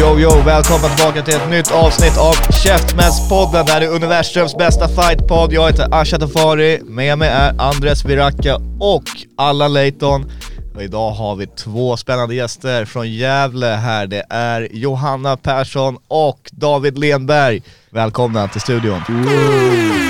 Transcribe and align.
Yo, 0.00 0.18
yo! 0.18 0.42
Välkomna 0.42 0.88
tillbaka 0.88 1.22
till 1.22 1.34
ett 1.34 1.50
nytt 1.50 1.70
avsnitt 1.70 2.18
av 2.18 2.34
Käftmässpodden. 2.52 3.66
Det 3.66 3.72
här 3.72 3.80
är 3.80 3.88
universums 3.88 4.56
bästa 4.56 4.88
fightpodd. 4.88 5.52
Jag 5.52 5.66
heter 5.66 5.88
Asha 5.90 6.18
Tafari, 6.18 6.80
med 6.84 7.18
mig 7.18 7.28
är 7.28 7.54
Andres 7.58 8.04
Viracka 8.04 8.56
och 8.80 9.02
Allan 9.36 9.72
Leighton. 9.72 10.30
Och 10.74 10.82
idag 10.82 11.10
har 11.10 11.36
vi 11.36 11.46
två 11.46 11.96
spännande 11.96 12.34
gäster 12.34 12.84
från 12.84 13.12
Gävle 13.12 13.66
här. 13.66 14.06
Det 14.06 14.24
är 14.30 14.68
Johanna 14.72 15.36
Persson 15.36 15.98
och 16.08 16.50
David 16.52 16.98
Lenberg. 16.98 17.62
Välkomna 17.90 18.48
till 18.48 18.60
studion. 18.60 19.02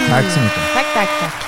Tack 0.08 0.24
så 0.30 0.40
mycket. 0.40 0.60
Tack, 0.74 0.86
tack, 0.94 1.08
tack. 1.20 1.46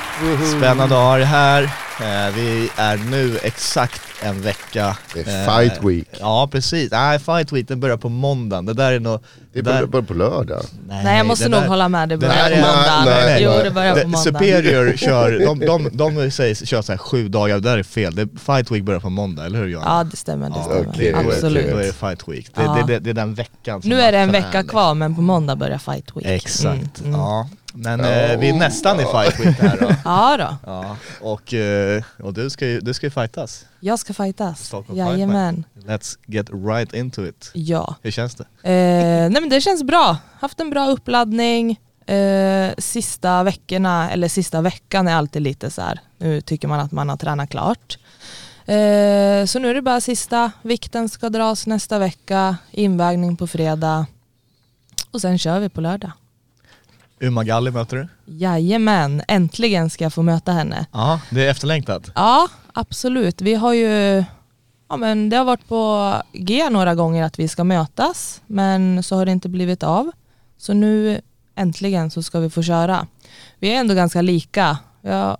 Spännande 0.58 0.84
att 0.84 1.02
ha 1.02 1.18
er 1.18 1.24
här. 1.24 1.70
Eh, 2.00 2.34
vi 2.34 2.70
är 2.76 2.96
nu 2.96 3.38
exakt 3.42 4.02
en 4.22 4.42
vecka... 4.42 4.96
Det 5.14 5.28
är 5.28 5.44
fight 5.44 5.84
week. 5.84 6.08
Ja 6.20 6.48
precis, 6.52 6.90
nej 6.90 7.18
fight 7.18 7.52
week 7.52 7.68
den 7.68 7.80
börjar 7.80 7.96
på 7.96 8.08
måndagen. 8.08 8.66
Det 8.66 8.74
där 8.74 8.92
är 8.92 9.00
nog... 9.00 9.20
Det 9.52 9.62
där- 9.62 9.72
börjar 9.72 9.86
bara 9.86 10.02
på 10.02 10.14
lördag. 10.14 10.62
Nej, 10.88 11.16
jag 11.16 11.26
måste 11.26 11.48
nog 11.48 11.60
där- 11.60 11.68
hålla 11.68 11.88
med, 11.88 12.08
det 12.08 12.16
börjar 12.16 12.34
på 12.48 12.54
är- 12.54 12.60
måndag. 12.60 13.02
nej, 13.04 13.26
nej, 13.26 13.42
jo, 13.42 13.50
nej. 13.50 13.64
det 13.64 13.70
börjar 13.70 13.92
på 13.92 14.08
måndag. 14.08 14.18
Superior 14.18 14.96
kör, 14.96 15.38
de, 15.38 15.58
de, 15.60 15.90
de 15.92 16.30
säger, 16.30 16.54
kör 16.54 16.82
så 16.82 16.92
här 16.92 16.98
sju 16.98 17.28
dagar, 17.28 17.54
det 17.54 17.60
där 17.60 17.78
är 17.78 17.82
fel. 17.82 18.14
Det, 18.14 18.28
fight 18.46 18.70
week 18.70 18.82
börjar 18.82 19.00
på 19.00 19.10
månda, 19.10 19.46
eller 19.46 19.58
hur 19.58 19.66
Johanna? 19.68 19.90
Ja, 19.98 20.04
det 20.04 20.16
stämmer, 20.16 20.50
det 20.50 20.54
Ja, 20.56 20.64
stämmer. 20.64 21.02
är- 21.02 21.28
Absolut. 21.28 21.70
Då 21.70 21.76
är 21.78 21.82
det 21.86 21.92
fight 21.92 22.28
week. 22.28 22.46
Det, 22.54 22.62
Ja. 22.62 22.74
det, 22.86 22.92
det, 22.92 22.98
det 22.98 23.10
är 23.10 23.14
den 23.14 23.34
veckan 23.34 23.82
som 23.82 23.88
Nu 23.90 24.00
är 24.00 24.12
det 24.12 24.18
en 24.18 24.32
vecka 24.32 24.62
kvar, 24.64 24.94
men 24.94 25.14
på 25.14 25.20
måndag 25.22 25.56
börjar 25.56 25.78
fight 25.78 26.16
week. 26.16 26.26
Exakt, 26.26 27.00
Mm, 27.00 27.14
mm. 27.14 27.20
ja. 27.20 27.48
Men 27.74 28.00
eh, 28.00 28.38
vi 28.38 28.48
är 28.48 28.52
nästan 28.52 29.00
i 29.00 29.04
fight 29.04 29.40
week 29.46 29.60
här 29.60 29.76
då. 29.80 29.94
Ja 30.04 30.36
då, 30.38 30.56
Ja, 30.72 30.96
och, 31.20 31.54
eh, 31.54 32.02
och 32.22 32.34
du 32.34 32.50
ska 32.50 32.66
ju 32.66 32.80
du 32.80 32.94
ska 32.94 33.06
ju 33.06 33.10
fightas. 33.10 33.64
Jag 33.80 33.98
ska 33.98 34.14
fightas. 34.14 34.66
Stockholm 34.66 34.98
Jajamän. 34.98 35.64
Let's 35.74 36.18
get 36.26 36.50
right 36.50 36.94
into 36.94 37.26
it. 37.26 37.50
Ja. 37.54 37.94
Hur 38.02 38.10
känns 38.10 38.34
det? 38.34 38.44
Eh, 38.62 39.30
nej 39.30 39.40
men 39.40 39.48
det 39.48 39.60
känns 39.60 39.82
bra. 39.82 40.16
Haft 40.40 40.60
en 40.60 40.70
bra 40.70 40.90
uppladdning. 40.90 41.80
Eh, 42.06 42.70
sista 42.78 43.42
veckorna, 43.42 44.10
eller 44.10 44.28
sista 44.28 44.60
veckan 44.60 45.08
är 45.08 45.14
alltid 45.14 45.42
lite 45.42 45.70
så 45.70 45.82
här. 45.82 46.00
nu 46.18 46.40
tycker 46.40 46.68
man 46.68 46.80
att 46.80 46.92
man 46.92 47.08
har 47.08 47.16
tränat 47.16 47.50
klart. 47.50 47.98
Eh, 48.68 49.44
så 49.46 49.58
nu 49.58 49.70
är 49.70 49.74
det 49.74 49.82
bara 49.82 50.00
sista, 50.00 50.52
vikten 50.62 51.08
ska 51.08 51.28
dras 51.30 51.66
nästa 51.66 51.98
vecka, 51.98 52.56
invägning 52.70 53.36
på 53.36 53.46
fredag 53.46 54.06
och 55.10 55.20
sen 55.20 55.38
kör 55.38 55.60
vi 55.60 55.68
på 55.68 55.80
lördag. 55.80 56.12
Uma 57.20 57.44
Galli 57.44 57.70
möter 57.70 57.96
du? 57.96 58.08
Jajamän, 58.38 59.22
äntligen 59.28 59.90
ska 59.90 60.04
jag 60.04 60.12
få 60.12 60.22
möta 60.22 60.52
henne. 60.52 60.86
Ja, 60.92 61.20
det 61.30 61.46
är 61.46 61.50
efterlängtat. 61.50 62.10
Ja, 62.14 62.48
absolut. 62.72 63.40
Vi 63.40 63.54
har 63.54 63.72
ju, 63.72 64.24
ja 64.88 64.96
men 64.96 65.30
det 65.30 65.36
har 65.36 65.44
varit 65.44 65.68
på 65.68 66.14
G 66.32 66.70
några 66.70 66.94
gånger 66.94 67.22
att 67.24 67.38
vi 67.38 67.48
ska 67.48 67.64
mötas, 67.64 68.40
men 68.46 69.02
så 69.02 69.16
har 69.16 69.26
det 69.26 69.32
inte 69.32 69.48
blivit 69.48 69.82
av. 69.82 70.10
Så 70.58 70.72
nu 70.72 71.20
äntligen 71.54 72.10
så 72.10 72.22
ska 72.22 72.38
vi 72.40 72.50
få 72.50 72.62
köra. 72.62 73.06
Vi 73.58 73.74
är 73.74 73.80
ändå 73.80 73.94
ganska 73.94 74.22
lika. 74.22 74.78
Har 75.02 75.36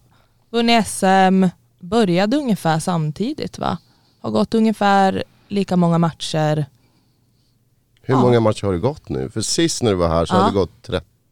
vunnit 0.51 0.87
SM, 0.87 1.45
började 1.81 2.37
ungefär 2.37 2.79
samtidigt 2.79 3.59
va? 3.59 3.79
Har 4.21 4.31
gått 4.31 4.55
ungefär 4.55 5.25
lika 5.49 5.77
många 5.77 5.99
matcher. 5.99 6.67
Hur 8.03 8.15
Ja. 8.15 8.21
många 8.21 8.41
matcher 8.41 8.67
har 8.67 8.73
det 8.73 8.79
gått 8.79 9.09
nu? 9.09 9.31
För 9.31 9.41
sist 9.41 9.83
när 9.83 9.91
du 9.91 9.97
var 9.97 10.09
här 10.09 10.27
så 10.27 10.35
Ja. 10.35 10.39
hade 10.39 10.51
det 10.51 10.55
gått 10.59 10.89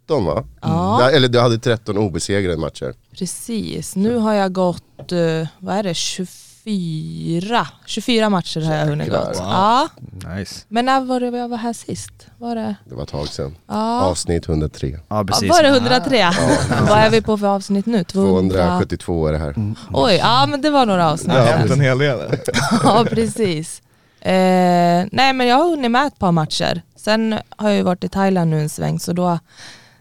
13 0.06 0.24
va? 0.24 0.44
Ja. 0.62 1.00
Ja, 1.02 1.10
Eller 1.10 1.28
du 1.28 1.40
hade 1.40 1.58
13 1.58 1.98
obesegrade 1.98 2.56
matcher. 2.56 2.94
Precis, 3.18 3.96
nu 3.96 4.16
har 4.16 4.32
jag 4.34 4.52
gått, 4.52 5.12
eh, 5.12 5.48
vad 5.58 5.76
är 5.76 5.82
det, 5.82 5.94
24, 5.94 7.66
24 7.86 8.30
matcher 8.30 8.60
har 8.60 8.74
jag 8.74 8.86
hunnit 8.86 9.06
Jäklar. 9.06 9.26
gått. 9.26 9.36
Wow. 9.40 9.46
Ja, 9.50 9.88
Nice. 10.36 10.64
men 10.68 10.84
när 10.84 11.00
var 11.00 11.20
det 11.20 11.38
jag 11.38 11.48
var 11.48 11.56
här 11.56 11.72
sist? 11.72 12.12
Var 12.38 12.54
det? 12.56 12.74
Det 12.84 12.94
var 12.94 13.02
ett 13.02 13.08
tag 13.08 13.28
sedan. 13.28 13.56
Ja. 13.68 14.00
Avsnitt 14.02 14.48
103. 14.48 14.88
Ja 14.88 14.98
Ja, 15.08 15.24
precis. 15.24 15.50
var 15.50 15.62
det 15.62 15.68
103? 15.68 16.30
Vad 16.88 16.98
är 16.98 17.10
vi 17.10 17.22
på 17.22 17.38
för 17.38 17.46
avsnitt 17.46 17.86
nu? 17.86 18.04
200... 18.04 18.56
272 18.56 19.26
är 19.26 19.32
det 19.32 19.38
här. 19.38 19.54
Oj, 19.92 20.14
ja 20.14 20.46
men 20.46 20.60
det 20.60 20.70
var 20.70 20.86
några 20.86 21.10
avsnitt. 21.10 21.32
Det 21.32 21.40
har 21.40 21.46
hänt 21.46 21.70
en 21.72 21.80
hel 21.80 21.98
del. 21.98 22.18
ja, 22.84 23.04
precis. 23.10 23.82
Eh, 24.20 25.06
nej 25.12 25.32
men 25.32 25.46
jag 25.46 25.56
har 25.56 25.70
hunnit 25.70 25.90
med 25.90 26.06
ett 26.06 26.18
par 26.18 26.32
matcher. 26.32 26.82
Sen 26.96 27.38
har 27.56 27.68
jag 27.68 27.76
ju 27.76 27.82
varit 27.82 28.04
i 28.04 28.08
Thailand 28.08 28.50
nu 28.50 28.60
en 28.60 28.68
sväng 28.68 29.00
så 29.00 29.12
då 29.12 29.38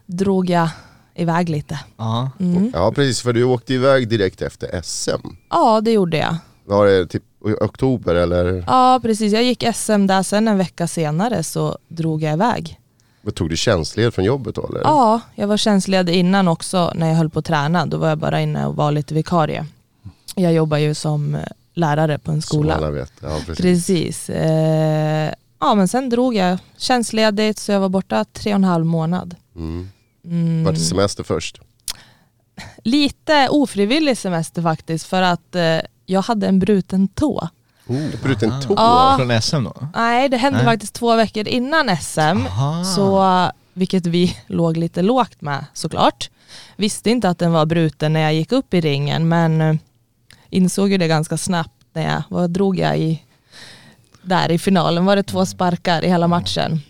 drog 0.05 0.49
jag 0.49 0.69
iväg 1.15 1.49
lite. 1.49 1.79
Ja. 1.97 2.31
Mm. 2.39 2.71
Ja 2.73 2.91
precis, 2.91 3.21
för 3.21 3.33
du 3.33 3.43
åkte 3.43 3.73
iväg 3.73 4.07
direkt 4.09 4.41
efter 4.41 4.81
SM. 4.81 5.27
Ja, 5.49 5.81
det 5.81 5.91
gjorde 5.91 6.17
jag. 6.17 6.35
Var 6.65 6.85
det 6.87 7.07
typ 7.07 7.23
i 7.47 7.53
oktober 7.63 8.15
eller? 8.15 8.63
Ja, 8.67 8.99
precis. 9.03 9.33
Jag 9.33 9.43
gick 9.43 9.63
SM 9.75 10.07
där, 10.07 10.23
sen 10.23 10.47
en 10.47 10.57
vecka 10.57 10.87
senare 10.87 11.43
så 11.43 11.77
drog 11.87 12.23
jag 12.23 12.33
iväg. 12.33 12.79
Vad 13.21 13.35
Tog 13.35 13.49
du 13.49 13.57
tjänstledighet 13.57 14.15
från 14.15 14.25
jobbet 14.25 14.55
då 14.55 14.67
eller? 14.67 14.81
Ja, 14.81 15.21
jag 15.35 15.47
var 15.47 15.57
tjänstledig 15.57 16.13
innan 16.15 16.47
också 16.47 16.91
när 16.95 17.07
jag 17.07 17.15
höll 17.15 17.29
på 17.29 17.39
att 17.39 17.45
träna. 17.45 17.85
Då 17.85 17.97
var 17.97 18.09
jag 18.09 18.17
bara 18.17 18.41
inne 18.41 18.65
och 18.65 18.75
var 18.75 18.91
lite 18.91 19.13
vikarie. 19.13 19.65
Jag 20.35 20.53
jobbar 20.53 20.77
ju 20.77 20.93
som 20.93 21.35
eh, 21.35 21.41
lärare 21.73 22.17
på 22.19 22.31
en 22.31 22.41
Som 22.41 22.47
skola. 22.57 22.75
alla 22.75 22.91
vet. 22.91 23.11
Ja, 23.21 23.39
precis. 23.45 23.61
Precis. 23.61 24.29
Eh, 24.29 25.33
ja 25.59 25.75
men 25.75 25.87
sen 25.87 26.09
drog 26.09 26.35
jag 26.35 26.57
tjänstledigt 26.77 27.59
så 27.59 27.71
jag 27.71 27.79
var 27.79 27.89
borta 27.89 28.25
tre 28.33 28.51
och 28.51 28.55
en 28.55 28.63
halv 28.63 28.85
månad. 28.85 29.35
Mm. 29.55 29.89
Mm, 30.25 30.63
Vart 30.63 30.75
det 30.75 30.79
semester 30.81 31.23
först? 31.23 31.61
lite 32.83 33.47
ofrivillig 33.49 34.17
semester 34.17 34.61
faktiskt 34.61 35.05
för 35.05 35.21
att 35.21 35.55
eh, 35.55 35.77
jag 36.05 36.21
hade 36.21 36.47
en 36.47 36.59
bruten 36.59 37.07
tå. 37.07 37.49
Oh, 37.87 38.21
bruten 38.23 38.61
tå? 38.61 38.73
Ja. 38.77 39.15
Från 39.17 39.41
SM 39.41 39.63
då? 39.63 39.87
Nej 39.95 40.29
det 40.29 40.37
hände 40.37 40.57
Nej. 40.57 40.65
faktiskt 40.65 40.93
två 40.93 41.15
veckor 41.15 41.47
innan 41.47 41.97
SM. 41.97 42.19
Aha. 42.19 42.83
Så, 42.83 43.25
vilket 43.73 44.05
vi 44.05 44.37
låg 44.47 44.77
lite 44.77 45.01
lågt 45.01 45.41
med 45.41 45.65
såklart. 45.73 46.29
Visste 46.75 47.09
inte 47.09 47.29
att 47.29 47.39
den 47.39 47.51
var 47.51 47.65
bruten 47.65 48.13
när 48.13 48.19
jag 48.19 48.33
gick 48.33 48.51
upp 48.51 48.73
i 48.73 48.81
ringen 48.81 49.27
men 49.27 49.61
eh, 49.61 49.75
insåg 50.49 50.89
ju 50.91 50.97
det 50.97 51.07
ganska 51.07 51.37
snabbt 51.37 51.71
när 51.93 52.03
jag, 52.13 52.23
vad 52.29 52.49
drog 52.49 52.79
jag 52.79 52.99
i, 52.99 53.23
där 54.21 54.51
i 54.51 54.57
finalen 54.59 55.05
var 55.05 55.15
det 55.15 55.23
två 55.23 55.45
sparkar 55.45 56.05
i 56.05 56.09
hela 56.09 56.27
matchen. 56.27 56.81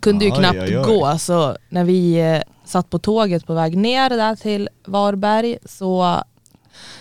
Kunde 0.00 0.24
ju 0.24 0.30
Oj, 0.30 0.38
knappt 0.38 0.58
oj, 0.58 0.78
oj. 0.78 0.84
gå 0.84 1.18
så 1.18 1.56
när 1.68 1.84
vi 1.84 2.20
eh, 2.20 2.42
satt 2.64 2.90
på 2.90 2.98
tåget 2.98 3.46
på 3.46 3.54
väg 3.54 3.76
ner 3.76 4.10
där 4.10 4.36
till 4.36 4.68
Varberg 4.84 5.58
så 5.64 6.22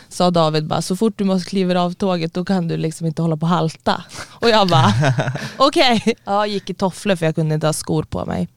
sa 0.09 0.31
David 0.31 0.68
bara 0.68 0.81
så 0.81 0.96
fort 0.96 1.13
du 1.18 1.24
måste 1.24 1.50
kliva 1.50 1.81
av 1.81 1.94
tåget 1.94 2.34
då 2.34 2.46
kan 2.46 2.68
du 2.68 2.78
liksom 2.78 3.07
inte 3.07 3.22
hålla 3.22 3.38
på 3.38 3.46
och 3.46 3.50
halta. 3.50 4.03
Och 4.29 4.50
jag 4.50 4.68
bara 4.68 4.94
okej, 5.57 6.16
ja, 6.25 6.46
gick 6.46 6.69
i 6.69 6.74
tofflor 6.74 7.16
för 7.16 7.25
jag 7.25 7.35
kunde 7.35 7.56
inte 7.56 7.68
ha 7.68 7.74
skor 7.74 8.03
på 8.03 8.25
mig. 8.25 8.47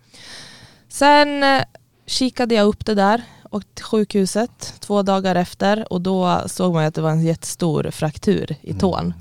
Sen 0.88 1.42
eh, 1.42 1.62
kikade 2.06 2.54
jag 2.54 2.66
upp 2.66 2.86
det 2.86 2.94
där 2.94 3.22
och 3.42 3.62
till 3.74 3.84
sjukhuset 3.84 4.74
två 4.80 5.02
dagar 5.02 5.34
efter 5.34 5.92
och 5.92 6.00
då 6.00 6.42
såg 6.46 6.74
man 6.74 6.84
att 6.84 6.94
det 6.94 7.02
var 7.02 7.10
en 7.10 7.24
jättestor 7.24 7.90
fraktur 7.90 8.56
i 8.60 8.74
tån. 8.74 9.14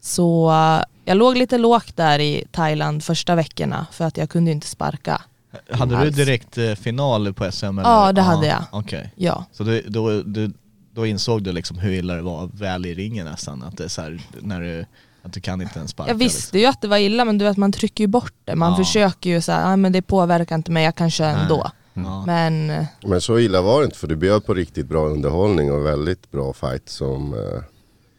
Så 0.00 0.50
eh, 0.50 0.82
jag 1.04 1.16
låg 1.16 1.36
lite 1.36 1.58
lågt 1.58 1.96
där 1.96 2.18
i 2.18 2.44
Thailand 2.52 3.04
första 3.04 3.34
veckorna 3.34 3.86
för 3.92 4.04
att 4.04 4.16
jag 4.16 4.30
kunde 4.30 4.50
inte 4.50 4.66
sparka. 4.66 5.22
Hade 5.70 6.04
du 6.04 6.10
direkt 6.10 6.58
eh, 6.58 6.72
final 6.74 7.34
på 7.34 7.52
SM? 7.52 7.64
Eller? 7.66 7.82
Ja, 7.90 8.12
det 8.12 8.22
hade 8.22 8.46
jag. 8.46 8.64
Okej. 8.70 9.12
Ja, 9.16 9.44
Så 9.52 9.62
du, 9.64 9.82
då, 9.88 10.22
du, 10.22 10.52
då 10.94 11.06
insåg 11.06 11.42
du 11.42 11.52
liksom 11.52 11.78
hur 11.78 11.92
illa 11.92 12.14
det 12.14 12.22
var 12.22 12.50
väl 12.52 12.86
i 12.86 12.94
ringen 12.94 13.26
nästan? 13.26 13.62
Att 13.62 13.76
det 13.76 13.84
är 13.84 13.88
så 13.88 14.02
här, 14.02 14.20
när 14.40 14.60
du, 14.60 14.86
att 15.22 15.32
du 15.32 15.40
kan 15.40 15.62
inte 15.62 15.78
ens 15.78 15.90
sparka? 15.90 16.10
jag 16.10 16.14
visste 16.18 16.58
ju 16.58 16.66
att 16.66 16.80
det 16.80 16.88
var 16.88 16.96
illa 16.98 17.24
men 17.24 17.38
du 17.38 17.44
vet 17.44 17.56
man 17.56 17.72
trycker 17.72 18.04
ju 18.04 18.08
bort 18.08 18.34
det. 18.44 18.54
Man 18.56 18.70
Ja. 18.70 18.76
försöker 18.76 19.30
ju 19.30 19.40
säga, 19.40 19.64
ah, 19.66 19.76
men 19.76 19.92
det 19.92 20.02
påverkar 20.02 20.54
inte 20.54 20.70
mig, 20.70 20.84
jag 20.84 20.94
kan 20.94 21.10
köra 21.10 21.32
Nej. 21.32 21.42
ändå. 21.42 21.70
Liksom. 21.94 22.12
Ja. 22.12 22.26
Men 22.26 22.70
eh, 22.70 22.84
Men 23.06 23.20
så 23.20 23.38
illa 23.38 23.62
var 23.62 23.78
det 23.80 23.84
inte 23.84 23.98
för 23.98 24.06
du 24.06 24.16
bjöd 24.16 24.46
på 24.46 24.54
riktigt 24.54 24.86
bra 24.86 25.06
underhållning 25.08 25.72
och 25.72 25.86
väldigt 25.86 26.30
bra 26.30 26.52
fight 26.52 26.88
som 26.88 27.34
eh, 27.34 27.62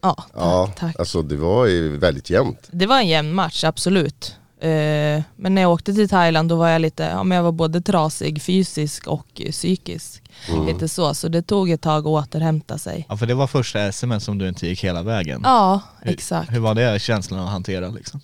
ja, 0.00 0.14
tack, 0.14 0.26
Ja, 0.34 0.72
tack. 0.76 0.96
alltså 0.98 1.22
det 1.22 1.36
var 1.36 1.66
ju 1.66 1.96
väldigt 1.98 2.30
jämnt. 2.30 2.68
Det 2.70 2.86
var 2.86 2.98
en 2.98 3.08
jämn 3.08 3.32
match, 3.34 3.64
absolut. 3.64 4.36
Eh, 4.60 5.22
men 5.36 5.54
när 5.54 5.62
jag 5.62 5.70
åkte 5.72 5.94
till 5.94 6.08
Thailand 6.08 6.48
då 6.48 6.56
var 6.56 6.68
jag 6.68 6.80
lite, 6.82 7.02
ja 7.02 7.22
men 7.24 7.36
jag 7.36 7.42
var 7.42 7.52
både 7.52 7.80
trasig 7.80 8.42
fysisk 8.42 9.06
och 9.06 9.26
psykisk. 9.50 10.22
Lite 10.66 10.88
så, 10.88 11.14
så 11.14 11.28
det 11.28 11.42
tog 11.42 11.70
ett 11.70 11.80
tag 11.80 11.98
att 12.00 12.06
återhämta 12.06 12.78
sig. 12.78 13.06
Ja 13.08 13.16
för 13.16 13.26
det 13.26 13.34
var 13.34 13.46
första 13.46 13.92
SM 13.92 14.18
som 14.18 14.38
du 14.38 14.48
inte 14.48 14.66
gick 14.66 14.84
hela 14.84 15.02
vägen. 15.02 15.40
Ja, 15.44 15.80
Hur- 16.02 16.12
exakt. 16.12 16.52
Hur 16.52 16.60
var 16.60 16.74
det 16.74 17.02
känslan 17.02 17.40
att 17.40 17.48
hantera 17.50 17.88
liksom? 17.88 18.20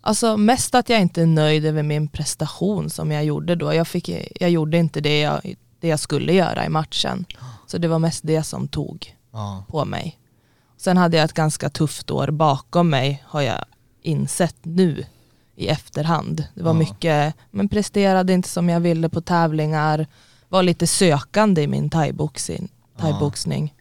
Alltså 0.00 0.36
mest 0.36 0.74
att 0.74 0.88
jag 0.88 1.00
inte 1.00 1.22
är 1.22 1.26
nöjd 1.26 1.64
över 1.66 1.82
min 1.82 2.08
prestation 2.08 2.90
som 2.90 3.10
jag 3.10 3.24
gjorde 3.24 3.54
då. 3.54 3.74
Jag, 3.74 3.88
fick, 3.88 4.10
jag 4.40 4.50
gjorde 4.50 4.76
inte 4.78 5.00
det 5.00 5.20
jag, 5.20 5.54
det 5.80 5.88
jag 5.88 6.00
skulle 6.00 6.32
göra 6.32 6.64
i 6.66 6.68
matchen. 6.68 7.24
Så 7.66 7.78
det 7.78 7.88
var 7.88 7.98
mest 7.98 8.20
det 8.24 8.42
som 8.42 8.68
tog 8.68 9.14
Ja. 9.34 9.64
på 9.68 9.84
mig. 9.84 10.18
Sen 10.76 10.96
hade 10.96 11.16
jag 11.16 11.24
ett 11.24 11.32
ganska 11.32 11.70
tufft 11.70 12.10
år 12.10 12.30
bakom 12.30 12.90
mig 12.90 13.24
har 13.26 13.40
jag 13.42 13.64
insett 14.02 14.56
nu 14.62 15.04
i 15.56 15.66
efterhand. 15.68 16.44
Det 16.54 16.62
var 16.62 16.70
Ja. 16.70 16.78
mycket, 16.78 17.34
men 17.50 17.68
presterade 17.68 18.32
inte 18.32 18.48
som 18.48 18.68
jag 18.68 18.80
ville 18.80 19.08
på 19.08 19.20
tävlingar, 19.20 20.06
var 20.48 20.62
lite 20.62 20.86
sökande 20.86 21.62
i 21.62 21.66
min 21.66 21.90
thaiboxning, 21.90 22.68
thaiboxning. 22.98 23.74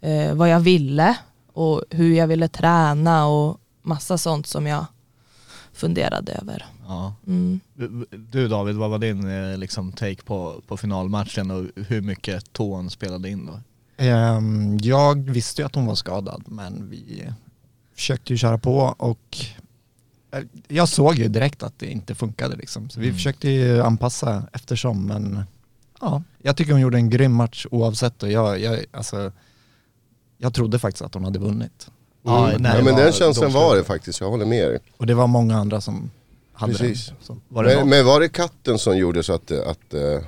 Eh, 0.00 0.34
vad 0.34 0.48
jag 0.48 0.60
ville 0.60 1.16
och 1.52 1.82
hur 1.90 2.14
jag 2.14 2.26
ville 2.26 2.48
träna 2.48 3.26
och 3.26 3.60
massa 3.82 4.18
sånt 4.18 4.46
som 4.46 4.66
jag 4.66 4.86
funderade 5.72 6.32
över. 6.32 6.66
Ja. 6.86 7.14
Mm. 7.26 7.60
Du 8.30 8.48
David, 8.48 8.76
vad 8.76 8.90
var 8.90 8.98
din 8.98 9.50
eh, 9.52 9.58
liksom, 9.58 9.92
take 9.92 10.22
på, 10.22 10.62
på 10.66 10.76
finalmatchen 10.76 11.50
och 11.50 11.66
hur 11.88 12.00
mycket 12.00 12.52
tån 12.52 12.90
spelade 12.90 13.30
in 13.30 13.46
då? 13.46 13.60
Ehm, 14.00 14.78
Jag 14.82 15.30
visste 15.30 15.62
ju 15.62 15.66
att 15.66 15.74
hon 15.74 15.86
var 15.86 15.94
skadad 15.94 16.42
men 16.46 16.90
vi 16.90 17.24
försökte 17.94 18.32
ju 18.32 18.36
köra 18.36 18.58
på 18.58 18.94
och 18.98 19.36
eh, 20.32 20.40
jag 20.68 20.88
såg 20.88 21.14
ju 21.14 21.28
direkt 21.28 21.62
att 21.62 21.78
det 21.78 21.86
inte 21.86 22.14
funkade 22.14 22.56
liksom. 22.56 22.90
Så 22.90 23.00
vi 23.00 23.06
Mm. 23.06 23.16
försökte 23.16 23.48
ju 23.48 23.82
anpassa 23.82 24.42
eftersom 24.52 25.06
men 25.06 25.42
ja, 26.00 26.22
jag 26.42 26.56
tycker 26.56 26.72
hon 26.72 26.80
gjorde 26.80 26.98
en 26.98 27.10
grym 27.10 27.32
match 27.32 27.66
oavsett 27.70 28.22
och 28.22 28.30
jag, 28.30 28.60
jag, 28.60 28.84
alltså, 28.90 29.32
jag 30.38 30.54
trodde 30.54 30.78
faktiskt 30.78 31.02
att 31.02 31.14
hon 31.14 31.24
hade 31.24 31.38
vunnit. 31.38 31.90
Ja, 32.22 32.48
Mm. 32.50 32.64
ja, 32.64 32.76
det 32.76 32.82
men 32.82 32.94
var 32.94 33.02
den 33.02 33.12
känslan 33.12 33.52
var 33.52 33.76
det 33.76 33.84
faktiskt, 33.84 34.20
jag 34.20 34.30
håller 34.30 34.46
med 34.46 34.58
er. 34.58 34.78
Och 34.96 35.06
det 35.06 35.14
var 35.14 35.26
många 35.26 35.56
andra 35.56 35.80
som 35.80 36.10
hade 36.52 36.72
Precis. 36.74 37.06
den. 37.06 37.16
Så. 37.22 37.36
Var 37.48 37.64
det 37.64 37.76
Men, 37.76 37.88
men 37.88 38.06
var 38.06 38.20
det 38.20 38.28
katten 38.28 38.78
som 38.78 38.96
gjorde 38.98 39.22
så 39.22 39.32
att, 39.32 39.50
att 39.50 39.94
eh, 39.94 40.22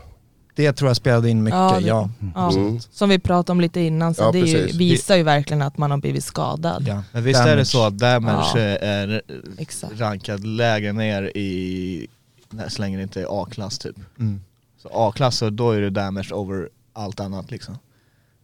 Det 0.55 0.73
tror 0.73 0.89
jag 0.91 0.97
spelade 0.97 1.31
in 1.31 1.43
mycket, 1.43 1.57
Ja, 1.59 1.81
ja. 1.81 2.11
det- 2.21 2.33
Ja, 2.35 2.53
Mm. 2.53 2.81
Som 2.81 3.09
vi 3.09 3.19
pratade 3.19 3.53
om 3.53 3.61
lite 3.61 3.81
innan, 3.81 4.15
så 4.15 4.23
Ja, 4.23 4.33
det 4.33 4.39
ju, 4.39 4.67
visar 4.67 5.17
ju 5.17 5.23
verkligen 5.23 5.63
att 5.63 5.79
man 5.79 5.91
har 5.91 5.99
blivit 5.99 6.25
skadad. 6.25 6.85
ja. 6.89 7.03
Men 7.13 7.25
visst 7.25 7.41
är 7.41 7.45
det 7.45 7.51
Damage. 7.53 7.65
så 7.65 7.87
att 7.87 7.99
damage 7.99 8.51
Ja. 8.55 8.61
är 8.79 9.23
Exakt. 9.59 10.01
rankad 10.01 10.45
lägre 10.47 10.93
ner 10.93 11.23
i, 11.37 12.07
nej, 12.51 12.71
så 12.71 12.83
länge 12.83 12.97
det 12.97 13.03
inte 13.03 13.21
är 13.21 13.43
A-klass 13.43 13.79
typ. 13.79 13.97
Mm. 14.19 14.41
Så 14.83 14.89
A-klass, 14.93 15.37
så 15.37 15.51
då 15.51 15.71
är 15.71 15.81
det 15.81 15.91
damage 15.91 16.33
over 16.35 16.69
allt 16.93 17.21
annat 17.21 17.51
liksom. 17.51 17.79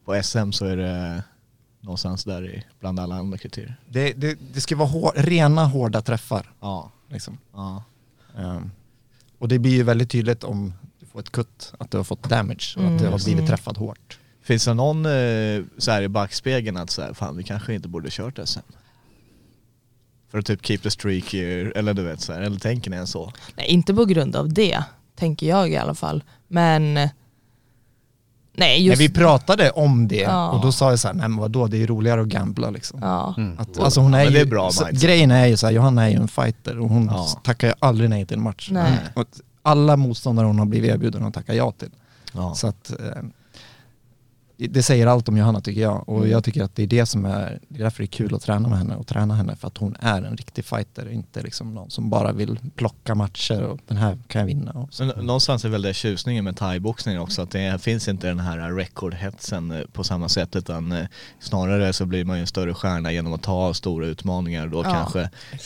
På 0.04 0.22
SM 0.22 0.52
så 0.52 0.64
är 0.66 0.76
det 0.76 1.22
någonstans 1.80 2.24
där 2.24 2.44
i, 2.46 2.64
bland 2.80 3.00
alla 3.00 3.14
andra 3.14 3.38
kriterier. 3.38 3.76
Det, 3.88 4.12
det, 4.12 4.38
det 4.54 4.60
ska 4.60 4.76
vara 4.76 4.88
hår, 4.88 5.12
rena 5.16 5.64
hårda 5.64 6.00
träffar. 6.02 6.50
Ja, 6.60 6.90
Liksom. 7.10 7.38
ja. 7.54 7.82
Ehm, 8.38 8.70
och 9.38 9.48
det 9.48 9.58
blir 9.58 9.72
ju 9.72 9.82
väldigt 9.82 10.10
tydligt 10.10 10.44
om 10.44 10.72
ett 11.18 11.30
kutt, 11.30 11.72
att 11.78 11.90
du 11.90 11.96
har 11.96 12.04
fått 12.04 12.22
damage 12.28 12.74
och 12.76 12.82
att 12.82 12.98
du 12.98 13.04
har 13.04 13.12
Mm. 13.12 13.20
blivit 13.24 13.38
Mm. 13.38 13.46
träffad 13.46 13.76
hårt. 13.76 14.18
Finns 14.42 14.64
det 14.64 14.74
någon 14.74 15.06
eh, 15.06 15.62
så 15.78 15.90
här 15.90 16.02
i 16.02 16.08
backspegeln 16.08 16.76
att 16.76 16.90
så 16.90 17.02
här, 17.02 17.12
fan 17.12 17.36
vi 17.36 17.42
kanske 17.44 17.74
inte 17.74 17.88
borde 17.88 18.08
kört 18.10 18.38
SM? 18.44 18.60
För 20.30 20.38
att 20.38 20.46
typ 20.46 20.66
keep 20.66 20.78
the 20.78 20.90
streak, 20.90 21.34
eh, 21.34 21.68
eller 21.74 21.94
du 21.94 22.02
vet 22.02 22.20
så 22.20 22.32
här, 22.32 22.40
eller 22.40 22.58
tänker 22.60 22.90
ni 22.90 22.96
än 22.96 23.06
så? 23.06 23.32
Nej, 23.56 23.66
inte 23.66 23.94
på 23.94 24.04
grund 24.04 24.36
av 24.36 24.52
det, 24.52 24.82
tänker 25.16 25.46
jag 25.48 25.70
i 25.70 25.76
alla 25.76 25.94
fall. 25.94 26.24
Men 26.48 26.98
nej, 28.52 28.86
just... 28.86 29.00
vi 29.00 29.08
pratade 29.08 29.70
om 29.70 30.08
det 30.08 30.16
Ja. 30.16 30.50
och 30.50 30.60
då 30.62 30.72
sa 30.72 30.90
jag 30.90 30.98
så 30.98 31.08
här, 31.08 31.14
nej 31.14 31.28
men 31.28 31.38
vadå, 31.38 31.66
det 31.66 31.76
är 31.76 31.78
ju 31.78 31.86
roligare 31.86 32.20
att 32.20 32.26
gambla 32.28 32.70
liksom. 32.70 32.98
ja. 33.02 33.34
Att, 33.58 33.78
alltså 33.78 34.00
hon 34.00 34.14
är 34.14 34.18
Ja, 34.18 34.24
ju, 34.24 34.30
det 34.30 34.40
är 34.40 34.44
bra 34.46 34.70
så, 34.70 34.88
grejen 34.92 35.30
är 35.30 35.46
ju 35.46 35.56
så 35.56 35.66
här, 35.66 35.72
Johanna 35.74 36.04
är 36.04 36.08
ju 36.08 36.16
en 36.16 36.28
fighter 36.28 36.78
och 36.78 36.88
hon 36.88 37.06
Ja. 37.12 37.26
tackar 37.44 37.68
ju 37.68 37.74
aldrig 37.78 38.10
nej 38.10 38.26
till 38.26 38.36
en 38.36 38.42
match. 38.42 38.68
Nej. 38.72 38.98
Och 39.14 39.22
att 39.22 39.40
alla 39.68 39.96
motståndare 39.96 40.46
hon 40.46 40.58
har 40.58 40.66
blivit 40.66 40.90
erbjuden 40.90 41.22
hon 41.22 41.32
tackar 41.32 41.54
ja 41.54 41.72
till. 41.72 41.90
Ja. 42.32 42.54
Så 42.54 42.66
att 42.66 42.90
eh, 42.90 43.22
det 44.66 44.82
säger 44.82 45.06
allt 45.06 45.28
om 45.28 45.36
Johanna 45.36 45.60
tycker 45.60 45.80
jag 45.80 46.08
och 46.08 46.16
Mm. 46.18 46.30
jag 46.30 46.44
tycker 46.44 46.62
att 46.62 46.76
det 46.76 46.82
är 46.82 46.86
det 46.86 47.06
som 47.06 47.24
är, 47.24 47.58
det 47.68 47.78
är 47.78 47.82
därför 47.84 47.98
det 47.98 48.04
är 48.04 48.06
kul 48.06 48.34
att 48.34 48.42
träna 48.42 48.68
med 48.68 48.78
henne 48.78 48.96
och 48.96 49.06
träna 49.06 49.34
henne 49.34 49.56
för 49.56 49.66
att 49.68 49.78
hon 49.78 49.96
är 50.00 50.22
en 50.22 50.36
riktig 50.36 50.64
fighter, 50.64 51.10
inte 51.10 51.42
liksom 51.42 51.74
någon 51.74 51.90
som 51.90 52.10
bara 52.10 52.32
vill 52.32 52.58
plocka 52.76 53.14
matcher 53.14 53.62
och 53.62 53.78
den 53.88 53.96
här 53.96 54.18
kan 54.26 54.40
jag 54.40 54.46
vinna. 54.46 54.72
Och 54.72 54.94
så. 54.94 55.04
Men 55.04 55.26
någonstans 55.26 55.64
är 55.64 55.68
väl 55.68 55.82
det 55.82 55.94
tjusningen 55.94 56.44
med 56.44 56.56
thaiboxning 56.56 57.20
också, 57.20 57.42
att 57.42 57.50
det 57.50 57.82
finns 57.82 58.08
inte 58.08 58.26
den 58.26 58.40
här 58.40 58.72
rekordhetsen 58.72 59.70
eh, 59.70 59.80
på 59.92 60.04
samma 60.04 60.28
sätt 60.28 60.56
utan 60.56 60.92
eh, 60.92 61.06
snarare 61.40 61.92
så 61.92 62.06
blir 62.06 62.24
man 62.24 62.36
ju 62.36 62.40
en 62.40 62.46
större 62.46 62.74
stjärna 62.74 63.12
genom 63.12 63.32
att 63.32 63.42
ta 63.42 63.74
stora 63.74 64.06
utmaningar 64.06 64.66
då 64.66 64.78
Ja, 64.84 64.90
kanske. 64.92 65.20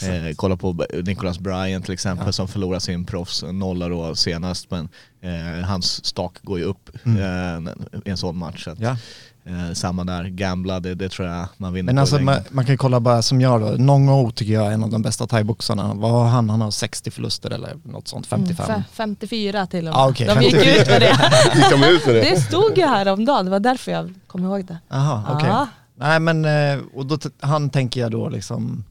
Eh, 0.08 0.34
kolla 0.36 0.56
på 0.56 0.84
Nicholas 1.04 1.38
Bryan 1.38 1.82
till 1.82 1.92
exempel 1.94 2.26
Ja. 2.28 2.32
som 2.32 2.48
förlorar 2.48 2.78
sin 2.78 3.04
proffs 3.04 3.44
nolla 3.52 3.88
då 3.88 4.14
senast 4.14 4.70
men 4.70 4.88
eh, 5.22 5.64
hans 5.64 6.04
stak 6.04 6.38
går 6.42 6.58
ju 6.58 6.64
upp 6.64 6.90
Mm. 7.04 7.66
eh, 7.66 7.72
i 8.04 8.10
en 8.10 8.16
sån 8.16 8.36
match. 8.36 8.64
Så 8.64 8.70
att, 8.70 8.80
Ja. 8.80 8.96
eh, 9.44 9.72
samma 9.72 10.04
där, 10.04 10.24
gambla, 10.24 10.80
det, 10.80 10.94
det 10.94 11.08
tror 11.08 11.28
jag 11.28 11.46
man 11.56 11.72
vinner 11.72 11.86
Men 11.86 11.94
på 11.96 12.00
alltså 12.00 12.18
i 12.20 12.22
man, 12.22 12.36
man 12.50 12.66
kan 12.66 12.76
kolla 12.78 13.00
bara 13.00 13.22
som 13.22 13.40
jag 13.40 13.60
då, 13.60 13.66
Nongo 13.78 14.30
tycker 14.30 14.52
jag 14.52 14.66
är 14.66 14.70
en 14.70 14.84
av 14.84 14.90
de 14.90 15.02
bästa 15.02 15.26
thaiboxarna. 15.26 15.94
Vad 15.94 16.10
har 16.10 16.24
han? 16.24 16.50
Han 16.50 16.60
har 16.60 16.70
60 16.70 17.10
förluster 17.10 17.50
eller 17.50 17.76
något 17.84 18.08
sånt, 18.08 18.26
55. 18.26 18.66
Mm, 18.70 18.80
fe- 18.80 18.84
54 18.92 19.66
till 19.66 19.78
och 19.88 19.94
med. 19.94 19.94
Ah, 20.02 20.08
okej, 20.08 20.26
De 20.26 20.42
gick 20.42 20.52
54. 20.54 20.82
ut 20.82 20.88
med 20.88 21.00
det. 21.00 21.18
gick 21.58 21.70
de 21.70 21.84
ut 21.84 22.06
med 22.06 22.14
det? 22.14 22.20
Det 22.20 22.40
stod 22.40 22.78
ju 22.78 22.86
här 22.86 23.08
om 23.08 23.24
dagen, 23.24 23.44
det 23.44 23.50
var 23.50 23.60
därför 23.60 23.92
jag 23.92 24.14
kom 24.26 24.44
ihåg 24.44 24.64
det. 24.64 24.78
Jaha, 24.88 25.24
okej. 25.36 25.48
Ja. 25.48 25.66
Nej 25.94 26.20
men, 26.20 26.44
eh, 26.44 26.78
och 26.94 27.06
då, 27.06 27.18
han 27.40 27.70
tänker 27.70 28.00
jag 28.00 28.10
då 28.10 28.28
liksom 28.28 28.84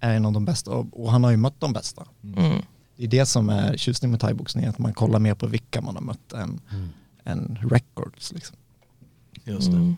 är 0.00 0.14
en 0.14 0.26
av 0.26 0.32
de 0.32 0.44
bästa 0.44 0.70
och, 0.70 0.86
och 1.04 1.12
han 1.12 1.24
har 1.24 1.30
ju 1.30 1.36
mött 1.36 1.54
de 1.60 1.72
bästa. 1.72 2.02
Mm. 2.36 2.62
Det 2.98 3.04
är 3.04 3.08
det 3.08 3.26
som 3.26 3.48
är 3.50 3.76
tjusning 3.76 4.10
med 4.10 4.20
thaiboxning, 4.20 4.64
att 4.64 4.78
man 4.78 4.92
kollar 4.94 5.18
mer 5.18 5.34
på 5.34 5.46
vilka 5.46 5.80
man 5.80 5.94
har 5.94 6.02
mött 6.02 6.32
än, 6.32 6.60
än 7.24 7.58
records 7.70 8.32
liksom. 8.32 8.56
Just 9.44 9.70
det. 9.70 9.76
Mm. 9.76 9.96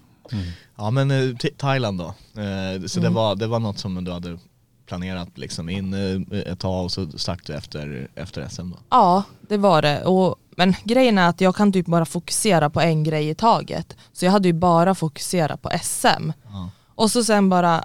Ja 0.76 0.90
men 0.90 1.10
eh, 1.10 1.36
Thailand 1.56 1.98
då, 1.98 2.06
eh, 2.40 2.82
så 2.86 3.00
det, 3.00 3.06
Mm. 3.06 3.14
var, 3.14 3.36
det 3.36 3.46
var 3.46 3.58
något 3.60 3.78
som 3.78 4.04
du 4.04 4.12
hade 4.12 4.38
planerat 4.86 5.38
liksom 5.38 5.68
in 5.68 5.94
eh, 5.94 6.38
ett 6.38 6.58
tag 6.60 6.84
och 6.84 6.92
så 6.92 7.18
stack 7.18 7.46
du 7.46 7.54
efter, 7.54 8.08
efter 8.14 8.48
SM 8.48 8.70
då? 8.70 8.76
Ja, 8.90 9.22
det 9.48 9.56
var 9.56 9.82
det. 9.82 10.04
Och, 10.04 10.36
men 10.56 10.74
grejen 10.84 11.18
är 11.18 11.28
att 11.28 11.40
jag 11.40 11.56
kan 11.56 11.72
typ 11.72 11.86
bara 11.86 12.04
fokusera 12.04 12.70
på 12.70 12.80
en 12.80 13.04
grej 13.04 13.28
i 13.28 13.34
taget. 13.34 13.96
Så 14.12 14.24
jag 14.24 14.32
hade 14.32 14.48
ju 14.48 14.52
bara 14.54 14.94
fokuserat 14.94 15.62
på 15.62 15.70
SM. 15.82 16.32
Ja. 16.44 16.70
Och 16.94 17.10
så 17.10 17.24
sen 17.24 17.48
bara 17.48 17.84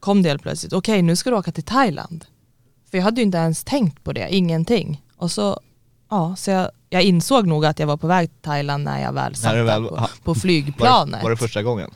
kom 0.00 0.22
det 0.22 0.28
helt 0.28 0.42
plötsligt, 0.42 0.72
okej 0.72 1.02
nu 1.02 1.16
ska 1.16 1.30
du 1.30 1.36
åka 1.36 1.52
till 1.52 1.64
Thailand. 1.64 2.24
För 2.92 2.98
jag 2.98 3.04
hade 3.04 3.20
ju 3.20 3.24
inte 3.24 3.38
ens 3.38 3.64
tänkt 3.64 4.04
på 4.04 4.12
det, 4.12 4.34
ingenting. 4.34 5.02
Och 5.16 5.30
så, 5.30 5.60
ja, 6.10 6.34
så 6.36 6.50
jag, 6.50 6.70
jag 6.90 7.02
insåg 7.02 7.46
nog 7.46 7.66
att 7.66 7.78
jag 7.78 7.86
var 7.86 7.96
på 7.96 8.06
väg 8.06 8.28
till 8.28 8.42
Thailand 8.42 8.84
när 8.84 9.02
jag 9.02 9.12
väl 9.12 9.34
satt 9.34 9.54
väl- 9.54 9.84
på, 9.88 9.96
ha- 9.96 10.06
på 10.06 10.30
Var, 10.30 10.34
flygplanet. 10.34 11.20
det- 11.20 11.22
var 11.24 11.30
det 11.30 11.36
första 11.36 11.62
gången? 11.62 11.90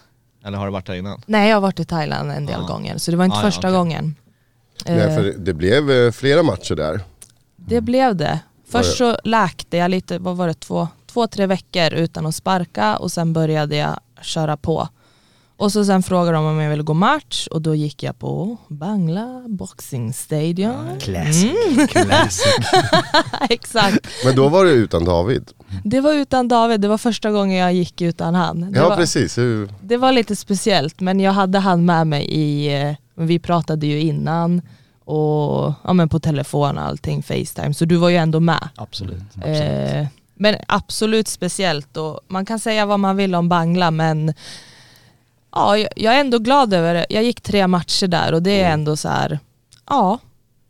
Eller 0.45 0.59
har 0.59 0.67
du 0.67 0.73
varit 0.73 0.87
där 0.87 0.95
innan? 0.95 1.23
Nej, 1.27 1.49
jag 1.49 1.57
har 1.57 1.61
varit 1.61 1.81
i 1.81 1.85
Thailand 1.85 2.33
en 2.33 2.47
del 2.47 2.61
Ja. 2.61 2.67
gånger, 2.67 2.99
så 2.99 3.11
det 3.11 3.17
var 3.17 3.25
inte 3.25 3.37
Ah, 3.37 3.41
ja, 3.41 3.47
första 3.47 3.69
okej. 3.69 3.73
gången. 3.79 4.15
Nej, 4.87 4.99
Eh, 4.99 5.15
för 5.17 5.23
det 5.39 5.55
blev 5.55 5.91
eh, 5.91 6.13
flera 6.13 6.43
matcher 6.43 6.75
där. 6.75 7.01
Det 7.57 7.81
blev 7.81 8.17
det. 8.17 8.41
Först 8.69 8.97
så 8.97 9.17
läkte 9.25 9.77
jag 9.77 9.91
lite, 9.91 10.19
vad 10.19 10.37
var 10.37 10.47
det, 10.47 10.55
två, 10.55 10.89
två, 11.07 11.27
tre 11.27 11.47
veckor 11.47 11.93
utan 11.93 12.27
att 12.27 12.35
sparka 12.35 12.97
och 12.97 13.13
sen 13.13 13.33
började 13.33 13.77
jag 13.77 14.01
köra 14.21 14.57
på. 14.57 14.89
Och 15.59 15.73
så 15.73 15.85
sen 15.85 16.03
frågade 16.03 16.37
de 16.37 16.45
om 16.47 16.59
jag 16.61 16.71
ville 16.71 16.83
gå 16.83 16.95
match 16.95 17.47
och 17.51 17.63
då 17.63 17.75
gick 17.75 18.03
jag 18.03 18.19
på 18.19 18.57
Bangla 18.69 19.43
Boxing 19.49 20.13
Stadium. 20.13 20.99
Classic. 21.01 21.45
Mm. 21.73 21.87
Classic. 21.89 22.55
Exakt. 23.51 24.07
Men 24.25 24.37
då 24.37 24.49
var 24.49 24.65
det 24.65 24.71
utan 24.71 25.05
David. 25.05 25.51
Det 25.85 26.01
var 26.01 26.13
utan 26.13 26.49
David, 26.49 26.81
det 26.81 26.89
var 26.89 26.99
första 26.99 27.31
gången 27.31 27.57
jag 27.57 27.73
gick 27.75 28.01
utan 28.01 28.35
han. 28.35 28.61
Det, 28.73 28.79
Ja 28.79 28.89
var, 28.89 28.97
precis. 28.97 29.39
Hur- 29.39 29.69
det 29.83 29.97
var 29.97 30.13
lite 30.13 30.37
speciellt 30.37 31.01
men 31.01 31.21
jag 31.21 31.33
hade 31.33 31.59
han 31.59 31.85
med 31.85 32.07
mig 32.07 32.25
i, 32.25 32.83
eh, 32.83 32.95
vi 33.15 33.39
pratade 33.39 33.87
ju 33.87 34.01
innan 34.01 34.63
och 35.05 35.73
ja, 35.85 35.93
men 35.93 36.09
på 36.09 36.21
telefon 36.21 36.79
och 36.79 36.85
allting, 36.85 37.23
Facetime, 37.23 37.75
så 37.75 37.85
du 37.85 37.97
var 37.97 38.09
ju 38.09 38.17
ändå 38.17 38.41
med. 38.41 38.69
Absolut. 38.77 39.23
Eh, 39.45 40.07
men 40.35 40.57
absolut 40.69 41.29
speciellt 41.29 41.97
och 41.97 42.21
man 42.29 42.47
kan 42.47 42.59
säga 42.59 42.87
vad 42.87 43.01
man 43.01 43.17
vill 43.17 43.35
om 43.35 43.49
Bangla 43.49 43.91
men 43.91 44.35
ja, 45.57 45.79
jag, 45.97 46.15
är 46.15 46.21
ändå 46.21 46.39
glad 46.39 46.75
över 46.75 46.95
det. 46.95 47.07
Jag 47.11 47.25
gick 47.25 47.41
tre 47.41 47.67
matcher 47.67 48.07
där 48.07 48.33
och 48.33 48.43
det 48.43 48.61
är 48.61 48.73
ändå 48.73 48.97
så 48.97 49.09
här, 49.09 49.39
ja, 49.89 50.19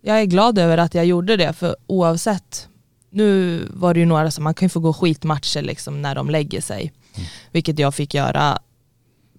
jag 0.00 0.20
är 0.20 0.24
glad 0.24 0.58
över 0.58 0.78
att 0.78 0.94
jag 0.94 1.06
gjorde 1.06 1.36
det 1.36 1.52
för 1.52 1.76
oavsett, 1.86 2.68
nu 3.10 3.60
var 3.70 3.94
det 3.94 4.00
ju 4.00 4.06
några 4.06 4.30
som, 4.30 4.44
man 4.44 4.54
kan 4.54 4.66
ju 4.66 4.70
få 4.70 4.80
gå 4.80 4.92
skitmatcher 4.92 5.62
liksom 5.62 6.02
när 6.02 6.14
de 6.14 6.30
lägger 6.30 6.60
sig, 6.60 6.92
vilket 7.52 7.78
jag 7.78 7.94
fick 7.94 8.14
göra 8.14 8.58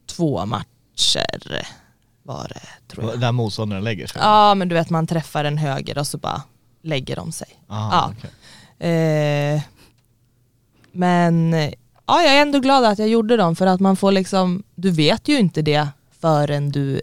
två 0.05 0.45
matcher 0.45 1.65
var 2.23 2.47
det 2.47 2.93
tror 2.93 3.09
jag. 3.09 3.19
Där 3.19 3.31
motståndaren 3.31 3.83
lägger 3.83 4.07
sig? 4.07 4.21
Ja 4.21 4.55
men 4.55 4.69
du 4.69 4.75
vet 4.75 4.89
man 4.89 5.07
träffar 5.07 5.43
en 5.45 5.57
höger 5.57 5.97
och 5.97 6.07
så 6.07 6.17
bara 6.17 6.41
lägger 6.83 7.15
de 7.15 7.31
sig. 7.31 7.47
Aha, 7.69 7.91
ja. 7.91 8.13
okej. 8.17 8.31
Eh, 8.89 9.61
men 10.91 11.53
ja, 12.07 12.21
jag 12.21 12.37
är 12.37 12.41
ändå 12.41 12.59
glad 12.59 12.83
att 12.85 12.99
jag 12.99 13.07
gjorde 13.07 13.37
dem 13.37 13.55
för 13.55 13.65
att 13.67 13.79
man 13.79 13.95
får 13.95 14.11
liksom, 14.11 14.63
du 14.75 14.91
vet 14.91 15.27
ju 15.27 15.39
inte 15.39 15.61
det 15.61 15.87
förrän 16.19 16.69
du 16.69 17.01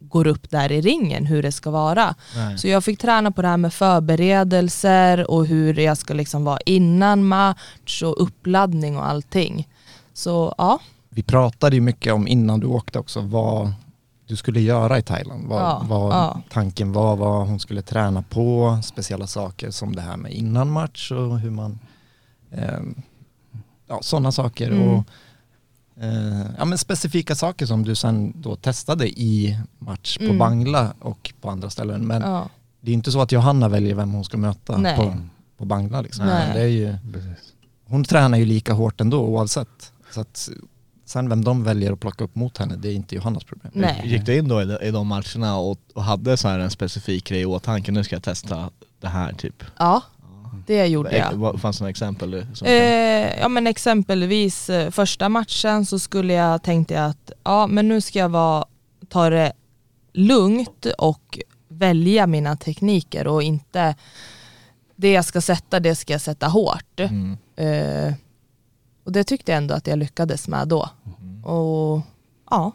går 0.00 0.26
upp 0.26 0.50
där 0.50 0.72
i 0.72 0.80
ringen 0.80 1.26
hur 1.26 1.42
det 1.42 1.52
ska 1.52 1.70
vara. 1.70 2.14
Nej. 2.36 2.58
Så 2.58 2.68
jag 2.68 2.84
fick 2.84 2.98
träna 3.00 3.30
på 3.32 3.42
det 3.42 3.48
här 3.48 3.56
med 3.56 3.74
förberedelser 3.74 5.30
och 5.30 5.46
hur 5.46 5.78
jag 5.78 5.98
ska 5.98 6.14
liksom 6.14 6.44
vara 6.44 6.58
innan 6.66 7.24
match 7.24 8.02
och 8.02 8.22
uppladdning 8.22 8.96
och 8.96 9.06
allting. 9.06 9.68
Så 10.12 10.54
ja, 10.58 10.78
Vi 11.08 11.22
pratade 11.22 11.76
ju 11.76 11.82
mycket 11.82 12.12
om 12.12 12.28
innan 12.28 12.60
du 12.60 12.66
åkte 12.66 12.98
också 12.98 13.20
vad 13.20 13.72
du 14.26 14.36
skulle 14.36 14.60
göra 14.60 14.98
i 14.98 15.02
Thailand. 15.02 15.48
Vad, 15.48 15.60
Ja, 15.62 15.84
vad 15.88 16.12
ja. 16.12 16.40
tanken 16.50 16.92
var, 16.92 17.16
vad 17.16 17.46
hon 17.46 17.60
skulle 17.60 17.82
träna 17.82 18.22
på, 18.22 18.78
speciella 18.84 19.26
saker 19.26 19.70
som 19.70 19.94
det 19.96 20.02
här 20.02 20.16
med 20.16 20.32
innan 20.32 20.70
match 20.70 21.10
och 21.12 21.38
hur 21.38 21.50
man, 21.50 21.78
eh, 22.50 22.80
ja 23.92 24.02
sådana 24.02 24.32
saker. 24.32 24.70
Mm. 24.70 24.88
Och, 24.88 25.04
eh, 26.02 26.46
ja 26.58 26.64
men 26.64 26.78
specifika 26.78 27.34
saker 27.34 27.66
som 27.66 27.84
du 27.84 27.94
sen 27.94 28.32
då 28.36 28.56
testade 28.56 29.08
i 29.08 29.58
match 29.78 30.18
på 30.18 30.24
Mm. 30.24 30.38
Bangla 30.38 30.94
och 31.00 31.32
på 31.40 31.50
andra 31.50 31.70
ställen. 31.70 32.06
Men 32.06 32.22
ja. 32.22 32.48
det 32.80 32.90
är 32.90 32.94
inte 32.94 33.12
så 33.12 33.20
att 33.20 33.32
Johanna 33.32 33.68
väljer 33.68 33.94
vem 33.94 34.10
hon 34.12 34.24
ska 34.24 34.36
möta 34.36 34.76
Nej. 34.76 34.96
på, 34.96 35.16
på 35.58 35.64
Bangla 35.64 36.00
liksom. 36.00 36.26
Nej. 36.26 36.50
Det 36.54 36.60
är 36.60 36.66
ju, 36.66 36.96
hon 37.84 38.04
tränar 38.04 38.38
ju 38.38 38.44
lika 38.44 38.72
hårt 38.72 39.00
ändå 39.00 39.20
oavsett. 39.20 39.92
Så 40.10 40.20
att 40.20 40.48
sen 41.04 41.28
vem 41.28 41.44
de 41.44 41.64
väljer 41.64 41.92
att 41.92 42.00
plocka 42.00 42.24
upp 42.24 42.34
mot 42.34 42.58
henne, 42.58 42.76
det 42.76 42.88
är 42.88 42.94
inte 42.94 43.14
Johannas 43.14 43.44
problem. 43.44 43.72
Nej. 43.74 44.02
Gick 44.04 44.26
du 44.26 44.38
in 44.38 44.48
då 44.48 44.62
i 44.62 44.90
de, 44.90 45.06
matcherna 45.06 45.56
och, 45.56 45.78
och 45.94 46.04
hade 46.04 46.36
så 46.36 46.48
här 46.48 46.58
en 46.58 46.70
specifik 46.70 47.24
grej 47.24 47.40
i 47.40 47.46
åtanke, 47.46 47.92
nu 47.92 48.04
ska 48.04 48.14
jag 48.16 48.22
testa 48.22 48.70
det 49.00 49.08
här 49.08 49.32
typ? 49.32 49.64
ja, 49.78 50.02
det 50.66 50.86
gjorde 50.86 51.16
jag. 51.16 51.60
Fanns 51.60 51.78
det 51.78 51.82
några 51.82 51.90
exempel? 51.90 52.46
Som 52.54 52.66
Eh, 52.66 53.40
ja 53.40 53.48
men 53.48 53.66
exempelvis 53.66 54.70
eh, 54.70 54.90
första 54.90 55.28
matchen 55.28 55.86
så 55.86 55.98
skulle 55.98 56.32
jag, 56.32 56.62
tänkte 56.62 56.94
jag 56.94 57.04
att 57.04 57.32
ja 57.44 57.66
men 57.66 57.88
nu 57.88 58.00
ska 58.00 58.18
jag 58.18 58.28
vara, 58.28 58.64
ta 59.08 59.30
det 59.30 59.52
lugnt 60.12 60.86
och 60.98 61.38
välja 61.68 62.26
mina 62.26 62.56
tekniker 62.56 63.26
och 63.26 63.42
inte 63.42 63.94
det 64.96 65.12
jag 65.12 65.24
ska 65.24 65.40
sätta 65.40 65.80
det 65.80 65.94
ska 65.94 66.12
jag 66.12 66.20
sätta 66.20 66.48
hårt. 66.48 67.00
Mm. 67.00 67.36
Eh, 67.56 68.14
och 69.04 69.12
det 69.12 69.24
tyckte 69.24 69.52
jag 69.52 69.56
ändå 69.56 69.74
att 69.74 69.86
jag 69.86 69.98
lyckades 69.98 70.48
med 70.48 70.68
då. 70.68 70.88
Och 71.44 72.00
ja. 72.50 72.72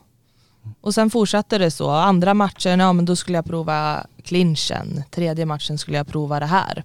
Och 0.82 0.94
sen 0.94 1.10
fortsatte 1.10 1.58
det 1.58 1.72
så. 1.72 1.90
Andra 1.90 2.34
matchen, 2.34 2.80
ja 2.80 2.94
men 2.94 3.06
då 3.06 3.16
skulle 3.16 3.38
jag 3.38 3.46
prova 3.46 4.06
clinchen. 4.24 5.04
Tredje 5.12 5.46
matchen 5.46 5.78
skulle 5.78 5.98
jag 5.98 6.08
prova 6.08 6.40
det 6.40 6.46
här. 6.46 6.84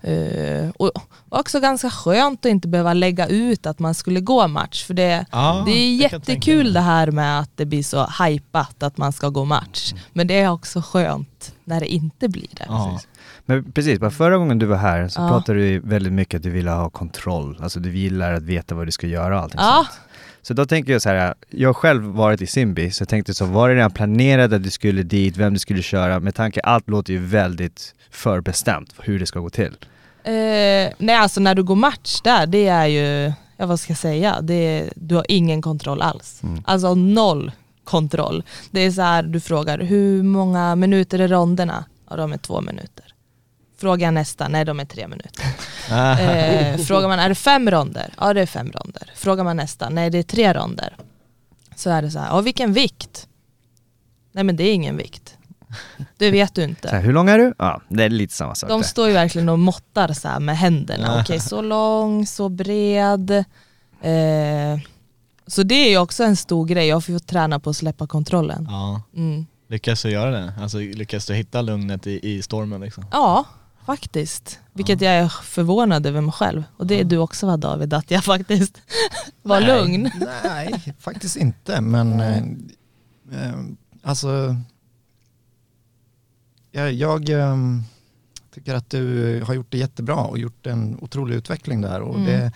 Eh, 0.00 0.68
och 0.76 0.90
också 1.28 1.60
ganska 1.60 1.90
skönt 1.90 2.46
att 2.46 2.50
inte 2.50 2.68
behöva 2.68 2.94
lägga 2.94 3.26
ut 3.26 3.66
att 3.66 3.78
man 3.78 3.94
skulle 3.94 4.20
gå 4.20 4.48
match. 4.48 4.84
För 4.84 4.94
det, 4.94 5.26
Ja, 5.32 5.62
det 5.66 5.72
är 5.72 5.94
jättekul 5.94 6.72
det 6.72 6.80
här 6.80 7.10
med 7.10 7.40
att 7.40 7.50
det 7.56 7.66
blir 7.66 7.82
så 7.82 8.06
hypat 8.24 8.82
att 8.82 8.96
man 8.98 9.12
ska 9.12 9.28
gå 9.28 9.44
match. 9.44 9.94
Men 10.12 10.26
det 10.26 10.40
är 10.40 10.50
också 10.50 10.82
skönt 10.82 11.54
när 11.64 11.80
det 11.80 11.86
inte 11.86 12.28
blir 12.28 12.48
det. 12.56 12.64
Ja. 12.68 13.00
Men 13.46 13.72
precis, 13.72 14.00
bara 14.00 14.10
förra 14.10 14.36
gången 14.36 14.58
du 14.58 14.66
var 14.66 14.76
här 14.76 15.08
så 15.08 15.20
Ja. 15.20 15.28
pratade 15.28 15.58
du 15.58 15.78
väldigt 15.78 16.12
mycket 16.12 16.36
att 16.38 16.42
du 16.42 16.50
ville 16.50 16.70
ha 16.70 16.90
kontroll. 16.90 17.58
Alltså 17.62 17.80
du 17.80 17.96
gillar 17.98 18.32
att 18.32 18.42
veta 18.42 18.74
vad 18.74 18.86
du 18.86 18.90
ska 18.92 19.06
göra 19.06 19.36
och 19.36 19.42
allting 19.42 19.60
Ja. 19.60 19.86
sånt. 19.88 19.98
Så 20.42 20.54
då 20.54 20.66
tänker 20.66 20.92
jag 20.92 21.02
så 21.02 21.08
här, 21.08 21.34
jag 21.50 21.68
har 21.68 21.74
själv 21.74 22.04
varit 22.04 22.42
i 22.42 22.46
Simbi, 22.46 22.90
så 22.90 23.02
jag 23.02 23.08
tänkte 23.08 23.34
så, 23.34 23.44
var 23.44 23.68
det 23.68 23.74
redan 23.74 23.90
planerat 23.90 24.52
att 24.52 24.62
du 24.62 24.70
skulle 24.70 25.02
dit, 25.02 25.36
vem 25.36 25.52
du 25.52 25.58
skulle 25.58 25.82
köra? 25.82 26.20
Med 26.20 26.34
tanke, 26.34 26.60
allt 26.60 26.88
låter 26.88 27.12
ju 27.12 27.18
väldigt 27.18 27.94
förbestämt 28.10 28.94
hur 28.98 29.18
det 29.18 29.26
ska 29.26 29.40
gå 29.40 29.50
till. 29.50 29.76
Eh, 30.24 30.32
nej 30.98 31.16
alltså 31.16 31.40
när 31.40 31.54
du 31.54 31.62
går 31.62 31.74
match 31.76 32.20
där, 32.20 32.46
det 32.46 32.66
är 32.66 32.86
ju, 32.86 33.32
ja 33.56 33.66
vad 33.66 33.80
ska 33.80 33.90
jag 33.90 33.98
säga, 33.98 34.40
det 34.40 34.54
är, 34.54 34.92
du 34.96 35.14
har 35.14 35.26
ingen 35.28 35.62
kontroll 35.62 36.02
alls. 36.02 36.42
Alltså 36.64 36.94
noll 36.94 37.52
kontroll. 37.84 38.42
Det 38.70 38.80
är 38.80 38.90
så 38.90 39.02
här, 39.02 39.22
du 39.22 39.40
frågar 39.40 39.78
hur 39.78 40.22
många 40.22 40.76
minuter 40.76 41.18
är 41.18 41.28
ronderna? 41.28 41.84
Ja 42.10 42.16
de 42.16 42.32
är 42.32 42.38
två 42.38 42.60
minuter. 42.60 43.04
Frågar 43.82 44.06
jag 44.06 44.14
nästa, 44.14 44.48
nej 44.48 44.64
de 44.64 44.80
är 44.80 44.84
tre 44.84 45.08
minuter. 45.08 45.44
Eh, 45.90 46.76
frågar 46.78 47.08
man, 47.08 47.18
är 47.18 47.28
det 47.28 47.34
fem 47.34 47.70
ronder? 47.70 48.14
Ja 48.20 48.34
det 48.34 48.40
är 48.40 48.46
fem 48.46 48.72
ronder. 48.72 49.10
Frågar 49.14 49.44
man 49.44 49.56
nästa, 49.56 49.88
nej 49.88 50.10
det 50.10 50.18
är 50.18 50.22
tre 50.22 50.52
ronder. 50.54 50.96
Så 51.76 51.90
är 51.90 52.02
det 52.02 52.10
så 52.10 52.18
här, 52.18 52.26
ja 52.28 52.40
vilken 52.40 52.72
vikt? 52.72 53.28
Nej 54.32 54.44
men 54.44 54.56
det 54.56 54.64
är 54.64 54.74
ingen 54.74 54.96
vikt. 54.96 55.36
Det 56.18 56.30
vet 56.30 56.54
du 56.54 56.62
inte. 56.62 56.88
Så 56.88 56.94
här, 56.94 57.02
hur 57.02 57.12
lång 57.12 57.28
är 57.28 57.38
du? 57.38 57.54
Ja, 57.58 57.80
det 57.88 58.04
är 58.04 58.08
lite 58.08 58.34
samma 58.34 58.54
sak 58.54 58.68
De 58.70 58.82
står 58.82 59.08
ju 59.08 59.14
verkligen 59.14 59.48
och 59.48 59.58
måttar 59.58 60.12
så 60.12 60.28
här 60.28 60.40
med 60.40 60.58
händerna. 60.58 61.20
Okej, 61.20 61.40
så 61.40 61.62
lång, 61.62 62.26
så 62.26 62.48
bred. 62.48 63.30
Eh, 64.02 64.78
så 65.46 65.62
det 65.62 65.74
är 65.74 65.90
ju 65.90 65.98
också 65.98 66.24
en 66.24 66.36
stor 66.36 66.66
grej. 66.66 66.86
Jag 66.88 67.04
får 67.04 67.12
ju 67.12 67.18
träna 67.18 67.60
på 67.60 67.70
att 67.70 67.76
släppa 67.76 68.06
kontrollen. 68.06 68.66
ja. 68.70 69.02
Mm. 69.16 69.46
Lyckas 69.68 70.02
du 70.02 70.10
göra 70.10 70.30
det? 70.30 70.52
Alltså 70.60 70.78
lyckas 70.78 71.26
du 71.26 71.34
hitta 71.34 71.62
lugnet 71.62 72.06
i, 72.06 72.30
i 72.32 72.42
stormen 72.42 72.80
liksom? 72.80 73.04
Ja, 73.12 73.44
faktiskt. 73.86 74.58
Vilket 74.72 75.00
jag 75.00 75.12
är 75.12 75.28
förvånad 75.28 76.06
över 76.06 76.20
mig 76.20 76.32
själv. 76.32 76.64
Och 76.76 76.86
det 76.86 77.00
är 77.00 77.04
du 77.04 77.18
också 77.18 77.46
va 77.46 77.56
David, 77.56 77.94
att 77.94 78.10
jag 78.10 78.24
faktiskt 78.24 78.82
var 79.42 79.60
Nej, 79.60 79.66
lugn. 79.66 80.10
Nej, 80.44 80.94
faktiskt 80.98 81.36
inte. 81.36 81.80
Men 81.80 82.20
eh, 82.20 82.38
eh, 83.32 83.54
alltså, 84.02 84.56
jag, 86.70 86.92
jag 86.92 87.28
eh, 87.30 87.56
tycker 88.54 88.74
att 88.74 88.90
du 88.90 89.42
har 89.46 89.54
gjort 89.54 89.70
det 89.70 89.78
jättebra 89.78 90.16
och 90.16 90.38
gjort 90.38 90.66
en 90.66 90.98
otrolig 91.00 91.34
utveckling 91.36 91.80
där. 91.80 92.00
Och 92.00 92.14
Mm. 92.18 92.26
det, 92.26 92.52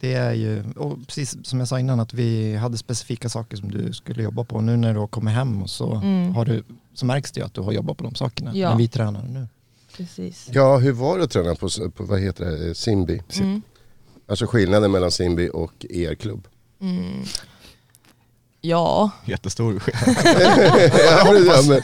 det 0.00 0.14
är 0.14 0.32
ju, 0.32 0.64
och 0.76 0.98
precis 1.06 1.46
som 1.46 1.58
jag 1.58 1.68
sa 1.68 1.80
innan, 1.80 2.00
att 2.00 2.14
vi 2.14 2.56
hade 2.56 2.76
specifika 2.78 3.28
saker 3.28 3.56
som 3.56 3.70
du 3.70 3.92
skulle 3.92 4.22
jobba 4.22 4.44
på. 4.44 4.60
Nu 4.60 4.76
när 4.76 4.94
du 4.94 5.00
har 5.00 5.06
kommit 5.06 5.34
hem 5.34 5.62
och 5.62 5.70
så, 5.70 5.94
Mm. 5.94 6.34
har 6.34 6.44
du, 6.44 6.64
så 6.94 7.06
märks 7.06 7.32
det 7.32 7.40
ju 7.40 7.46
att 7.46 7.54
du 7.54 7.60
har 7.60 7.72
jobbat 7.72 7.96
på 7.96 8.04
de 8.04 8.14
sakerna 8.14 8.56
Ja. 8.56 8.70
när 8.70 8.76
vi 8.76 8.88
tränar 8.88 9.22
nu. 9.22 9.48
Precis. 9.96 10.48
Ja, 10.52 10.76
hur 10.76 10.92
var 10.92 11.18
det 11.18 11.24
att 11.24 11.30
träna 11.30 11.54
på, 11.54 11.68
på 11.94 12.04
vad 12.04 12.20
heter 12.20 12.44
det, 12.44 12.74
Simbi? 12.74 13.22
Mm. 13.40 13.62
Alltså 14.26 14.46
skillnaden 14.46 14.90
mellan 14.90 15.10
Simbi 15.10 15.50
och 15.52 15.86
er 15.90 16.14
klubb. 16.14 16.48
Mm. 16.80 17.24
Ja, 18.60 19.10
Jättestor 19.24 19.78
skillnad. 19.78 21.46
ja, 21.46 21.62
men, 21.68 21.82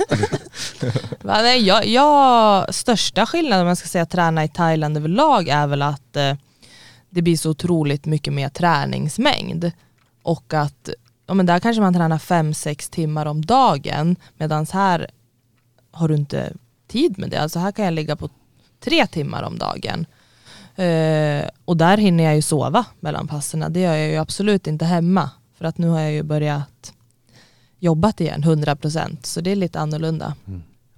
nej, 1.43 1.63
jag, 1.67 1.87
jag, 1.87 2.75
största 2.75 3.27
skillnaden 3.27 3.61
om 3.61 3.67
man 3.67 3.77
ska 3.77 3.89
säga 3.89 4.07
träna 4.07 4.45
i 4.45 4.49
Thailand 4.49 4.97
överlag 4.97 5.49
är 5.49 5.67
väl 5.67 5.83
att 5.83 6.17
eh, 6.17 6.35
det 7.11 7.23
blir 7.23 7.37
så 7.37 7.51
otroligt 7.51 8.07
mycket 8.07 8.33
mer 8.33 8.49
träningsmängd. 8.49 9.71
Och 10.23 10.55
att 10.55 10.89
ja, 11.27 11.35
men 11.35 11.47
där 11.47 11.59
kanske 11.59 11.83
man 11.83 11.95
tränar 11.95 12.19
fem 12.19 12.55
sex 12.55 12.89
timmar 12.91 13.27
om 13.27 13.45
dagen 13.45 14.17
medan 14.37 14.67
här 14.73 15.11
har 15.91 16.09
du 16.09 16.15
inte 16.15 16.53
tid 16.91 17.19
med 17.19 17.31
det. 17.31 17.37
Alltså 17.41 17.59
här 17.59 17.73
kan 17.73 17.85
jag 17.85 17.95
ligga 17.95 18.17
på 18.17 18.29
tre 18.81 19.07
timmar 19.07 19.43
om 19.43 19.59
dagen. 19.59 20.07
Eh, 20.77 21.49
och 21.65 21.77
där 21.77 21.97
hinner 21.99 22.25
jag 22.25 22.35
ju 22.37 22.43
sova 22.43 22.85
mellan 23.01 23.29
passerna. 23.29 23.69
Det 23.69 23.81
gör 23.81 23.95
jag 23.95 24.09
ju 24.09 24.17
absolut 24.17 24.67
inte 24.67 24.85
hemma. 24.85 25.31
För 25.59 25.65
att 25.65 25.79
nu 25.79 25.89
har 25.89 26.01
jag 26.01 26.13
ju 26.13 26.23
börjat 26.23 26.93
jobbat 27.79 28.21
igen 28.21 28.43
100% 28.45 29.17
så 29.23 29.41
det 29.41 29.51
är 29.53 29.57
lite 29.57 29.81
annorlunda. 29.81 30.35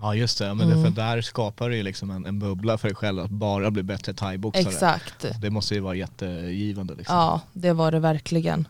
Ja 0.00 0.14
just 0.14 0.38
det, 0.38 0.54
men 0.54 0.68
det, 0.68 0.74
Mm. 0.74 0.84
för 0.84 0.90
där 0.90 1.20
skapar 1.22 1.68
du 1.70 1.76
ju 1.76 1.82
liksom 1.82 2.10
en, 2.10 2.26
en 2.26 2.38
bubbla 2.38 2.78
för 2.78 2.88
dig 2.88 2.94
själv 2.94 3.22
att 3.22 3.30
bara 3.30 3.70
bli 3.70 3.82
bättre 3.82 4.14
thaiboxare. 4.14 4.62
Exakt. 4.62 5.26
Det 5.40 5.50
måste 5.50 5.74
ju 5.74 5.80
vara 5.80 5.94
jättegivande 5.94 6.94
liksom. 6.94 7.16
Ja, 7.16 7.40
det 7.52 7.72
var 7.72 7.92
det 7.92 7.98
verkligen. 7.98 8.68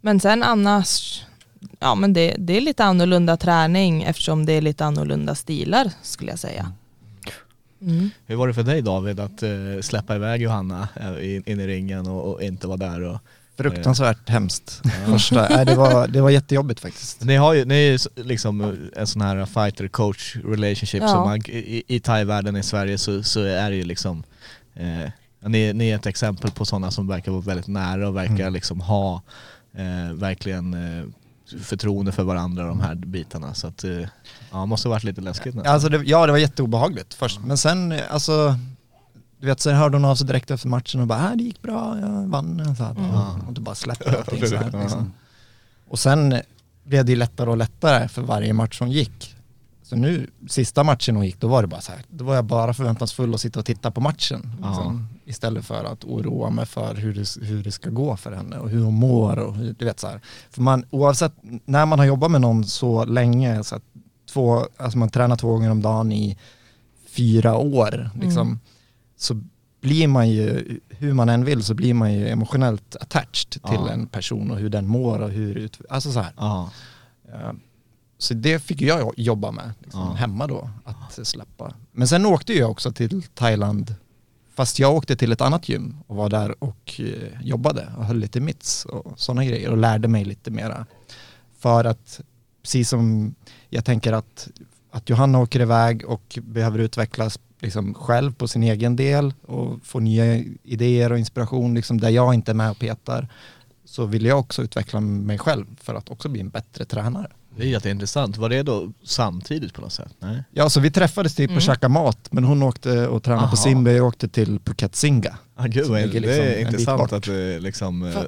Men 0.00 0.20
sen 0.20 0.42
annars, 0.42 1.22
ja 1.78 1.94
men 1.94 2.12
det, 2.12 2.34
det 2.38 2.56
är 2.56 2.60
lite 2.60 2.84
annorlunda 2.84 3.36
träning 3.36 4.02
eftersom 4.02 4.46
det 4.46 4.52
är 4.52 4.60
lite 4.60 4.84
annorlunda 4.84 5.34
stilar 5.34 5.90
skulle 6.02 6.30
jag 6.30 6.38
säga. 6.38 6.72
Mm. 7.82 8.10
Hur 8.26 8.36
var 8.36 8.48
det 8.48 8.54
för 8.54 8.62
dig 8.62 8.82
David 8.82 9.20
att 9.20 9.42
eh, 9.42 9.50
släppa 9.82 10.14
iväg 10.16 10.42
Johanna 10.42 10.88
eh, 11.00 11.34
in, 11.34 11.42
in 11.46 11.60
i 11.60 11.66
ringen 11.66 12.06
och, 12.06 12.32
och 12.34 12.42
inte 12.42 12.66
vara 12.66 12.76
där? 12.76 13.00
Och, 13.02 13.18
Fruktansvärt 13.56 14.28
hemskt. 14.28 14.82
Första, 15.06 15.46
nej, 15.50 15.66
det, 15.66 15.74
var, 15.74 16.08
det 16.08 16.20
var 16.20 16.30
jättejobbigt 16.30 16.80
faktiskt. 16.80 17.24
Ni 17.24 17.36
har 17.36 17.54
ju, 17.54 17.64
ni 17.64 17.74
är 17.74 17.92
ju 17.92 17.98
liksom 18.24 18.78
en 18.96 19.06
sån 19.06 19.22
här 19.22 19.46
fighter 19.46 19.88
coach 19.88 20.36
relationship 20.36 21.02
Ja. 21.02 21.08
som 21.08 21.18
man, 21.20 21.38
i, 21.46 21.82
i 21.86 22.00
thai-världen 22.00 22.56
i 22.56 22.62
Sverige 22.62 22.98
så, 22.98 23.22
så 23.22 23.40
är 23.40 23.70
det 23.70 23.76
ju 23.76 23.84
liksom 23.84 24.22
eh, 24.74 25.10
ni, 25.48 25.72
ni 25.72 25.90
är 25.90 25.96
ett 25.96 26.06
exempel 26.06 26.50
på 26.50 26.64
sådana 26.64 26.90
som 26.90 27.06
verkar 27.08 27.32
vara 27.32 27.42
väldigt 27.42 27.66
nära 27.66 28.08
och 28.08 28.16
verkar 28.16 28.34
Mm. 28.34 28.52
liksom 28.52 28.80
ha 28.80 29.22
eh, 29.74 30.12
verkligen 30.14 30.74
eh, 30.74 31.04
förtroende 31.62 32.12
för 32.12 32.22
varandra 32.22 32.66
de 32.66 32.80
här 32.80 32.94
bitarna 32.94 33.54
så 33.54 33.66
att 33.66 33.84
eh, 33.84 34.00
ja, 34.50 34.66
måste 34.66 34.88
ha 34.88 34.90
varit 34.94 35.04
lite 35.04 35.20
läskigt 35.20 35.54
nästan. 35.54 35.72
Alltså 35.74 35.88
det, 35.88 36.02
ja, 36.04 36.26
det 36.26 36.32
var 36.32 36.38
jätteobehagligt 36.38 37.14
först. 37.14 37.40
Men 37.44 37.58
sen, 37.58 37.94
alltså, 38.10 38.54
du 39.40 39.46
vet, 39.46 39.60
sen 39.60 39.76
hörde 39.76 39.96
hon 39.96 40.04
av 40.04 40.14
sig 40.14 40.26
direkt 40.26 40.50
efter 40.50 40.68
matchen 40.68 41.00
och 41.00 41.06
bara, 41.06 41.30
äh, 41.30 41.36
det 41.36 41.42
gick 41.44 41.62
bra, 41.62 41.98
jag 42.00 42.26
vann. 42.28 42.76
Så 42.76 42.84
här, 42.84 42.90
Mm. 42.90 43.46
Och 43.48 43.52
då 43.52 43.60
bara 43.60 43.74
släppte 43.74 44.18
allting 44.18 44.46
så 44.46 44.56
här, 44.56 44.80
liksom. 44.82 45.12
Och 45.88 45.98
sen, 45.98 46.40
blev 46.84 47.04
det 47.04 47.12
ju 47.12 47.18
lättare 47.18 47.50
och 47.50 47.56
lättare 47.56 48.08
för 48.08 48.22
varje 48.22 48.52
match 48.52 48.78
som 48.78 48.88
gick. 48.88 49.36
Så 49.90 49.96
nu, 49.96 50.30
sista 50.48 50.84
matchen 50.84 51.16
hon 51.16 51.26
gick, 51.26 51.40
då 51.40 51.48
var 51.48 51.62
det 51.62 51.68
bara 51.68 51.80
så 51.80 51.92
här, 51.92 52.02
då 52.08 52.24
var 52.24 52.34
jag 52.34 52.44
bara 52.44 52.74
förväntansfull 52.74 53.34
att 53.34 53.40
sitta 53.40 53.58
och 53.60 53.66
titta 53.66 53.90
på 53.90 54.00
matchen. 54.00 54.52
Liksom, 54.56 55.08
Istället 55.24 55.64
för 55.64 55.84
att 55.84 56.04
oroa 56.04 56.50
mig 56.50 56.66
för 56.66 56.94
hur 56.94 57.14
det, 57.14 57.46
hur 57.46 57.62
det 57.62 57.72
ska 57.72 57.90
gå 57.90 58.16
för 58.16 58.32
henne 58.32 58.58
och 58.58 58.70
hur 58.70 58.84
hon 58.84 58.94
mår 58.94 59.38
och 59.38 59.54
hur, 59.54 59.74
du 59.78 59.84
vet 59.84 60.00
så 60.00 60.06
här. 60.06 60.20
För 60.50 60.62
man, 60.62 60.84
oavsett, 60.90 61.32
när 61.64 61.86
man 61.86 61.98
har 61.98 62.06
jobbat 62.06 62.30
med 62.30 62.40
någon 62.40 62.64
så 62.64 63.04
länge, 63.04 63.64
så 63.64 63.76
att 63.76 63.82
två, 64.32 64.66
alltså 64.76 64.98
man 64.98 65.08
tränar 65.08 65.36
två 65.36 65.48
gånger 65.52 65.70
om 65.70 65.82
dagen 65.82 66.12
i 66.12 66.38
fyra 67.08 67.56
år, 67.56 68.10
liksom, 68.20 68.60
så 69.16 69.42
blir 69.80 70.08
man 70.08 70.28
ju, 70.30 70.80
hur 70.88 71.12
man 71.12 71.28
än 71.28 71.44
vill 71.44 71.62
så 71.64 71.74
blir 71.74 71.94
man 71.94 72.12
ju 72.12 72.28
emotionellt 72.28 72.96
attached 72.96 73.50
till 73.50 73.60
Ja. 73.86 73.90
en 73.90 74.06
person 74.06 74.50
och 74.50 74.56
hur 74.58 74.68
den 74.70 74.86
mår 74.86 75.18
och 75.18 75.30
hur, 75.30 75.70
alltså 75.88 76.12
så 76.12 76.20
här. 76.20 76.32
Ja. 76.36 76.70
Så 78.22 78.34
det 78.34 78.58
fick 78.58 78.80
jag 78.82 79.12
jobba 79.16 79.50
med 79.50 79.72
liksom, 79.80 80.00
Ja. 80.00 80.12
hemma 80.12 80.46
då, 80.46 80.70
att 80.84 81.26
släppa. 81.26 81.74
Men 81.92 82.08
sen 82.08 82.26
åkte 82.26 82.52
jag 82.52 82.70
också 82.70 82.92
till 82.92 83.22
Thailand, 83.22 83.94
fast 84.54 84.78
jag 84.78 84.94
åkte 84.94 85.16
till 85.16 85.32
ett 85.32 85.40
annat 85.40 85.68
gym 85.68 85.96
och 86.06 86.16
var 86.16 86.28
där 86.28 86.64
och 86.64 87.00
eh, 87.00 87.40
jobbade 87.42 87.88
och 87.96 88.04
höll 88.04 88.16
lite 88.18 88.40
mitts 88.40 88.84
och 88.84 89.12
sådana 89.16 89.44
grejer 89.44 89.70
och 89.70 89.76
lärde 89.78 90.08
mig 90.08 90.24
lite 90.24 90.50
mera. 90.50 90.86
För 91.58 91.84
att, 91.84 92.20
precis 92.62 92.88
som 92.88 93.34
jag 93.68 93.84
tänker 93.84 94.12
att, 94.12 94.48
att 94.90 95.08
Johanna 95.08 95.38
åker 95.38 95.60
iväg 95.60 96.04
och 96.04 96.38
behöver 96.42 96.78
utvecklas 96.78 97.38
liksom 97.60 97.94
själv 97.94 98.34
på 98.34 98.48
sin 98.48 98.62
egen 98.62 98.96
del 98.96 99.34
och 99.46 99.78
få 99.86 100.00
nya 100.00 100.36
idéer 100.62 101.12
och 101.12 101.18
inspiration 101.18 101.74
liksom 101.74 102.00
där 102.00 102.08
jag 102.10 102.34
inte 102.34 102.52
är 102.52 102.54
med 102.54 102.70
och 102.70 102.78
petar 102.78 103.28
så 103.84 104.04
vill 104.06 104.24
jag 104.24 104.38
också 104.38 104.62
utveckla 104.62 105.00
mig 105.00 105.38
själv 105.38 105.66
för 105.80 105.94
att 105.94 106.10
också 106.10 106.28
bli 106.28 106.40
en 106.40 106.48
bättre 106.48 106.84
tränare. 106.84 107.30
Det 107.56 107.62
är 107.62 107.66
jätteintressant. 107.68 108.36
Var 108.36 108.48
det 108.48 108.62
då 108.62 108.92
samtidigt 109.02 109.74
på 109.74 109.80
något 109.80 109.92
sätt? 109.92 110.14
Nej? 110.18 110.44
Ja, 110.50 110.70
så 110.70 110.80
vi 110.80 110.90
träffades 110.90 111.34
typ 111.34 111.48
och 111.50 111.52
Mm. 111.52 111.60
käkade 111.60 111.92
mat, 111.92 112.28
men 112.32 112.44
hon 112.44 112.62
åkte 112.62 113.08
och 113.08 113.22
tränade 113.22 113.42
Aha. 113.42 113.50
på 113.50 113.56
Simba, 113.56 113.90
jag 113.90 114.06
åkte 114.06 114.28
till 114.28 114.58
Phuket 114.60 114.96
Singa. 114.96 115.38
Ah, 115.56 115.66
gud, 115.66 115.84
Som 115.84 115.92
vad- 115.94 116.02
ligger 116.02 116.20
det 116.20 116.26
liksom 116.26 116.44
är 116.46 116.58
intressant 116.60 117.12
att 117.12 117.22
du 117.22 117.60
liksom 117.60 118.02
eh, 118.02 118.22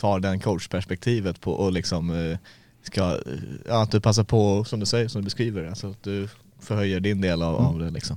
tar 0.00 0.20
den 0.20 0.40
coachperspektivet 0.40 1.40
på 1.40 1.52
och 1.52 1.72
liksom 1.72 2.30
eh, 2.30 2.38
ska, 2.82 3.02
eh, 3.02 3.16
ja, 3.68 3.82
att 3.82 3.90
du 3.90 4.00
passar 4.00 4.24
på, 4.24 4.64
som 4.64 4.80
du 4.80 4.86
säger, 4.86 5.08
som 5.08 5.20
du 5.20 5.24
beskriver, 5.24 5.68
alltså 5.68 5.90
att 5.90 6.02
du 6.02 6.28
förhöjer 6.60 7.00
din 7.00 7.20
del 7.20 7.42
av, 7.42 7.56
av 7.56 7.78
det 7.78 7.90
liksom. 7.90 8.16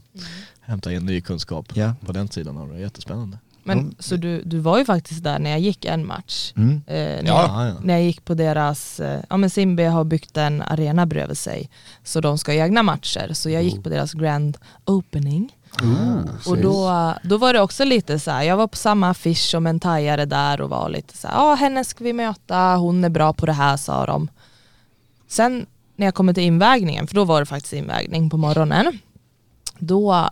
Hämta 0.61 0.93
in 0.93 1.05
ny 1.05 1.21
kunskap 1.21 1.65
Ja. 1.73 1.93
på 2.05 2.11
den 2.11 2.27
sidan 2.27 2.57
av 2.57 2.69
det, 2.73 2.79
jättespännande. 2.79 3.37
Men 3.63 3.79
Mm. 3.79 3.95
så 3.99 4.15
du, 4.15 4.41
du 4.45 4.59
var 4.59 4.77
ju 4.77 4.85
faktiskt 4.85 5.23
där 5.23 5.39
när 5.39 5.49
jag 5.49 5.59
gick 5.59 5.85
en 5.85 6.05
match. 6.05 6.53
Mm. 6.57 6.81
Eh, 6.87 6.93
när, 6.95 7.23
Ja, 7.25 7.45
ja. 7.47 7.65
jag, 7.67 7.85
när 7.85 7.93
jag 7.93 8.03
gick 8.03 8.25
på 8.25 8.33
deras, 8.33 8.99
eh, 8.99 9.21
ja 9.29 9.37
men 9.37 9.49
Simbe 9.49 9.83
har 9.87 10.03
byggt 10.03 10.37
en 10.37 10.61
arena 10.61 11.05
bredvid 11.05 11.37
sig. 11.37 11.69
Så 12.03 12.21
de 12.21 12.37
ska 12.37 12.51
ha 12.51 12.57
egna 12.65 12.83
matcher. 12.83 13.29
Så 13.33 13.49
jag 13.49 13.63
gick 13.63 13.83
på 13.83 13.89
deras 13.89 14.13
grand 14.13 14.57
opening. 14.85 15.55
Och 16.47 16.57
då, 16.57 17.13
då 17.23 17.37
var 17.37 17.53
det 17.53 17.61
också 17.61 17.83
lite 17.83 18.19
så 18.19 18.31
här, 18.31 18.43
jag 18.43 18.57
var 18.57 18.67
på 18.67 18.77
samma 18.77 19.09
affisch 19.09 19.49
som 19.49 19.67
en 19.67 19.79
thaiare 19.79 20.25
där 20.25 20.61
och 20.61 20.69
var 20.69 20.89
lite 20.89 21.17
så 21.17 21.27
här, 21.27 21.35
ja 21.35 21.55
henne 21.55 21.83
ska 21.85 22.03
vi 22.03 22.13
möta, 22.13 22.75
hon 22.75 23.03
är 23.03 23.09
bra 23.09 23.33
på 23.33 23.45
det 23.45 23.53
här 23.53 23.77
sa 23.77 24.05
de. 24.05 24.27
Sen 25.27 25.65
när 25.95 26.07
jag 26.07 26.13
kommer 26.15 26.33
till 26.33 26.43
invägningen, 26.43 27.07
för 27.07 27.15
då 27.15 27.23
var 27.25 27.39
det 27.39 27.45
faktiskt 27.45 27.73
invägning 27.73 28.29
på 28.29 28.37
morgonen, 28.37 28.99
då 29.79 30.29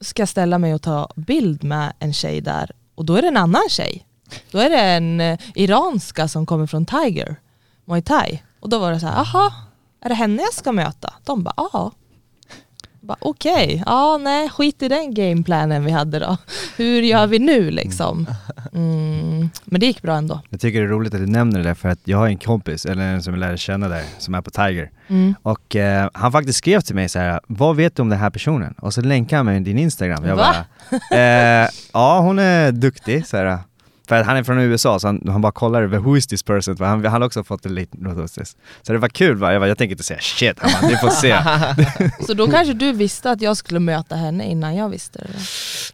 ska 0.00 0.22
jag 0.22 0.28
ställa 0.28 0.58
mig 0.58 0.74
och 0.74 0.82
ta 0.82 1.08
bild 1.16 1.64
med 1.64 1.92
en 1.98 2.12
tjej 2.12 2.40
där 2.40 2.70
och 2.94 3.04
då 3.04 3.16
är 3.16 3.22
det 3.22 3.28
en 3.28 3.36
annan 3.36 3.68
tjej. 3.68 4.06
Då 4.50 4.58
är 4.58 4.70
det 4.70 4.80
en 4.80 5.20
eh, 5.20 5.38
iranska 5.54 6.28
som 6.28 6.46
kommer 6.46 6.66
från 6.66 6.86
Tiger, 6.86 7.36
Muay 7.84 8.02
Thai. 8.02 8.42
Och 8.60 8.68
då 8.68 8.78
var 8.78 8.92
det 8.92 9.00
så 9.00 9.06
här, 9.06 9.20
aha, 9.20 9.52
är 10.00 10.08
det 10.08 10.14
henne 10.14 10.42
jag 10.42 10.54
ska 10.54 10.72
möta? 10.72 11.12
De 11.24 11.42
bara, 11.42 11.54
ja. 11.56 11.92
Okej, 13.18 13.82
ja 13.86 14.18
nej 14.18 14.48
skit 14.48 14.82
i 14.82 14.88
den 14.88 15.14
gameplanen 15.14 15.84
vi 15.84 15.90
hade 15.90 16.18
då. 16.18 16.36
Hur 16.76 17.02
gör 17.02 17.26
vi 17.26 17.38
nu 17.38 17.70
liksom? 17.70 18.26
Mm, 18.72 19.50
men 19.64 19.80
det 19.80 19.86
gick 19.86 20.02
bra 20.02 20.16
ändå. 20.16 20.40
Jag 20.50 20.60
tycker 20.60 20.80
det 20.80 20.86
är 20.86 20.88
roligt 20.88 21.14
att 21.14 21.20
du 21.20 21.26
nämner 21.26 21.58
det 21.58 21.64
där 21.64 21.74
för 21.74 21.88
att 21.88 21.98
jag 22.04 22.18
har 22.18 22.26
en 22.26 22.38
kompis, 22.38 22.86
eller 22.86 23.02
en 23.02 23.22
som 23.22 23.34
jag 23.34 23.40
lärde 23.40 23.58
känna 23.58 23.88
där, 23.88 24.02
som 24.18 24.34
är 24.34 24.40
på 24.40 24.50
Tiger. 24.50 24.90
Mm. 25.08 25.34
Och 25.42 25.76
eh, 25.76 26.10
han 26.14 26.32
faktiskt 26.32 26.58
skrev 26.58 26.80
till 26.80 26.94
mig 26.94 27.08
så 27.08 27.18
här: 27.18 27.40
vad 27.46 27.76
vet 27.76 27.96
du 27.96 28.02
om 28.02 28.08
den 28.08 28.18
här 28.18 28.30
personen? 28.30 28.74
Och 28.78 28.94
så 28.94 29.00
länkade 29.00 29.38
han 29.38 29.46
mig 29.46 29.60
din 29.60 29.78
Instagram. 29.78 30.24
Jag 30.24 30.36
Va? 30.36 30.54
bara, 31.10 31.18
eh, 31.18 31.68
ja 31.92 32.20
hon 32.20 32.38
är 32.38 32.72
duktig, 32.72 33.26
så 33.26 33.36
här. 33.36 33.58
För 34.08 34.16
att 34.16 34.26
han 34.26 34.36
är 34.36 34.42
från 34.42 34.58
USA 34.58 34.98
så 34.98 35.06
han, 35.08 35.22
han 35.28 35.40
bara 35.40 35.52
kollar 35.52 35.82
över 35.82 35.98
who 35.98 36.16
is 36.16 36.26
this 36.26 36.42
person, 36.42 36.76
för 36.76 36.84
han, 36.84 37.04
han 37.04 37.22
har 37.22 37.26
också 37.26 37.44
fått 37.44 37.66
en 37.66 37.74
liten. 37.74 38.28
Så 38.82 38.92
det 38.92 38.98
var 38.98 39.08
kul 39.08 39.36
va? 39.36 39.52
Jag, 39.52 39.60
bara, 39.62 39.68
jag 39.68 39.78
tänker 39.78 39.92
inte 39.92 40.04
säga 40.04 40.20
shit, 40.20 40.56
han 40.60 40.70
bara, 40.80 40.88
ni 40.88 40.96
får 40.96 41.08
se. 41.10 41.36
Så 42.26 42.34
då 42.34 42.46
kanske 42.46 42.72
du 42.74 42.92
visste 42.92 43.30
att 43.30 43.40
jag 43.40 43.56
skulle 43.56 43.80
möta 43.80 44.14
henne 44.16 44.44
innan 44.44 44.76
jag 44.76 44.88
visste 44.88 45.18
det. 45.18 45.28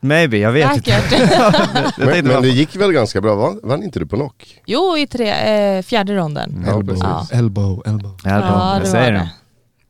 Maybe, 0.01 0.39
jag 0.39 0.53
vet 0.53 0.77
inte. 0.77 0.91
Säkert. 0.91 1.31
Jag 1.99 2.07
Men, 2.07 2.27
men 2.27 2.43
det 2.43 2.49
gick 2.49 2.77
väl 2.77 2.93
ganska 2.93 3.21
bra? 3.21 3.35
Vann, 3.35 3.61
vann 3.63 3.83
inte 3.83 3.99
du 3.99 4.07
på 4.07 4.17
knock? 4.17 4.61
Jo, 4.67 4.97
i 4.99 5.07
tre, 5.07 5.31
eh, 5.77 5.83
fjärde 5.83 6.15
ronden. 6.17 6.65
Elbow, 6.69 6.97
Ja. 7.01 7.27
elbow, 7.33 7.83
elbow. 7.87 8.19
Ja, 8.25 8.31
Ja, 8.31 8.73
jag 8.75 8.83
det 8.83 8.87
säger 8.87 9.13
var 9.13 9.19
det. 9.21 9.31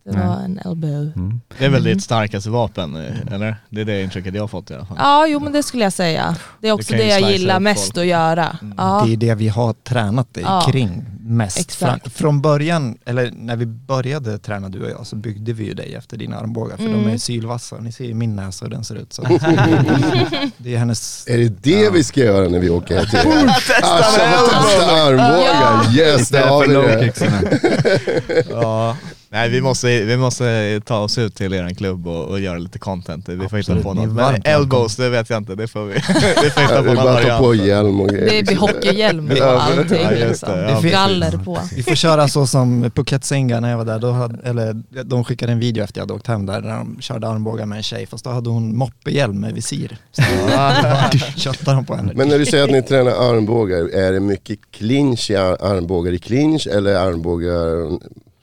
Det. 0.04 0.10
Det 0.10 0.26
var 0.26 0.36
en 0.36 0.58
elbow. 0.64 1.12
Mm. 1.16 1.40
Det 1.58 1.64
är 1.64 1.68
väl 1.70 1.84
ditt 1.84 2.02
starkaste 2.02 2.50
vapen, 2.50 2.96
eh, 2.96 3.34
eller? 3.34 3.56
Det 3.70 3.80
är 3.80 3.84
det 3.84 4.02
intrycket 4.02 4.34
jag 4.34 4.42
har 4.42 4.48
fått 4.48 4.70
i 4.70 4.74
alla 4.74 4.86
fall. 4.86 4.96
Ja, 5.00 5.26
jo 5.26 5.40
men 5.40 5.52
det 5.52 5.62
skulle 5.62 5.82
jag 5.82 5.92
säga. 5.92 6.36
Det 6.60 6.68
är 6.68 6.72
också 6.72 6.92
det 6.92 7.06
jag 7.06 7.30
gillar 7.32 7.60
mest 7.60 7.84
folk. 7.84 7.96
att 7.98 8.06
göra. 8.06 8.56
Ja. 8.76 9.02
Det 9.06 9.12
är 9.12 9.16
det 9.16 9.34
vi 9.34 9.48
har 9.48 9.72
tränat 9.72 10.34
dig 10.34 10.42
Ja. 10.46 10.66
kring 10.70 11.04
mest. 11.24 11.72
Fra, 11.74 11.98
från 12.14 12.40
början, 12.40 12.98
eller 13.04 13.30
när 13.36 13.56
vi 13.56 13.66
började 13.66 14.38
träna 14.38 14.68
du 14.68 14.84
och 14.84 14.90
jag, 14.90 15.06
så 15.06 15.16
byggde 15.16 15.52
vi 15.52 15.64
ju 15.64 15.74
dig 15.74 15.94
efter 15.94 16.16
dina 16.16 16.36
armbågar, 16.36 16.76
för 16.76 16.84
Mm. 16.84 17.04
de 17.04 17.10
är 17.12 17.18
sylvassa. 17.18 17.76
Ni 17.80 17.92
ser 17.92 18.04
ju 18.04 18.14
min 18.14 18.36
näsa 18.36 18.64
hur 18.64 18.70
den 18.72 18.84
ser 18.84 18.94
ut. 18.94 19.12
Så. 19.12 19.22
det 20.58 20.74
är 20.74 20.78
hennes... 20.78 21.26
Är 21.28 21.38
det 21.38 21.48
det 21.62 21.90
vi 21.90 22.04
ska 22.04 22.20
göra 22.20 22.48
när 22.48 22.58
vi 22.58 22.70
åker 22.70 22.96
här 22.96 23.04
till 23.06 23.18
Asha 23.18 24.38
får 24.38 24.46
testa 24.48 25.02
armbågar? 25.02 25.96
Yes, 25.98 26.28
där 26.28 26.46
har 26.46 26.66
vi 26.66 26.74
det. 26.74 28.42
Ja. 28.50 28.96
Nej 29.34 29.48
vi 29.48 29.60
måste, 29.60 29.86
vi 30.04 30.16
måste 30.16 30.80
ta 30.84 30.98
oss 30.98 31.18
ut 31.18 31.34
till 31.34 31.52
eran 31.54 31.74
klubb 31.74 32.06
och, 32.08 32.24
och 32.24 32.40
göra 32.40 32.58
lite 32.58 32.78
content. 32.78 33.28
Vi 33.28 33.36
får 33.36 33.42
hitta 33.56 33.58
Absolut, 33.58 33.82
på 33.82 33.94
ni 33.94 34.02
är 34.02 34.06
något. 34.06 34.16
Men 34.16 34.42
elbows, 34.44 34.96
det 34.96 35.08
vet 35.08 35.30
jag 35.30 35.36
inte. 35.36 35.54
Det 35.54 35.68
får 35.68 35.84
vi, 35.84 35.94
vi 36.42 36.50
får 36.50 36.60
hitta 36.60 36.74
Ja, 36.74 36.76
på 36.76 36.82
Vi 36.82 36.94
någon 36.94 37.04
bara 37.04 37.22
ta 37.22 37.38
på 37.38 37.46
variant. 37.46 37.66
hjälm 37.68 38.00
och 38.00 38.08
Det 38.12 38.18
grejer. 38.18 38.42
blir 38.44 38.56
hockeyhjälm 38.56 39.30
och 39.30 39.36
Ja, 39.38 39.60
allting. 39.60 39.98
ja, 40.02 40.10
just 40.12 40.28
liksom. 40.28 40.48
det, 40.58 40.70
ja, 40.70 40.80
Galler 41.20 41.44
på. 41.44 41.58
Vi 41.76 41.82
får 41.82 41.94
köra 41.94 42.28
så 42.28 42.46
som 42.46 42.90
Phuket 42.94 43.24
Singa 43.24 43.60
när 43.60 43.70
jag 43.70 43.78
var 43.78 43.84
där, 43.84 43.98
då 43.98 44.10
hade, 44.10 44.38
eller 44.48 44.82
de 45.04 45.24
skickade 45.24 45.52
en 45.52 45.58
video 45.58 45.84
efter 45.84 46.00
jag 46.00 46.02
hade 46.02 46.14
åkt 46.14 46.26
hem 46.26 46.46
där, 46.46 46.60
där 46.60 46.70
de 46.70 46.96
körde 47.00 47.28
armbågar 47.28 47.66
med 47.66 47.76
en 47.76 47.82
tjej, 47.82 48.06
fast 48.06 48.24
då 48.24 48.30
hade 48.30 48.50
hon 48.50 48.76
moppehjälm 48.76 49.40
med 49.40 49.54
visir. 49.54 49.98
Så 50.12 50.22
köttade 51.36 51.76
de 51.76 51.84
på 51.84 51.96
henne. 51.96 52.12
Men 52.16 52.28
när 52.28 52.38
du 52.38 52.46
säger 52.46 52.64
att 52.64 52.70
ni 52.70 52.82
tränar 52.82 53.12
armbågar, 53.12 53.94
är 53.94 54.12
det 54.12 54.20
mycket 54.20 54.58
clinch 54.70 55.30
i 55.30 55.36
ar- 55.36 55.64
armbågar 55.76 56.12
i 56.12 56.18
clinch 56.18 56.66
eller 56.66 56.94
armbågar 56.94 57.98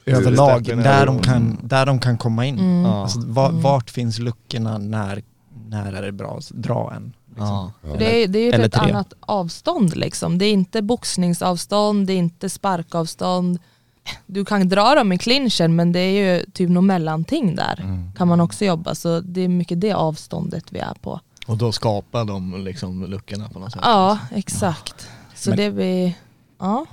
överlag, 0.05 0.63
där 0.63 1.05
de, 1.05 1.19
kan, 1.19 1.57
där 1.63 1.85
de 1.85 1.99
kan 1.99 2.17
komma 2.17 2.45
in. 2.45 2.59
Mm. 2.59 2.85
Alltså, 2.85 3.19
va, 3.25 3.49
vart 3.53 3.89
finns 3.89 4.19
luckorna 4.19 4.77
när, 4.77 5.21
när 5.69 5.93
är 5.93 6.01
det 6.01 6.11
bra 6.11 6.35
att 6.37 6.49
dra 6.49 6.93
en? 6.95 7.13
Liksom. 7.39 7.71
Ja. 7.83 7.95
Det 7.99 8.23
är, 8.23 8.27
det 8.27 8.39
är 8.39 8.43
ju 8.43 8.49
Eller 8.51 8.65
ett 8.65 8.73
tre. 8.73 8.91
annat 8.91 9.13
avstånd 9.19 9.95
liksom. 9.97 10.37
Det 10.37 10.45
är 10.45 10.51
inte 10.53 10.81
boxningsavstånd, 10.81 12.07
det 12.07 12.13
är 12.13 12.17
inte 12.17 12.49
sparkavstånd. 12.49 13.59
Du 14.25 14.45
kan 14.45 14.69
dra 14.69 14.95
dem 14.95 15.11
i 15.11 15.17
clinchen 15.17 15.75
men 15.75 15.91
det 15.91 15.99
är 15.99 16.11
ju 16.37 16.45
typ 16.53 16.69
något 16.69 16.83
mellanting 16.83 17.55
där. 17.55 17.79
Mm. 17.83 18.11
Kan 18.17 18.27
man 18.27 18.41
också 18.41 18.65
jobba 18.65 18.95
så 18.95 19.19
det 19.19 19.41
är 19.41 19.47
mycket 19.47 19.81
det 19.81 19.93
avståndet 19.93 20.63
vi 20.69 20.79
är 20.79 20.93
på. 21.01 21.19
Och 21.47 21.57
då 21.57 21.71
skapar 21.71 22.25
de 22.25 22.63
liksom 22.65 23.05
luckorna 23.05 23.49
på 23.49 23.59
något 23.59 23.71
sätt. 23.71 23.81
Ja, 23.83 24.19
exakt. 24.31 25.07
Så 25.35 25.49
Men- 25.49 25.57
det 25.57 25.71
blir, 25.71 26.13
ja. 26.59 26.85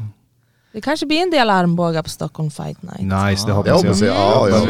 Det 0.76 0.82
kanske 0.82 1.06
blir 1.06 1.22
en 1.22 1.30
del 1.30 1.50
armbågar 1.50 2.02
på 2.02 2.08
Stockholm 2.10 2.50
Fight 2.50 2.82
Night. 2.82 3.28
Nice, 3.28 3.46
det 3.46 3.52
hoppas 3.52 4.00
jag. 4.00 4.08
jag. 4.08 4.16
Ja, 4.16 4.48
ja, 4.50 4.66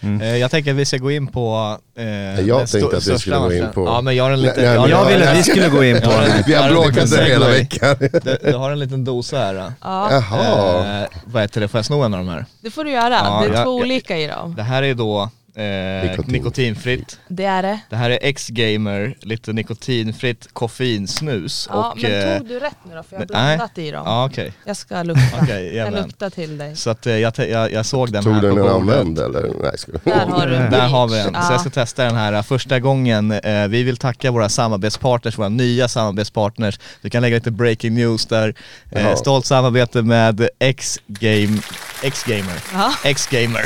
ja. 0.00 0.08
Eh, 0.24 0.36
Jag 0.36 0.50
tänker 0.50 0.70
att 0.70 0.76
vi 0.76 0.84
ska 0.84 0.96
gå 0.96 1.10
in 1.10 1.26
på... 1.26 1.76
Eh, 1.96 2.04
Jag 2.04 2.58
den 2.58 2.66
tänkte 2.66 2.96
att 2.96 3.06
vi 3.08 3.18
skulle 3.18 3.38
gå 3.38 3.52
in 3.52 3.66
på- 3.74 3.84
Ja 3.86 4.00
men 4.00 4.16
jag 4.16 4.24
har 4.24 4.30
en 4.30 4.42
liten... 4.42 4.64
Nej, 4.64 4.78
nej, 4.78 4.90
jag, 4.90 5.00
Jag 5.00 5.08
ville 5.08 5.30
att 5.30 5.38
vi 5.38 5.42
skulle 5.42 5.68
gå 5.68 5.84
in 5.84 6.00
på 6.00 6.02
jag 6.10 6.16
har 6.16 6.22
en- 6.22 6.30
det. 6.30 6.44
Vi 6.46 6.54
har 6.54 6.70
bråkat 6.70 7.10
där 7.10 7.22
hela 7.22 7.48
veckan. 7.48 7.96
Du, 8.00 8.38
du 8.50 8.56
har 8.56 8.70
en 8.70 8.78
liten 8.78 9.04
dosa 9.04 9.38
här. 9.38 9.54
Ja, 9.54 9.72
Jaha. 10.10 11.00
Eh, 11.02 11.08
vad 11.24 11.42
heter 11.42 11.60
det, 11.60 11.68
får 11.68 11.78
jag 11.78 11.84
sno 11.84 12.02
en 12.02 12.14
av 12.14 12.20
de 12.20 12.28
här? 12.28 12.44
det 12.60 12.70
får 12.70 12.84
du 12.84 12.90
göra. 12.90 13.14
Ja, 13.24 13.40
det 13.42 13.48
är 13.48 13.54
jag- 13.54 13.64
två 13.64 13.70
olika 13.74 14.18
i 14.18 14.26
dem. 14.26 14.54
Det 14.56 14.62
här 14.62 14.82
är 14.82 14.94
då 14.94 15.30
Eh, 15.54 16.10
Nikotin. 16.10 16.32
nikotinfritt. 16.32 17.18
Det 17.28 17.44
är 17.44 17.62
det. 17.62 17.80
Det 17.90 17.96
här 17.96 18.10
är 18.10 18.18
X-Gamer, 18.22 19.16
lite 19.20 19.52
nikotinfritt 19.52 20.48
koffeinsnus. 20.52 21.68
Ja, 21.70 21.90
och, 21.90 22.02
men 22.02 22.32
eh, 22.32 22.38
tog 22.38 22.48
du 22.48 22.60
rätt 22.60 22.76
nu 22.84 22.94
då? 22.94 23.02
För 23.02 23.16
jag 23.16 23.20
har 23.20 23.26
nej. 23.32 23.56
blandat 23.56 23.78
i 23.78 23.90
dem. 23.90 24.02
Ja 24.06 24.26
okej. 24.26 24.52
Jag 24.64 24.76
ska 24.76 25.02
lukta. 25.02 25.22
Okej, 25.42 25.76
jag 25.76 25.94
luktar 25.94 26.30
till 26.30 26.58
dig. 26.58 26.76
Så 26.76 26.90
att 26.90 27.06
eh, 27.06 27.16
jag, 27.16 27.32
jag, 27.38 27.72
jag 27.72 27.86
såg 27.86 28.12
den 28.12 28.24
Tog 28.24 28.32
här 28.32 28.42
du 28.42 28.50
på 28.50 28.56
den 28.56 28.68
använd 28.68 29.18
eller? 29.18 29.42
Nej, 29.62 29.78
ska 29.78 29.92
Där 29.92 30.26
har 30.26 30.46
du 30.46 30.52
Där 30.52 30.88
har 30.88 31.08
vi 31.08 31.16
den. 31.16 31.42
Så 31.42 31.52
jag 31.52 31.60
ska 31.60 31.70
testa 31.70 32.04
den 32.04 32.16
här 32.16 32.42
första 32.42 32.80
gången. 32.80 33.32
Eh, 33.32 33.68
vi 33.68 33.82
vill 33.82 33.96
tacka 33.96 34.30
våra 34.30 34.48
samarbetspartners, 34.48 35.38
våra 35.38 35.48
nya 35.48 35.88
samarbetspartners. 35.88 36.80
Vi 37.00 37.10
kan 37.10 37.22
lägga 37.22 37.36
lite 37.36 37.50
breaking 37.50 37.94
news 37.94 38.26
där. 38.26 38.54
Eh, 38.90 39.14
stolt 39.14 39.46
samarbete 39.46 40.02
med 40.02 40.48
X-Game, 40.58 41.58
X-Gamer. 42.02 42.62
Ja. 42.72 42.92
X-Gamer. 43.04 43.62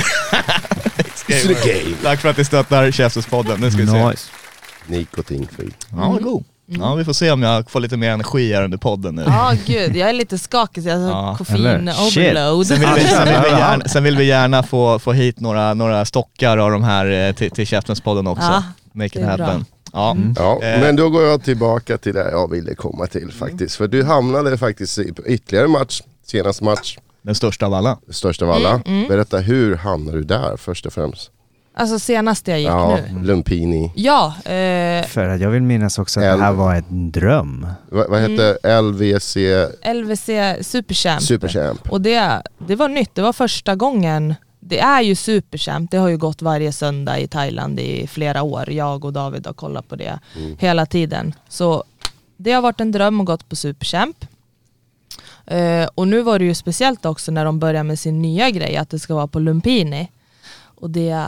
It's 1.29 1.47
the 1.47 1.55
game. 1.73 1.97
Tack 2.03 2.21
för 2.21 2.29
att 2.29 2.37
ni 2.39 2.45
stöttar 2.45 2.91
Käftespodden. 2.91 3.61
Nu 3.61 3.71
ska 3.71 3.81
vi 3.81 3.87
se. 3.87 4.09
Nice. 4.09 4.29
Nikotinfri. 4.87 5.71
Ja, 5.91 5.97
vad 6.13 6.23
god. 6.23 6.45
Ja, 6.69 6.95
vi 6.95 7.05
får 7.05 7.13
se 7.13 7.31
om 7.31 7.43
jag 7.43 7.71
får 7.71 7.81
lite 7.81 7.97
mer 7.97 8.11
energi 8.11 8.53
här 8.55 8.63
under 8.65 8.79
podden 8.79 9.15
nu. 9.15 9.25
Ja 9.27 9.53
gud, 9.67 9.97
jag 9.97 10.09
är 10.09 10.13
lite 10.13 10.39
skakig 10.39 10.83
så 10.83 10.89
jag 10.89 10.97
har 10.99 11.09
Ja, 11.11 11.35
koffein 11.39 11.67
eller? 11.67 11.93
Shit. 11.93 12.17
overload. 12.19 12.67
Sen 12.67 12.81
vill, 12.81 12.89
vi, 12.97 13.01
sen, 13.05 13.25
vill 13.25 13.43
vi 13.43 13.49
gärna, 13.51 13.85
sen 13.89 14.05
vill 14.05 14.17
vi 14.17 14.25
gärna 14.25 14.63
få, 14.63 14.99
få 14.99 15.13
hit 15.13 15.41
några, 15.41 15.75
några 15.75 16.05
stockar 16.05 16.59
av 16.59 16.71
de 16.71 16.85
här 16.85 17.07
eh, 17.29 17.33
till, 17.35 17.51
till 17.51 17.67
Käftenspodden 17.67 18.27
också. 18.27 18.43
Ja, 18.47 18.63
Make 18.93 19.07
it 19.07 19.17
är 19.17 19.37
bra. 19.37 19.47
happen. 19.47 19.65
Ja. 19.93 20.17
Ja, 20.37 20.63
Eh. 20.63 20.81
men 20.81 20.97
då 20.97 21.11
går 21.11 21.23
jag 21.23 21.45
tillbaka 21.45 21.99
till 21.99 22.15
det 22.15 22.31
jag 22.31 22.51
ville 22.51 22.75
komma 22.75 23.07
till 23.07 23.33
faktiskt. 23.33 23.77
För 23.77 23.89
du 23.89 24.05
hamnade 24.05 24.59
faktiskt 24.59 24.99
i 24.99 25.13
ytterligare 25.27 25.69
match, 25.69 26.03
senaste 26.27 26.65
match, 26.65 26.99
Den 27.27 27.35
största 27.35 27.67
av 27.67 27.75
alla. 27.75 27.99
största 28.11 28.45
av 28.45 28.51
alla. 28.51 28.81
Berätta, 29.09 29.39
hur 29.39 29.77
hamnade 29.77 30.19
du 30.19 30.25
där 30.25 30.57
först 30.57 30.87
och 30.87 30.93
främst? 30.93 31.31
Alltså 31.75 31.99
senast 31.99 32.49
jag 32.49 32.59
gick 32.59 32.69
Ja, 32.69 32.99
nu. 33.13 33.23
Lumpini. 33.27 33.93
Ja, 33.97 34.27
eh, 34.45 35.07
För 35.07 35.29
att 35.29 35.41
jag 35.41 35.51
vill 35.51 35.63
minnas 35.63 35.99
också 35.99 36.21
att 36.21 36.27
Eld. 36.27 36.41
det 36.41 36.45
här 36.45 36.53
var 36.53 36.75
en 36.75 37.11
dröm. 37.11 37.67
Va, 37.91 38.05
vad 38.09 38.21
hette 38.21 38.59
Mm. 38.63 38.85
LVC 38.85 39.37
LVC 39.95 40.27
Superchamp. 40.61 41.23
Superchamp? 41.23 41.91
Och 41.93 42.01
det, 42.01 42.43
det 42.67 42.77
var 42.77 42.89
nytt, 42.89 43.15
det 43.15 43.23
var 43.23 43.33
första 43.33 43.75
gången. 43.75 44.35
Det 44.61 44.79
är 44.81 45.01
ju 45.03 45.15
Superchamp, 45.15 45.91
det 45.91 45.97
har 45.97 46.09
ju 46.09 46.17
gått 46.17 46.43
varje 46.43 46.73
söndag 46.73 47.19
i 47.19 47.29
Thailand 47.29 47.81
i 47.81 48.07
flera 48.07 48.43
år. 48.43 48.71
Jag 48.71 49.05
och 49.05 49.13
David 49.13 49.47
har 49.47 49.55
kollat 49.55 49.89
på 49.89 49.97
det 49.97 50.19
hela 50.59 50.87
tiden. 50.87 51.35
Så 51.49 51.85
det 52.37 52.53
har 52.53 52.63
varit 52.63 52.81
en 52.81 52.93
dröm 52.93 53.21
att 53.21 53.27
gått 53.27 53.49
på 53.49 53.57
Superchamp. 53.57 54.17
Eh, 55.47 55.89
och 55.95 56.09
nu 56.09 56.23
var 56.23 56.39
det 56.39 56.45
ju 56.45 56.55
speciellt 56.55 57.07
också 57.07 57.33
när 57.33 57.45
de 57.45 57.59
började 57.59 57.85
med 57.85 57.99
sin 57.99 58.23
nya 58.23 58.51
grej, 58.51 58.77
att 58.77 58.91
det 58.91 58.99
ska 58.99 59.15
vara 59.15 59.27
på 59.27 59.39
Lumpini. 59.39 60.11
Och 60.65 60.91
det, 60.91 61.27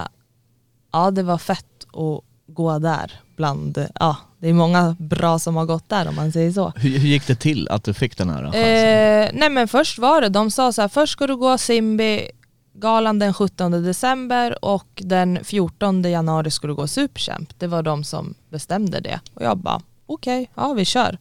ja 0.92 1.10
det 1.10 1.22
var 1.22 1.38
fett 1.38 1.84
att 1.92 2.24
gå 2.46 2.78
där 2.78 3.20
bland, 3.36 3.86
ja 3.94 4.16
det 4.38 4.48
är 4.48 4.52
många 4.52 4.96
bra 4.98 5.38
som 5.38 5.56
har 5.56 5.64
gått 5.64 5.88
där 5.88 6.08
om 6.08 6.14
man 6.14 6.32
säger 6.32 6.52
så. 6.52 6.72
Hur, 6.76 6.98
hur 6.98 7.08
gick 7.08 7.26
det 7.26 7.34
till 7.34 7.68
att 7.68 7.84
du 7.84 7.94
fick 7.94 8.18
den 8.18 8.30
här 8.30 8.42
chansen? 8.42 8.60
Eh, 8.62 9.30
nej 9.40 9.50
men 9.50 9.68
först 9.68 9.98
var 9.98 10.20
det, 10.20 10.28
de 10.28 10.50
sa 10.50 10.72
så 10.72 10.80
här, 10.80 10.88
först 10.88 11.12
ska 11.12 11.26
du 11.26 11.36
gå 11.36 11.58
Simbi 11.58 12.30
galan 12.74 13.18
den 13.18 13.34
17 13.34 13.70
december 13.70 14.64
och 14.64 15.02
den 15.04 15.44
14 15.44 16.02
januari 16.02 16.50
du 16.62 16.74
gå 16.74 16.86
Superchamp. 16.86 17.58
Det 17.58 17.66
var 17.66 17.82
de 17.82 18.04
som 18.04 18.34
bestämde 18.50 19.00
det. 19.00 19.20
Och 19.34 19.42
jag 19.42 19.58
bara, 19.58 19.80
okej, 20.06 20.50
ja 20.54 20.72
vi 20.72 20.84
kör. 20.84 21.18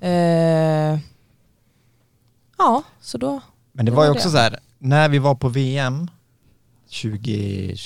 Eh, 0.00 0.98
ja, 2.58 2.82
så 3.00 3.18
då, 3.18 3.40
Men 3.72 3.84
det 3.86 3.90
Det 3.92 3.96
var 3.96 4.04
ju 4.04 4.10
också 4.10 4.28
det. 4.28 4.32
så 4.32 4.38
här, 4.38 4.58
när 4.78 5.08
vi 5.08 5.18
var 5.18 5.34
på 5.34 5.48
VM 5.48 6.10
20, 6.88 7.76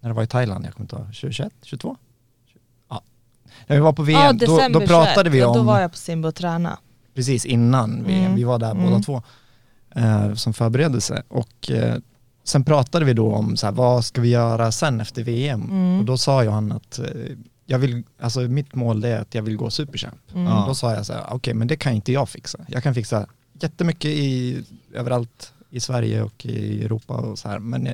när 0.00 0.10
det 0.10 0.14
var 0.14 0.22
i 0.22 0.26
Thailand, 0.26 0.64
jag 0.66 0.72
kommer 0.74 0.84
inte 0.84 0.96
ihåg, 0.96 1.04
2021, 1.06 1.52
22? 1.62 1.96
Ja. 2.90 3.02
När 3.66 3.76
vi 3.76 3.82
var 3.82 3.92
på 3.92 4.02
VM, 4.02 4.20
ja 4.20 4.32
då, 4.32 4.68
då 4.80 4.86
pratade 4.86 5.30
21, 5.30 5.34
vi 5.34 5.38
ja, 5.38 5.46
om, 5.48 5.56
Då 5.56 5.62
var 5.62 5.80
jag 5.80 5.90
på 5.90 5.96
Simbi 5.98 6.28
och 6.28 6.34
träna. 6.34 6.78
precis 7.14 7.44
innan 7.46 8.04
VM, 8.04 8.20
Mm. 8.24 8.34
vi 8.34 8.44
var 8.44 8.58
där 8.58 8.74
båda 8.74 8.86
Mm. 8.88 9.02
två, 9.02 9.22
eh, 9.94 10.34
som 10.34 10.52
förberedelse. 10.52 11.22
Och 11.28 11.70
eh, 11.70 11.96
sen 12.44 12.64
pratade 12.64 13.04
vi 13.04 13.12
då 13.12 13.34
om 13.34 13.56
så 13.56 13.66
här, 13.66 13.72
vad 13.72 14.04
ska 14.04 14.20
vi 14.20 14.28
göra 14.28 14.72
sen 14.72 15.00
efter 15.00 15.22
VM? 15.22 15.62
Mm. 15.62 15.98
Och 15.98 16.04
då 16.04 16.18
sa 16.18 16.42
ju 16.44 16.50
han 16.50 16.72
att 16.72 16.98
eh, 16.98 17.04
jag 17.66 17.78
vill, 17.78 18.02
alltså 18.20 18.40
mitt 18.40 18.74
mål 18.74 19.04
är 19.04 19.20
att 19.20 19.34
jag 19.34 19.42
vill 19.42 19.56
gå 19.56 19.70
superchamp. 19.70 20.34
Mm. 20.34 20.46
Då 20.66 20.74
sa 20.74 20.94
jag 20.94 21.06
så 21.06 21.12
här, 21.12 21.24
okej 21.30 21.54
men 21.54 21.68
det 21.68 21.76
kan 21.76 21.92
inte 21.92 22.12
jag 22.12 22.28
fixa. 22.28 22.58
Jag 22.68 22.82
kan 22.82 22.94
fixa 22.94 23.26
jättemycket 23.62 24.10
i, 24.10 24.62
överallt 24.94 25.52
i 25.70 25.80
Sverige 25.80 26.22
och 26.22 26.46
i 26.46 26.84
Europa 26.84 27.14
och 27.14 27.38
så 27.38 27.48
här, 27.48 27.58
men 27.58 27.88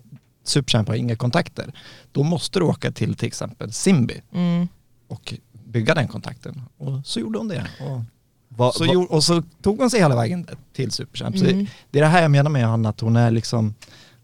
superchamp 0.45 0.89
har 0.89 0.95
inga 0.95 1.17
kontakter. 1.17 1.73
Då 2.13 2.23
måste 2.23 2.59
du 2.59 2.65
åka 2.65 2.93
till 2.93 3.15
till 3.15 3.27
exempel 3.29 3.73
Simbi 3.73 4.23
Mm. 4.33 4.69
och 5.09 5.35
bygga 5.53 5.95
den 5.95 6.09
kontakten. 6.09 6.63
Och 6.77 7.07
så 7.07 7.21
gjorde 7.21 7.39
hon 7.39 7.49
det. 7.49 7.67
Och 7.81 8.01
Va, 8.49 8.73
så, 8.73 8.85
va- 8.87 8.93
gjorde, 8.93 9.07
och 9.07 9.25
så 9.25 9.43
tog 9.63 9.79
hon 9.81 9.91
sig 9.91 10.01
hela 10.01 10.17
vägen 10.17 10.47
till 10.73 10.91
Superchamp. 10.91 11.37
Mm. 11.37 11.59
det, 11.59 11.67
det 11.91 11.99
är 11.99 12.03
det 12.03 12.09
här 12.09 12.23
jag 12.23 12.31
menar 12.31 12.51
med 12.51 12.63
Johanna, 12.63 12.89
att 12.89 13.01
hon 13.01 13.17
är 13.17 13.31
liksom 13.31 13.75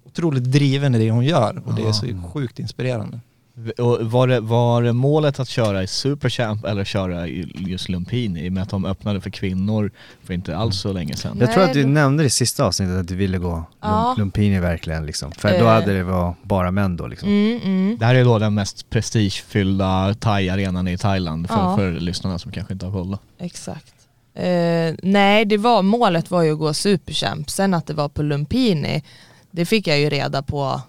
otroligt 0.04 0.44
driven 0.44 0.94
i 0.94 0.98
det 0.98 1.10
hon 1.10 1.24
gör 1.24 1.62
och 1.66 1.74
det 1.74 1.82
är 1.82 1.92
så 1.92 2.06
sjukt 2.32 2.58
inspirerande. 2.58 3.20
Och 3.78 4.10
var, 4.10 4.28
det, 4.28 4.40
var 4.40 4.82
det 4.82 4.92
målet 4.92 5.40
att 5.40 5.48
köra 5.48 5.82
i 5.82 5.86
Superchamp 5.86 6.64
eller 6.64 6.84
köra 6.84 7.28
i 7.28 7.52
just 7.56 7.88
Lumpini 7.88 8.46
i 8.46 8.48
och 8.48 8.52
med 8.52 8.62
att 8.62 8.68
de 8.70 8.84
öppnade 8.84 9.20
för 9.20 9.30
kvinnor 9.30 9.90
för 10.24 10.34
inte 10.34 10.56
alls 10.56 10.76
så 10.80 10.92
länge 10.92 11.16
sedan? 11.16 11.36
Jag 11.40 11.52
tror 11.52 11.64
att 11.64 11.72
du 11.72 11.86
nämnde 11.86 12.24
i 12.24 12.30
sista 12.30 12.64
avsnittet 12.64 13.00
att 13.00 13.08
du 13.08 13.16
ville 13.16 13.38
gå 13.38 13.64
Ja. 13.80 14.14
Lum- 14.16 14.18
Lumpini 14.18 14.60
verkligen 14.60 15.06
liksom. 15.06 15.32
För 15.32 15.48
då 15.58 15.64
Eh. 15.64 15.70
hade 15.72 15.92
det 15.94 16.02
varit 16.04 16.36
bara 16.42 16.70
män 16.70 16.96
då 16.96 17.06
liksom. 17.06 17.28
Mm, 17.28 17.60
mm. 17.64 17.96
Det 18.00 18.06
här 18.06 18.14
är 18.14 18.24
då 18.24 18.38
den 18.38 18.54
mest 18.54 18.90
prestigefyllda 18.90 20.14
thai-arenan 20.20 20.88
i 20.88 20.98
Thailand 20.98 21.48
för, 21.48 21.56
Ja. 21.56 21.76
för 21.76 21.92
lyssnarna 21.92 22.38
som 22.38 22.52
kanske 22.52 22.72
inte 22.72 22.86
har 22.86 22.92
kollat. 22.92 23.20
Exakt. 23.38 23.94
Eh, 24.34 24.94
nej, 25.02 25.44
det 25.44 25.56
var, 25.56 25.82
målet 25.82 26.30
var 26.30 26.42
ju 26.42 26.52
att 26.52 26.58
gå 26.58 26.74
Superchamp. 26.74 27.50
Sen 27.50 27.74
att 27.74 27.86
det 27.86 27.94
var 27.94 28.08
på 28.08 28.22
Lumpini, 28.22 29.02
det 29.50 29.64
fick 29.66 29.86
jag 29.86 29.98
ju 30.00 30.08
reda 30.10 30.42
på 30.42 30.80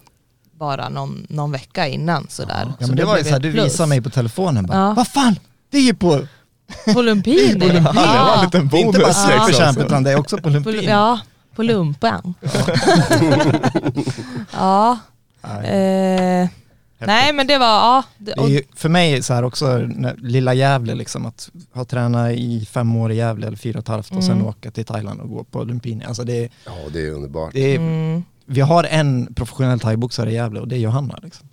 bara 0.63 0.89
någon, 0.89 1.26
någon 1.30 1.52
vecka 1.52 1.88
innan 1.88 2.28
sådär. 2.30 2.73
Ja 2.80 2.88
men 2.88 2.95
det 2.95 3.06
var 3.06 3.17
ju 3.17 3.21
blev 3.23 3.30
så 3.30 3.36
här, 3.36 3.39
du 3.39 3.49
visade 3.49 3.89
mig 3.89 4.02
på 4.02 4.10
telefonen 4.10 4.65
bara, 4.65 4.78
Ja. 4.78 4.93
vad 4.93 5.08
fan, 5.08 5.36
det 5.71 5.78
är 5.78 5.82
ju 5.82 5.93
på, 5.93 6.28
På 6.93 7.02
Lumpini? 7.02 7.54
det 7.54 7.80
var 7.80 8.38
en 8.38 8.45
liten 8.45 8.67
bonus. 8.67 8.86
inte 8.86 8.99
bara 8.99 9.08
liksom. 9.08 9.30
Superchamp 9.30 9.78
utan 9.78 10.04
det 10.04 10.12
är 10.12 10.19
också 10.19 10.36
på 10.38 10.43
På, 10.43 10.49
Lumpini. 10.49 10.86
ja, 10.86 11.19
på 11.56 11.63
lumpen. 11.63 12.34
ja. 14.54 14.97
Eh, 15.63 16.47
nej 17.08 17.34
men 17.34 17.47
det 17.47 17.58
var, 17.58 17.67
ja. 17.67 18.04
Det, 18.17 18.34
Det 18.38 18.41
är 18.43 18.47
ju 18.47 18.62
för 18.76 18.89
mig 18.89 19.23
så 19.23 19.34
här 19.34 19.43
också, 19.43 19.78
när, 19.78 20.15
lilla 20.17 20.54
Gävle 20.54 20.95
liksom, 20.95 21.26
att 21.26 21.49
ha 21.73 21.86
tränat 21.86 22.32
i 22.32 22.65
fem 22.71 22.95
år 22.95 23.12
i 23.12 23.15
Gävle 23.15 23.47
eller 23.47 23.58
fyra 23.58 23.78
och 23.80 23.84
ett 23.84 23.88
halvt 23.88 24.12
och 24.12 24.23
sen 24.23 24.34
Mm. 24.34 24.45
åka 24.47 24.71
till 24.71 24.86
Thailand 24.86 25.21
och 25.21 25.30
gå 25.30 25.43
på 25.43 25.63
Lumpini. 25.63 26.06
Alltså 26.06 26.23
det, 26.23 26.43
är- 26.43 26.49
Ja, 26.65 26.71
det 26.93 27.08
är 27.08 27.12
underbart. 27.12 27.54
det 27.54 27.60
är, 27.73 27.76
mm, 27.76 28.23
vi 28.45 28.62
har 28.62 28.84
en 28.84 29.34
professionell 29.34 29.79
thaiboxare 29.79 30.32
i 30.32 30.34
Gävle 30.34 30.60
och 30.60 30.67
det 30.67 30.75
är 30.75 30.79
Johanna. 30.79 31.19
Liksom. 31.23 31.47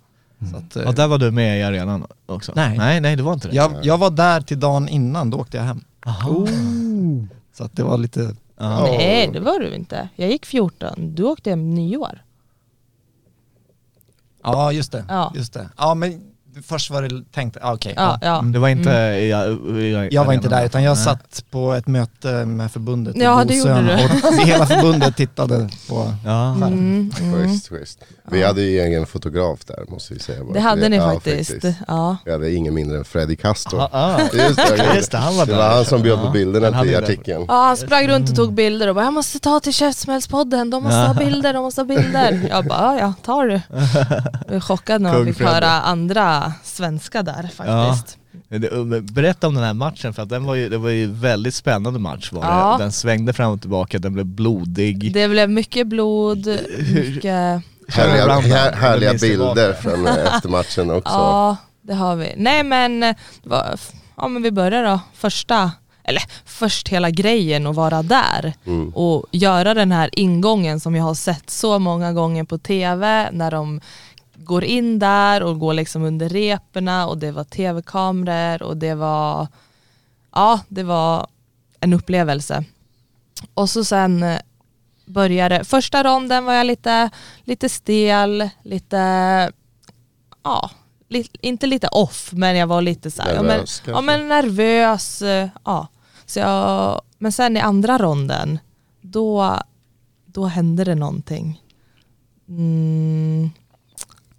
Så 0.51 0.57
att, 0.57 0.75
eh, 0.75 0.83
Ja, 0.83 0.91
där 0.91 1.07
var 1.07 1.17
du 1.17 1.31
med 1.31 1.59
i 1.59 1.63
arenan 1.63 2.05
också? 2.25 2.51
Nej. 2.55 2.77
Nej, 2.77 3.01
nej 3.01 3.15
det 3.15 3.23
var 3.23 3.33
inte 3.33 3.47
det. 3.47 3.55
jag, 3.55 3.71
jag 3.83 3.97
var 3.97 4.09
där 4.09 4.41
till 4.41 4.59
dagen 4.59 4.89
innan, 4.89 5.29
då 5.29 5.37
åkte 5.37 5.57
jag 5.57 5.63
hem. 5.63 5.83
Aha. 6.05 6.47
Så 7.53 7.63
att 7.63 7.75
det 7.75 7.83
var 7.83 7.97
lite, 7.97 8.35
Ja. 8.57 8.83
nej 8.83 9.29
det 9.33 9.39
var 9.39 9.59
du 9.59 9.75
inte. 9.75 10.09
Jag 10.15 10.29
gick 10.29 10.45
14, 10.45 11.15
du 11.15 11.23
åkte 11.23 11.49
hem 11.49 11.73
nyår. 11.73 12.21
ja 14.43 14.71
just 14.71 14.91
det. 14.91 15.05
Ja. 15.09 15.31
Just 15.35 15.53
det. 15.53 15.69
Ja 15.77 15.93
men 15.95 16.21
först 16.67 16.89
var 16.89 17.01
det 17.01 17.23
tänkt, 17.33 17.57
ah, 17.61 17.73
okej. 17.73 17.93
Ja, 17.95 18.17
ja. 18.21 18.27
ja. 18.27 18.41
Det 18.41 18.59
var 18.59 18.69
inte 18.69 18.89
i, 18.89 19.29
i, 19.79 19.81
i 19.81 20.09
Jag 20.11 20.25
var 20.25 20.33
inte 20.33 20.49
där 20.49 20.65
utan 20.65 20.83
jag 20.83 20.95
Nej. 20.95 21.03
satt 21.03 21.43
på 21.51 21.73
ett 21.73 21.87
möte 21.87 22.45
med 22.45 22.71
förbundet 22.71 23.15
i 23.15 23.19
Ja, 23.19 23.43
det 23.43 23.55
Bosön 23.55 23.77
gjorde 23.87 24.09
du. 24.21 24.27
och 24.27 24.33
hela 24.47 24.65
förbundet 24.65 25.17
tittade 25.17 25.69
på 25.89 26.13
Ja. 26.25 26.55
Mm, 26.55 27.11
mm. 27.19 27.47
Schysst, 27.47 27.69
schysst. 27.69 27.99
Vi 28.31 28.43
hade 28.43 28.61
ju 28.61 28.79
egen 28.79 29.05
fotograf 29.05 29.65
där 29.65 29.85
måste 29.89 30.13
vi 30.13 30.19
säga. 30.19 30.43
bara. 30.43 30.53
Det 30.53 30.59
hade 30.59 30.89
ni 30.89 30.95
Ja, 30.95 31.13
faktiskt. 31.13 31.65
Ja. 31.87 32.17
Vi 32.25 32.31
hade 32.31 32.53
ingen 32.53 32.73
mindre 32.73 32.97
än 32.97 33.05
Freddy 33.05 33.35
Castro. 33.35 33.79
Ah, 33.79 33.89
ah. 33.91 34.19
Just 34.33 34.55
det, 34.55 34.95
Just 34.95 35.11
det, 35.11 35.17
han 35.17 35.37
var 35.37 35.45
det 35.45 35.53
var 35.55 35.69
han 35.69 35.85
som 35.85 36.01
bjöd 36.01 36.21
på 36.21 36.29
bilderna 36.29 36.83
till 36.83 36.95
artikeln. 36.97 37.45
Ja, 37.47 37.53
han 37.63 37.77
sprang 37.77 38.07
runt 38.07 38.29
och 38.29 38.35
tog 38.35 38.53
bilder 38.53 38.87
och 38.87 38.95
bara 38.95 39.05
jag 39.05 39.13
måste 39.13 39.39
ta 39.39 39.59
till 39.59 39.73
Käftsmällspodden, 39.73 40.69
de 40.69 40.83
måste 40.83 40.97
ha 40.97 41.13
bilder, 41.13 41.53
de 41.53 41.63
måste 41.63 41.81
ha 41.81 41.85
bilder. 41.85 42.47
Jag 42.49 42.65
bara 42.65 42.95
ja, 42.95 42.99
ja 42.99 43.13
tar 43.25 43.47
du. 43.47 43.61
Jag 44.47 44.55
är 44.55 44.59
chockad 44.59 45.01
när 45.01 45.13
man 45.13 45.25
fick 45.25 45.39
höra 45.41 45.69
andra 45.69 46.40
svenska 46.63 47.23
där 47.23 47.49
faktiskt. 47.55 48.17
Det- 48.49 49.01
Berätta 49.01 49.47
om 49.47 49.53
den 49.55 49.63
här 49.63 49.73
matchen 49.73 50.13
för 50.13 50.23
att 50.23 50.29
den 50.29 50.43
var 50.43 50.55
ju, 50.55 50.69
det 50.69 50.77
var 50.77 50.89
ju 50.89 51.03
en 51.03 51.19
väldigt 51.19 51.55
spännande 51.55 51.99
match 51.99 52.31
var 52.31 52.43
Ja. 52.45 52.75
det. 52.77 52.83
Den 52.83 52.91
svängde 52.91 53.33
fram 53.33 53.51
och 53.53 53.61
tillbaka, 53.61 53.99
den 53.99 54.13
blev 54.13 54.25
blodig. 54.25 55.13
Det 55.13 55.27
blev 55.27 55.49
mycket 55.49 55.87
blod, 55.87 56.47
mycket... 56.93 57.61
Härliga, 57.87 58.39
här, 58.39 58.71
härliga 58.73 59.13
bilder 59.13 59.73
från 59.73 60.07
eh, 60.07 60.35
efter 60.35 60.49
matchen 60.49 60.91
också. 60.97 61.13
Ja, 61.13 61.57
det 61.81 61.93
har 61.93 62.15
vi. 62.15 62.33
Nej 62.37 62.63
men, 62.63 63.03
eh, 63.03 63.15
ja 64.17 64.27
men 64.27 64.41
vi 64.43 64.51
börjar 64.51 64.83
då. 64.83 64.99
Första, 65.13 65.71
eller 66.03 66.21
först 66.45 66.87
hela 66.87 67.09
grejen 67.09 67.67
att 67.67 67.75
vara 67.75 68.03
där 68.03 68.53
Mm. 68.65 68.89
och 68.89 69.25
göra 69.31 69.73
den 69.73 69.91
här 69.91 70.09
ingången 70.13 70.79
som 70.79 70.95
jag 70.95 71.03
har 71.03 71.13
sett 71.13 71.49
så 71.49 71.79
många 71.79 72.13
gånger 72.13 72.43
på 72.43 72.57
tv 72.57 73.29
när 73.31 73.51
de 73.51 73.81
går 74.43 74.63
in 74.63 74.99
där 74.99 75.43
och 75.43 75.59
går 75.59 75.73
liksom 75.73 76.03
under 76.03 76.29
reperna 76.29 77.07
och 77.07 77.17
det 77.17 77.31
var 77.31 77.43
tv-kameror 77.43 78.63
och 78.63 78.77
det 78.77 78.95
var, 78.95 79.47
ja 80.31 80.59
det 80.67 80.83
var 80.83 81.27
en 81.79 81.93
upplevelse. 81.93 82.63
Och 83.53 83.69
så 83.69 83.83
sen 83.83 84.23
eh, 84.23 84.39
började, 85.05 85.63
första 85.63 86.03
ronden 86.03 86.45
var 86.45 86.53
jag 86.53 86.65
lite, 86.65 87.09
lite 87.43 87.69
stel, 87.69 88.49
lite, 88.63 88.97
ja, 90.43 90.69
li, 91.07 91.27
inte 91.41 91.67
lite 91.67 91.87
off 91.87 92.29
men 92.33 92.55
jag 92.55 92.67
var 92.67 92.81
lite 92.81 93.11
så 93.11 93.21
här, 93.21 93.33
ja, 93.33 93.41
men, 93.41 93.47
Nervös, 93.47 93.83
ja 93.85 94.01
men 94.01 94.27
nervös, 94.27 95.21
eh, 95.21 95.49
ja. 95.65 95.87
Så 96.25 96.39
jag, 96.39 97.01
men 97.17 97.31
sen 97.31 97.57
i 97.57 97.59
andra 97.59 97.97
ronden, 97.97 98.59
då, 99.01 99.57
då 100.25 100.45
hände 100.45 100.83
det 100.83 100.95
någonting. 100.95 101.61
Mm, 102.47 103.49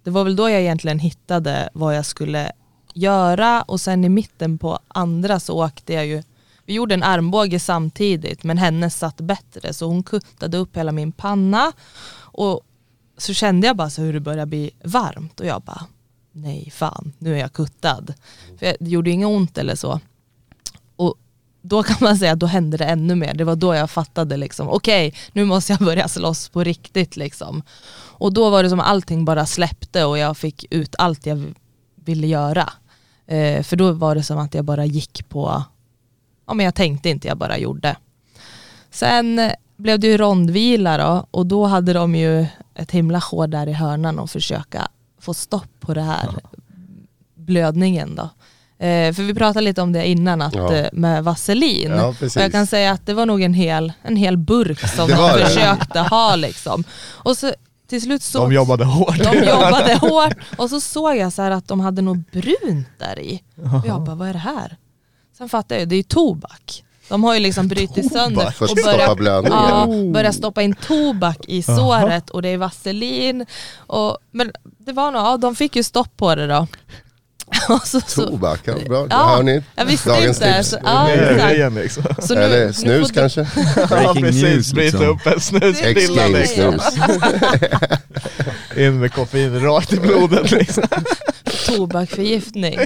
det 0.03 0.09
var 0.09 0.23
väl 0.23 0.35
då 0.35 0.49
jag 0.49 0.61
egentligen 0.61 0.99
hittade 0.99 1.69
vad 1.73 1.95
jag 1.95 2.05
skulle 2.05 2.51
göra 2.93 3.61
och 3.61 3.81
sen 3.81 4.03
i 4.05 4.09
mitten 4.09 4.57
på 4.57 4.79
andra 4.87 5.39
så 5.39 5.65
åkte 5.65 5.93
jag 5.93 6.05
ju, 6.05 6.23
vi 6.65 6.73
gjorde 6.73 6.93
en 6.93 7.03
armbåge 7.03 7.59
samtidigt 7.59 8.43
men 8.43 8.57
hennes 8.57 8.97
satt 8.97 9.17
bättre 9.17 9.73
så 9.73 9.87
hon 9.87 10.03
kuttade 10.03 10.57
upp 10.57 10.77
hela 10.77 10.91
min 10.91 11.11
panna 11.11 11.71
och 12.15 12.61
så 13.17 13.33
kände 13.33 13.67
jag 13.67 13.75
bara 13.75 13.89
så 13.89 14.01
hur 14.01 14.13
det 14.13 14.19
började 14.19 14.45
bli 14.45 14.71
varmt 14.83 15.39
och 15.39 15.45
jag 15.45 15.61
bara 15.61 15.85
nej 16.31 16.69
fan 16.69 17.13
nu 17.19 17.35
är 17.35 17.39
jag 17.39 17.53
kuttad. 17.53 18.13
För 18.59 18.75
det 18.79 18.89
gjorde 18.89 19.09
inget 19.09 19.27
ont 19.27 19.57
eller 19.57 19.75
så. 19.75 19.99
Då 21.65 21.83
kan 21.83 21.97
man 21.99 22.17
säga 22.17 22.31
att 22.31 22.39
då 22.39 22.45
hände 22.45 22.77
det 22.77 22.85
ännu 22.85 23.15
mer. 23.15 23.33
Det 23.33 23.43
var 23.43 23.55
då 23.55 23.75
jag 23.75 23.89
fattade 23.89 24.37
liksom, 24.37 24.69
okej 24.69 25.13
nu 25.31 25.45
måste 25.45 25.73
jag 25.73 25.79
börja 25.79 26.07
slåss 26.07 26.49
på 26.49 26.63
riktigt 26.63 27.15
liksom. 27.15 27.63
Och 27.95 28.33
då 28.33 28.49
var 28.49 28.63
det 28.63 28.69
som 28.69 28.79
allting 28.79 29.25
bara 29.25 29.45
släppte 29.45 30.05
och 30.05 30.17
jag 30.17 30.37
fick 30.37 30.65
ut 30.69 30.95
allt 30.97 31.25
jag 31.25 31.53
ville 31.95 32.27
göra. 32.27 32.73
Eh, 33.27 33.63
för 33.63 33.75
då 33.75 33.91
var 33.91 34.15
det 34.15 34.23
som 34.23 34.37
att 34.37 34.53
jag 34.53 34.65
bara 34.65 34.85
gick 34.85 35.29
på, 35.29 35.63
ja 36.47 36.53
men 36.53 36.65
jag 36.65 36.75
tänkte 36.75 37.09
inte, 37.09 37.27
jag 37.27 37.37
bara 37.37 37.57
gjorde. 37.57 37.95
Sen 38.91 39.51
blev 39.77 39.99
det 39.99 40.07
ju 40.07 40.17
rondvila 40.17 40.97
då 40.97 41.27
och 41.31 41.45
då 41.45 41.65
hade 41.65 41.93
de 41.93 42.15
ju 42.15 42.45
ett 42.75 42.91
himla 42.91 43.21
sjå 43.21 43.47
där 43.47 43.67
i 43.67 43.73
hörnan 43.73 44.19
och 44.19 44.29
försöka 44.29 44.87
få 45.19 45.33
stopp 45.33 45.79
på 45.79 45.93
det 45.93 46.01
här 46.01 46.29
blödningen 47.35 48.15
då. 48.15 48.29
Eh, 48.83 49.13
för 49.13 49.23
vi 49.23 49.33
pratade 49.33 49.61
lite 49.61 49.81
om 49.81 49.93
det 49.93 50.07
innan 50.07 50.41
att, 50.41 50.55
Ja. 50.55 50.73
eh, 50.73 50.89
med 50.93 51.23
vaselin. 51.23 51.91
Ja, 51.91 52.05
och 52.05 52.15
jag 52.35 52.51
kan 52.51 52.67
säga 52.67 52.91
att 52.91 53.05
det 53.05 53.13
var 53.13 53.25
nog 53.25 53.41
en 53.41 53.53
hel, 53.53 53.93
en 54.01 54.15
hel 54.15 54.37
burk 54.37 54.79
som 54.95 55.07
de 55.09 55.29
försökte 55.45 55.99
ha 55.99 56.35
liksom. 56.35 56.83
Och 57.11 57.37
så 57.37 57.53
till 57.89 58.01
slut 58.01 58.23
så 58.23 58.37
De 58.39 58.53
jobbade 58.53 58.85
hårt. 58.85 59.17
de 59.23 59.37
jobbade 59.49 59.95
hårt 59.95 60.33
och 60.57 60.69
så 60.69 60.79
såg 60.81 61.15
jag 61.17 61.33
så 61.33 61.41
här 61.41 61.51
att 61.51 61.67
de 61.67 61.79
hade 61.79 62.01
något 62.01 62.31
brunt 62.31 62.87
där 62.99 63.19
i. 63.19 63.41
Och 63.55 63.87
jag 63.87 64.01
bara, 64.03 64.15
vad 64.15 64.27
är 64.29 64.33
det 64.33 64.39
här? 64.39 64.77
Sen 65.37 65.49
fattade 65.49 65.79
jag, 65.81 65.89
det 65.89 65.95
är 65.95 65.97
ju 65.97 66.03
tobak. 66.03 66.83
De 67.09 67.23
har 67.23 67.33
ju 67.33 67.39
liksom 67.39 67.67
brutit 67.67 68.11
sönder 68.13 68.53
och 68.59 68.67
börjat, 68.85 69.45
ja, 69.49 69.87
börjat 70.13 70.35
stoppa 70.35 70.61
in 70.61 70.75
tobak 70.75 71.37
i 71.47 71.63
såret 71.63 72.29
och 72.29 72.41
det 72.41 72.49
är 72.49 72.57
vaselin. 72.57 73.45
Och, 73.77 74.17
men 74.31 74.51
det 74.77 74.91
var 74.91 75.11
nog, 75.11 75.21
ja, 75.21 75.37
de 75.37 75.55
fick 75.55 75.75
ju 75.75 75.83
stopp 75.83 76.17
på 76.17 76.35
det 76.35 76.47
då. 76.47 76.67
Så, 77.85 78.01
Tobak, 78.01 78.59
ja, 78.63 78.73
bra. 78.87 79.07
Ja, 79.09 79.25
Hör 79.35 79.43
ni? 79.43 79.63
jag 79.75 79.85
visste 79.85 80.09
Dagens 80.09 80.39
tips. 80.39 80.67
Så, 80.69 80.77
ja, 80.83 81.09
exakt. 81.09 81.73
liksom. 81.73 82.03
Så 82.19 82.33
nu- 82.35 82.41
Eller 82.41 82.65
nu 82.67 82.73
snus 82.73 83.07
du- 83.07 83.13
kanske? 83.13 83.41
Ja 83.75 83.87
Breaking 83.87 84.23
precis, 84.23 84.43
news, 84.43 84.73
bryta 84.73 84.97
liksom. 84.97 85.15
upp 85.15 85.27
en 85.27 85.39
snusprilla 85.39 86.27
Ex-gay 86.27 86.31
liksom. 86.33 86.79
In 88.77 88.99
med 88.99 89.13
koffein 89.13 89.61
rakt 89.61 89.93
i 89.93 89.99
blodet 89.99 90.51
liksom. 90.51 90.83
tobakförgiftning. 91.67 92.79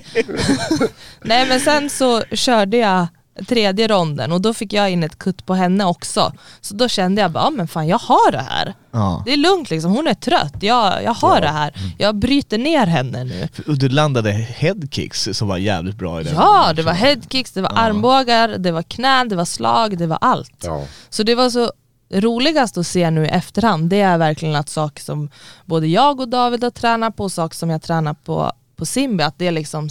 Nej 1.22 1.46
men 1.48 1.60
sen 1.60 1.90
så 1.90 2.22
körde 2.32 2.78
jag 2.78 3.08
tredje 3.48 3.88
ronden 3.88 4.32
och 4.32 4.42
då 4.42 4.54
fick 4.54 4.74
jag 4.74 4.90
in 4.90 5.04
ett 5.04 5.20
kutt 5.20 5.46
på 5.46 5.54
henne 5.54 5.86
också. 5.86 6.34
Så 6.62 6.74
då 6.74 6.88
kände 6.88 7.22
jag 7.22 7.32
bara, 7.32 7.44
ja, 7.44 7.50
men 7.50 7.68
fan 7.68 7.88
jag 7.88 8.00
har 8.00 8.32
det 8.32 8.46
här. 8.50 8.74
Ja. 8.92 9.24
Det 9.26 9.34
är 9.34 9.38
lugnt 9.38 9.70
liksom, 9.70 9.92
hon 9.92 10.08
är 10.08 10.14
trött, 10.14 10.56
jag, 10.60 11.04
jag 11.04 11.14
har 11.14 11.42
det 11.42 11.48
här. 11.48 11.74
Jag 11.98 12.16
bryter 12.16 12.58
ner 12.58 12.88
henne 12.88 13.24
nu. 13.24 13.48
Och 13.68 13.78
du 13.78 13.90
landade 13.90 14.32
headkicks 14.32 15.30
som 15.32 15.48
var 15.48 15.58
jävligt 15.58 15.96
bra 15.96 16.22
i 16.22 16.24
den 16.24 16.36
Ja, 16.36 16.74
det 16.76 16.84
var 16.84 16.94
headkicks, 16.94 17.52
det 17.52 17.62
var 17.62 17.72
armbågar, 17.76 18.48
det 18.48 18.72
var 18.72 18.84
knän, 18.84 19.30
det 19.30 19.36
var 19.36 19.46
slag, 19.46 19.98
det 19.98 20.08
var 20.08 20.18
allt. 20.22 20.64
Ja. 20.64 20.84
Så 21.10 21.24
det 21.24 21.36
var 21.36 21.50
så 21.50 21.72
roligast 22.14 22.78
att 22.78 22.88
se 22.88 23.10
nu 23.10 23.26
i 23.26 23.30
efterhand, 23.30 23.90
det 23.90 24.02
är 24.02 24.18
verkligen 24.18 24.56
att 24.56 24.70
saker 24.70 25.04
som 25.04 25.30
både 25.66 25.88
jag 25.88 26.20
och 26.20 26.30
David 26.30 26.64
har 26.64 26.72
tränat 26.72 27.16
på 27.16 27.30
saker 27.30 27.56
som 27.56 27.70
jag 27.70 27.82
tränar 27.82 28.14
på 28.14 28.52
på 28.78 28.86
Simbi, 28.86 29.24
att 29.24 29.40
det 29.40 29.52
liksom 29.52 29.90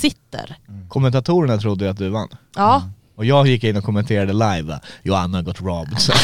sitter. 0.00 0.56
Kommentatorerna 0.88 1.58
trodde 1.58 1.84
ju 1.84 1.90
att 1.90 1.98
du 1.98 2.08
vann. 2.08 2.28
Ja, 2.56 2.82
Och 3.16 3.24
jag 3.24 3.46
gick 3.46 3.64
in 3.64 3.76
och 3.76 3.84
kommenterade 3.84 4.32
live, 4.32 4.62
va, 4.62 4.80
Johanna 5.02 5.42
got 5.42 5.60
robbed. 5.60 5.98
Så. 6.00 6.12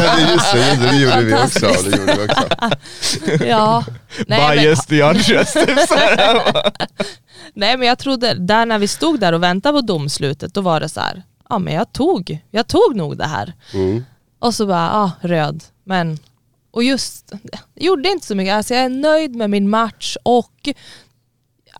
Ja, 0.00 0.20
just 0.20 0.52
det, 0.52 0.68
just 0.68 0.80
det, 0.80 0.88
det 0.90 0.96
gjorde 0.96 1.22
vi 1.22 1.34
också. 1.34 1.66
Det 1.90 1.96
gjorde 1.96 2.16
vi 2.16 2.26
också. 2.28 3.44
ja. 3.44 3.84
Nej, 4.26 4.40
men, 4.56 4.76
typ 5.44 5.88
så 5.88 5.94
här. 5.94 6.40
nej 7.54 7.76
men 7.76 7.88
jag 7.88 7.98
trodde, 7.98 8.34
där 8.34 8.66
när 8.66 8.78
vi 8.78 8.88
stod 8.88 9.20
där 9.20 9.32
och 9.32 9.42
väntade 9.42 9.78
på 9.78 9.86
domslutet, 9.86 10.54
då 10.54 10.60
var 10.60 10.80
det 10.80 10.88
så 10.88 11.00
här, 11.00 11.22
ja 11.48 11.58
men 11.58 11.74
jag 11.74 11.92
tog, 11.92 12.38
jag 12.50 12.66
tog 12.66 12.96
nog 12.96 13.18
det 13.18 13.26
här. 13.26 13.52
Mm. 13.74 14.04
Och 14.38 14.54
så 14.54 14.66
bara, 14.66 14.86
ja 14.86 15.10
röd. 15.28 15.64
Men, 15.84 16.18
och 16.70 16.82
just, 16.84 17.32
jag 17.74 17.84
gjorde 17.84 18.08
inte 18.08 18.26
så 18.26 18.34
mycket, 18.34 18.54
alltså 18.54 18.74
jag 18.74 18.84
är 18.84 18.88
nöjd 18.88 19.36
med 19.36 19.50
min 19.50 19.68
match 19.70 20.16
och 20.22 20.68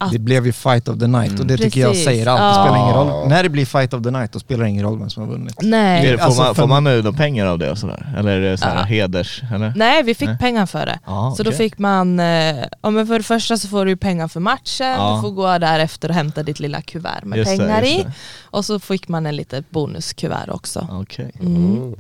att, 0.01 0.12
Det 0.12 0.18
blev 0.18 0.46
ju 0.46 0.53
fight 0.53 0.88
of 0.88 0.98
the 0.98 1.07
night 1.07 1.40
och 1.40 1.46
det 1.46 1.57
tycker 1.57 1.81
jag 1.81 1.90
Precis. 1.90 2.05
säger 2.05 2.27
allt. 2.27 2.40
Det 2.40 2.44
Ja. 2.44 2.64
spelar 2.64 2.77
ingen 2.85 2.94
roll. 2.94 3.29
När 3.29 3.42
det 3.42 3.48
blir 3.48 3.66
fight 3.66 3.94
of 3.94 4.03
the 4.03 4.11
night 4.11 4.33
då 4.33 4.38
spelar 4.38 4.64
det 4.64 4.70
ingen 4.70 4.85
roll 4.85 4.98
vem 4.98 5.11
som 5.11 5.22
har 5.22 5.31
vunnit. 5.31 5.55
nej. 5.62 6.07
Det- 6.07 6.18
Får, 6.18 6.24
Alltså, 6.24 6.42
man, 6.42 6.55
för- 6.55 6.62
får 6.62 6.68
man 6.68 6.85
nu 6.85 7.03
då 7.03 7.12
pengar 7.12 7.46
av 7.46 7.59
det 7.59 7.70
och 7.70 7.79
sådär? 7.79 8.14
Eller 8.18 8.31
är 8.40 8.51
det 8.51 8.59
så 8.59 8.64
här 8.64 8.74
Ja. 8.77 8.83
heders? 8.83 9.42
Eller? 9.55 9.72
Nej 9.77 10.03
vi 10.03 10.14
fick 10.14 10.29
Nej. 10.29 10.38
pengar 10.38 10.66
för 10.66 10.87
det. 10.87 10.98
Ja, 11.07 11.35
Så 11.37 11.42
då 11.42 11.51
okej. 11.51 11.59
fick 11.59 11.79
man, 11.79 12.20
eh, 12.20 12.57
ja 12.83 12.90
men 12.90 13.07
för 13.07 13.18
det 13.18 13.24
första 13.24 13.57
så 13.57 13.68
får 13.68 13.85
du 13.85 13.90
ju 13.90 13.96
pengar 13.96 14.29
för 14.29 14.40
matchen, 14.40 14.87
Ja. 14.87 15.14
du 15.16 15.20
får 15.22 15.31
gå 15.31 15.59
där 15.59 15.79
efter 15.79 16.09
och 16.09 16.14
hämta 16.14 16.42
ditt 16.42 16.61
lilla 16.61 16.83
kuvert 16.83 17.24
med 17.24 17.37
Just 17.38 17.51
det, 17.51 17.59
pengar 17.59 17.83
just 17.83 17.98
i. 17.98 18.03
det. 18.03 18.12
Och 18.44 18.64
så 18.64 18.79
fick 18.79 19.09
man 19.09 19.27
en 19.27 19.37
litet 19.37 19.70
bonuskuvert 19.70 20.48
också. 20.51 20.88
Okej. 20.90 21.33
Mm. 21.40 21.94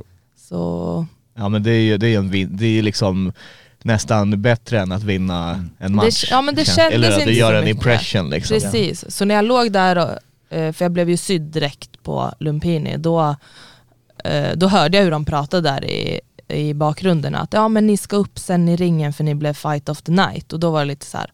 Så 0.48 1.06
Ja 1.38 1.48
men 1.48 1.62
det 1.62 1.70
är 1.70 1.80
ju 1.80 1.98
det 1.98 2.08
är 2.14 2.18
en 2.18 2.30
vin- 2.30 2.56
det 2.56 2.78
är 2.78 2.82
liksom 2.82 3.32
nästan 3.82 4.42
bättre 4.42 4.80
än 4.80 4.92
att 4.92 5.02
vinna 5.02 5.64
en 5.78 5.94
match. 5.94 6.24
ja, 6.30 6.42
men 6.42 6.54
det 6.54 6.64
kändes 6.64 6.94
Eller 6.94 7.16
att 7.16 7.22
så 7.22 7.30
gör 7.30 7.54
en 7.54 7.64
mycket. 7.64 7.76
impression 7.76 8.30
liksom. 8.30 8.54
precis, 8.60 9.04
så 9.16 9.24
när 9.24 9.34
jag 9.34 9.44
låg 9.44 9.72
där, 9.72 9.96
och, 9.98 10.56
eh, 10.56 10.72
för 10.72 10.84
jag 10.84 10.92
blev 10.92 11.10
ju 11.10 11.16
sydd 11.16 11.42
direkt 11.42 12.02
på 12.02 12.32
Lumpini, 12.40 12.96
då, 12.96 13.36
eh, 14.24 14.48
då 14.56 14.66
hörde 14.68 14.96
jag 14.96 15.04
hur 15.04 15.10
de 15.10 15.24
pratade 15.24 15.68
där 15.70 15.84
i, 15.84 16.20
i 16.48 16.74
bakgrunden 16.74 17.34
att 17.34 17.52
ja 17.52 17.68
men 17.68 17.86
ni 17.86 17.96
ska 17.96 18.16
upp 18.16 18.38
sen 18.38 18.68
i 18.68 18.76
ringen 18.76 19.12
för 19.12 19.24
ni 19.24 19.34
blev 19.34 19.52
fight 19.54 19.88
of 19.88 20.02
the 20.02 20.12
night 20.12 20.52
och 20.52 20.60
då 20.60 20.70
var 20.70 20.78
det 20.80 20.84
lite 20.86 21.06
så 21.06 21.18
här. 21.18 21.30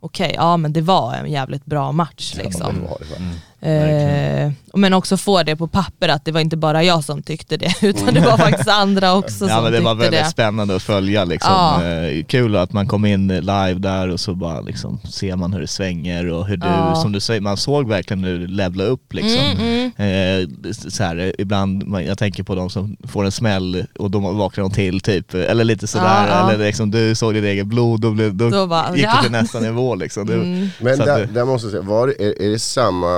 okej, 0.00 0.32
ja 0.36 0.56
men 0.56 0.72
det 0.72 0.80
var 0.80 1.14
en 1.14 1.30
jävligt 1.30 1.64
bra 1.64 1.92
match 1.92 2.34
liksom. 2.36 2.74
Det 2.74 2.80
var 2.88 2.98
det, 2.98 3.04
va? 3.24 3.30
Eh, 3.66 4.52
men 4.74 4.92
också 4.92 5.16
få 5.16 5.42
det 5.42 5.56
på 5.56 5.66
papper 5.68 6.08
att 6.08 6.24
det 6.24 6.32
var 6.32 6.40
inte 6.40 6.56
bara 6.56 6.84
jag 6.84 7.04
som 7.04 7.22
tyckte 7.22 7.56
det 7.56 7.74
utan 7.82 8.14
det 8.14 8.20
var 8.20 8.36
faktiskt 8.36 8.68
andra 8.68 9.14
också 9.14 9.44
Ja 9.48 9.54
som 9.54 9.64
men 9.64 9.72
det 9.72 9.80
var 9.80 9.92
tyckte 9.94 10.04
väldigt 10.04 10.24
det. 10.24 10.30
spännande 10.30 10.76
att 10.76 10.82
följa 10.82 11.24
liksom. 11.24 11.52
Ja. 11.52 11.84
Eh, 11.84 12.24
Kul 12.24 12.56
att 12.56 12.72
man 12.72 12.86
kom 12.88 13.04
in 13.04 13.28
live 13.28 13.74
där 13.74 14.08
och 14.08 14.20
så 14.20 14.34
bara 14.34 14.60
liksom 14.60 14.98
ser 15.10 15.36
man 15.36 15.52
hur 15.52 15.60
det 15.60 15.66
svänger 15.66 16.26
och 16.32 16.46
hur 16.46 16.56
du, 16.56 16.66
Ja. 16.66 16.94
som 16.94 17.12
du 17.12 17.20
säger, 17.20 17.40
man 17.40 17.56
såg 17.56 17.88
verkligen 17.88 18.24
hur 18.24 18.38
du 18.38 18.46
levlade 18.46 18.90
upp 18.90 19.12
liksom. 19.14 19.44
Mm, 19.60 19.90
mm. 19.96 20.42
Eh, 20.66 20.70
så 20.72 21.02
här, 21.02 21.32
ibland, 21.38 21.86
man- 21.86 22.04
jag 22.06 22.18
tänker 22.18 22.42
på 22.42 22.54
de 22.54 22.70
som 22.70 22.96
får 23.08 23.24
en 23.24 23.32
smäll 23.32 23.84
och 23.98 24.10
då 24.10 24.18
vaknar 24.18 24.62
de 24.64 24.70
till 24.72 25.00
typ, 25.00 25.34
eller 25.34 25.64
lite 25.64 25.86
sådär, 25.86 26.26
Ja, 26.28 26.28
ja. 26.28 26.50
eller 26.52 26.64
liksom 26.66 26.90
du 26.90 27.14
såg 27.14 27.34
ditt 27.34 27.44
eget 27.44 27.66
blod, 27.66 28.00
då, 28.00 28.10
blev, 28.10 28.34
då, 28.34 28.50
Då 28.50 28.66
bara, 28.66 28.96
gick 28.96 29.04
ja. 29.04 29.14
det 29.16 29.22
till 29.22 29.32
nästa 29.32 29.60
nivå 29.60 29.94
liksom. 29.94 30.26
Du, 30.26 30.34
Mm. 30.34 30.68
Men 30.80 31.00
att 31.00 31.06
där, 31.06 31.18
det- 31.18 31.26
där 31.32 31.44
måste 31.44 31.66
jag 31.66 31.70
säga, 31.72 31.82
var, 31.82 32.06
det- 32.06 32.24
är, 32.24 32.42
är 32.42 32.50
det 32.50 32.58
samma 32.58 33.08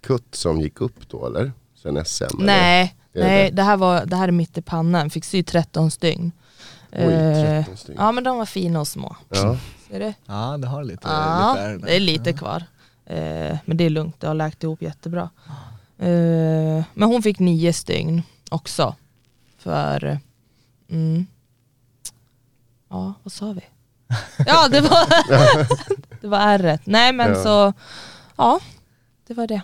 kutt 0.00 0.34
som 0.34 0.60
gick 0.60 0.80
upp 0.80 1.08
då 1.08 1.26
eller? 1.26 1.52
Sen 1.82 2.04
SM? 2.04 2.24
eller? 2.24 2.46
Nej, 2.46 2.94
nej 3.12 3.50
det? 3.50 3.56
det 3.56 3.62
här, 3.62 3.76
var, 3.76 4.06
det 4.06 4.16
här 4.16 4.28
är 4.28 4.32
mitt 4.32 4.58
i 4.58 4.62
pannan, 4.62 5.10
fick 5.10 5.24
sy 5.24 5.42
13 5.42 5.90
stygn. 5.90 6.32
Oj, 6.92 6.98
Eh, 6.98 7.64
13 7.64 7.76
stycken. 7.76 8.02
Ja 8.02 8.12
men 8.12 8.24
de 8.24 8.38
var 8.38 8.46
fina 8.46 8.80
och 8.80 8.88
små. 8.88 9.16
Ja. 9.28 9.56
Ser 9.88 10.00
du? 10.00 10.12
Ja 10.26 10.56
det 10.58 10.66
har 10.66 10.84
lite, 10.84 11.08
Ja, 11.08 11.56
lite 11.72 11.86
det 11.86 11.96
är 11.96 12.00
lite 12.00 12.32
kvar. 12.32 12.64
Eh, 13.06 13.58
men 13.64 13.76
det 13.76 13.84
är 13.84 13.90
lugnt, 13.90 14.20
det 14.20 14.26
har 14.26 14.34
läkt 14.34 14.62
ihop 14.62 14.82
jättebra. 14.82 15.30
Eh, 15.98 16.84
men 16.94 17.08
hon 17.08 17.22
fick 17.22 17.38
nio 17.38 17.72
stygn 17.72 18.22
också. 18.50 18.94
För, 19.58 20.18
mm, 20.90 21.26
ja 22.88 23.14
vad 23.22 23.32
sa 23.32 23.52
vi? 23.52 23.60
Ja 24.46 24.68
det 24.68 24.80
var, 24.80 25.06
det 26.20 26.28
var 26.28 26.38
ärret. 26.38 26.80
Nej 26.84 27.12
men 27.12 27.28
Ja. 27.28 27.42
så, 27.42 27.72
ja 28.36 28.60
det 29.30 29.34
var 29.34 29.46
det. 29.46 29.62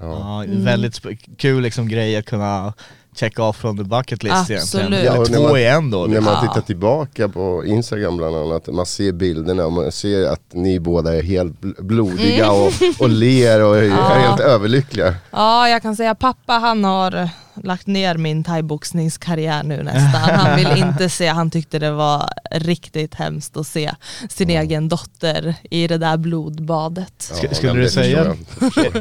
Ja. 0.00 0.06
Ja, 0.06 0.44
Mm. 0.44 0.64
väldigt 0.64 1.00
kul 1.38 1.62
liksom 1.62 1.88
grej 1.88 2.16
att 2.16 2.24
kunna 2.26 2.72
checka 3.16 3.42
off 3.42 3.56
från 3.56 3.76
the 3.76 3.82
bucket 3.84 4.22
list 4.22 4.34
Absolut. 4.36 4.64
egentligen. 4.74 5.04
Ja, 5.04 5.14
Eller 5.14 5.24
två 5.24 5.42
man- 5.48 5.58
i 5.58 5.64
en 5.64 5.90
då. 5.90 6.06
När 6.06 6.20
man 6.20 6.34
Ja. 6.34 6.40
tittar 6.40 6.60
tillbaka 6.66 7.28
på 7.28 7.64
Instagram 7.66 8.16
bland 8.16 8.36
annat, 8.36 8.66
man 8.66 8.86
ser 8.86 9.12
bilderna 9.12 9.66
och 9.66 9.72
man 9.72 9.92
ser 9.92 10.26
att 10.28 10.40
ni 10.52 10.80
båda 10.80 11.14
är 11.16 11.22
helt 11.22 11.60
bl- 11.60 11.82
blodiga 11.82 12.50
och, 12.50 12.72
och 12.98 13.08
ler 13.08 13.62
och 13.64 13.76
är, 13.76 13.82
Mm. 13.82 13.96
Ja. 13.98 14.04
helt 14.08 14.40
överlyckliga. 14.40 15.14
Ja, 15.30 15.68
jag 15.68 15.82
kan 15.82 15.96
säga 15.96 16.14
pappa 16.14 16.52
han 16.52 16.84
har 16.84 17.28
lagt 17.64 17.86
ner 17.86 18.16
min 18.16 18.44
thaiboxningskarriär 18.44 19.62
nu 19.62 19.82
nästan. 19.82 20.22
Han 20.38 20.56
vill 20.56 20.76
inte 20.86 21.08
se, 21.08 21.26
han 21.26 21.50
tyckte 21.50 21.78
det 21.78 21.90
var 21.90 22.28
riktigt 22.50 23.14
hemskt 23.14 23.56
att 23.56 23.66
se 23.66 23.90
sin 24.28 24.50
egen 24.50 24.88
dotter 24.88 25.54
i 25.70 25.86
det 25.88 25.98
där 25.98 26.16
blodbadet. 26.16 27.12
Sk- 27.18 27.54
skulle 27.54 27.80
du 27.82 27.90
säga, 27.90 28.20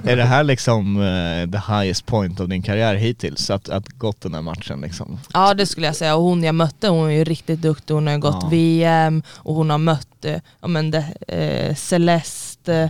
är, 0.04 0.16
det 0.16 0.24
här 0.24 0.44
liksom 0.44 1.02
eh, 1.02 1.52
the 1.52 1.74
highest 1.74 2.06
point 2.06 2.40
av 2.40 2.50
din 2.50 2.62
karriär 2.64 2.96
hittills? 2.96 3.50
Att, 3.50 3.70
att 3.70 3.88
gått 3.88 4.22
den 4.22 4.34
här 4.34 4.42
matchen 4.42 4.82
liksom? 4.82 5.20
Ja 5.34 5.54
det 5.54 5.66
skulle 5.66 5.86
jag 5.88 5.96
säga 5.96 6.16
och 6.16 6.24
hon 6.24 6.44
jag 6.44 6.56
mötte 6.56 6.88
hon 6.88 7.10
är 7.10 7.14
ju 7.14 7.24
riktigt 7.24 7.62
duktig, 7.62 7.94
hon 7.94 8.08
har 8.08 8.14
ju 8.14 8.20
gått 8.20 8.38
Ja. 8.42 8.48
VM 8.50 9.24
och 9.34 9.56
hon 9.56 9.70
har 9.70 9.78
mött 9.78 10.26
eh, 10.26 10.36
ja, 10.62 10.68
men 10.68 10.92
det, 10.92 11.06
eh, 11.28 11.76
Celeste 11.76 12.74
eh, 12.76 12.90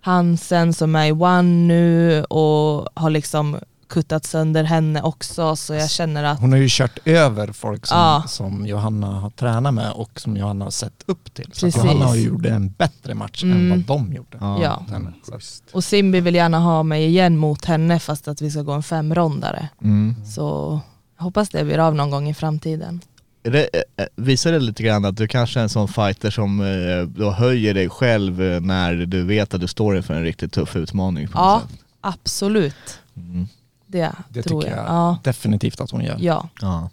Hansen 0.00 0.72
som 0.72 0.94
är 0.96 1.06
i 1.06 1.12
One 1.12 1.42
nu 1.42 2.24
och 2.24 2.88
har 2.94 3.10
liksom 3.10 3.58
kuttat 3.92 4.24
sönder 4.24 4.64
henne 4.64 5.02
också 5.02 5.56
så 5.56 5.74
jag 5.74 5.90
känner 5.90 6.24
att 6.24 6.40
Hon 6.40 6.52
har 6.52 6.58
ju 6.58 6.66
kört 6.70 6.98
över 7.04 7.52
folk 7.52 7.86
som, 7.86 7.98
Ja. 7.98 8.24
som 8.28 8.66
Johanna 8.66 9.06
har 9.06 9.30
tränat 9.30 9.74
med 9.74 9.92
och 9.92 10.20
som 10.20 10.36
Johanna 10.36 10.64
har 10.64 10.70
sett 10.70 11.02
upp 11.06 11.34
till. 11.34 11.44
Så 11.52 11.66
att 11.66 11.74
Precis. 11.74 11.84
Johanna 11.84 12.04
har 12.06 12.16
gjort 12.16 12.46
en 12.46 12.68
bättre 12.70 13.14
match 13.14 13.42
än 13.42 13.52
Mm. 13.52 13.70
vad 13.86 13.98
de 13.98 14.12
gjorde. 14.12 14.38
Ja. 14.40 14.82
Så 15.24 15.32
Schysst. 15.32 15.64
Och 15.72 15.84
Simbi 15.84 16.20
vill 16.20 16.34
gärna 16.34 16.58
ha 16.58 16.82
mig 16.82 17.04
igen 17.06 17.36
mot 17.36 17.64
henne 17.64 17.98
fast 17.98 18.28
att 18.28 18.40
vi 18.42 18.50
ska 18.50 18.62
gå 18.62 18.72
en 18.72 18.82
femrondare. 18.82 19.68
Mm. 19.82 20.14
Så 20.26 20.80
jag 21.18 21.24
hoppas 21.24 21.48
det 21.50 21.64
blir 21.64 21.78
av 21.78 21.94
någon 21.94 22.10
gång 22.10 22.28
i 22.28 22.34
framtiden. 22.34 23.00
Det, 23.44 23.68
eh, 23.96 24.04
visar 24.16 24.52
det 24.52 24.58
lite 24.58 24.82
grann 24.82 25.04
att 25.04 25.16
du 25.16 25.28
kanske 25.28 25.58
är 25.60 25.62
en 25.62 25.68
sån 25.68 25.88
fighter 25.88 26.30
som 26.30 26.60
eh, 26.60 27.02
då 27.22 27.30
höjer 27.30 27.74
dig 27.74 27.88
själv 27.88 28.42
eh, 28.42 28.60
när 28.60 28.94
du 28.94 29.22
vet 29.24 29.54
att 29.54 29.60
du 29.60 29.66
står 29.68 29.96
inför 29.96 30.14
en 30.14 30.22
riktigt 30.22 30.52
tuff 30.52 30.76
utmaning? 30.76 31.28
På 31.28 31.38
Ja, 31.38 31.62
absolut. 32.00 32.98
Mm. 33.16 33.48
Det, 33.92 34.12
Det 34.28 34.42
tror 34.42 34.62
tycker 34.62 34.76
jag. 34.76 34.84
jag 34.86 34.92
Ja. 34.94 35.18
definitivt 35.22 35.80
att 35.80 35.90
hon 35.90 36.04
gör. 36.04 36.16
ja. 36.20 36.48
Ja. 36.60 36.90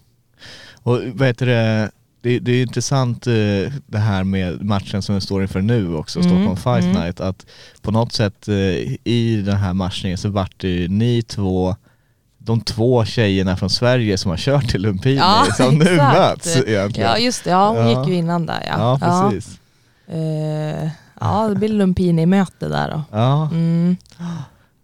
Och 0.82 0.98
vad 1.14 1.28
heter 1.28 1.46
det, 1.46 1.90
det, 2.22 2.38
det 2.38 2.52
är 2.52 2.62
intressant 2.62 3.26
eh, 3.26 3.32
det 3.86 3.98
här 3.98 4.24
med 4.24 4.62
matchen 4.64 5.02
som 5.02 5.14
vi 5.14 5.20
står 5.20 5.42
inför 5.42 5.60
nu 5.60 5.94
också, 5.94 6.18
Mm, 6.20 6.30
Stockholm 6.30 6.56
Fight 6.56 6.84
mm. 6.94 7.02
Night, 7.02 7.20
att 7.20 7.46
på 7.82 7.90
något 7.90 8.12
sätt 8.12 8.48
eh, 8.48 8.54
i 9.04 9.42
den 9.46 9.56
här 9.56 9.72
matchningen 9.74 10.18
så 10.18 10.28
vart 10.28 10.60
det 10.60 10.68
ju 10.68 10.88
ni 10.88 11.22
två 11.22 11.76
de 12.38 12.60
två 12.60 13.04
tjejerna 13.04 13.56
från 13.56 13.70
Sverige 13.70 14.18
som 14.18 14.30
har 14.30 14.38
kört 14.38 14.68
till 14.68 14.82
Lumpini 14.82 15.16
Ja, 15.16 15.46
som 15.56 15.74
nu 15.78 15.84
exakt. 15.84 16.18
möts 16.18 16.56
egentligen. 16.56 17.10
Ja 17.10 17.18
just 17.18 17.44
det, 17.44 17.50
ja, 17.50 17.68
hon 17.68 17.76
Ja. 17.90 18.00
gick 18.00 18.08
ju 18.08 18.14
innan 18.14 18.46
där 18.46 18.62
ja. 18.66 18.98
Ja, 19.00 19.28
precis. 19.30 19.50
Ja, 19.54 19.56
Eh, 20.14 20.88
ja 21.20 21.48
det 21.48 21.54
blir 21.54 21.68
Lumpini-möte 21.68 22.68
där 22.68 22.90
då. 22.90 23.02
Ja. 23.10 23.48
Mm. 23.52 23.96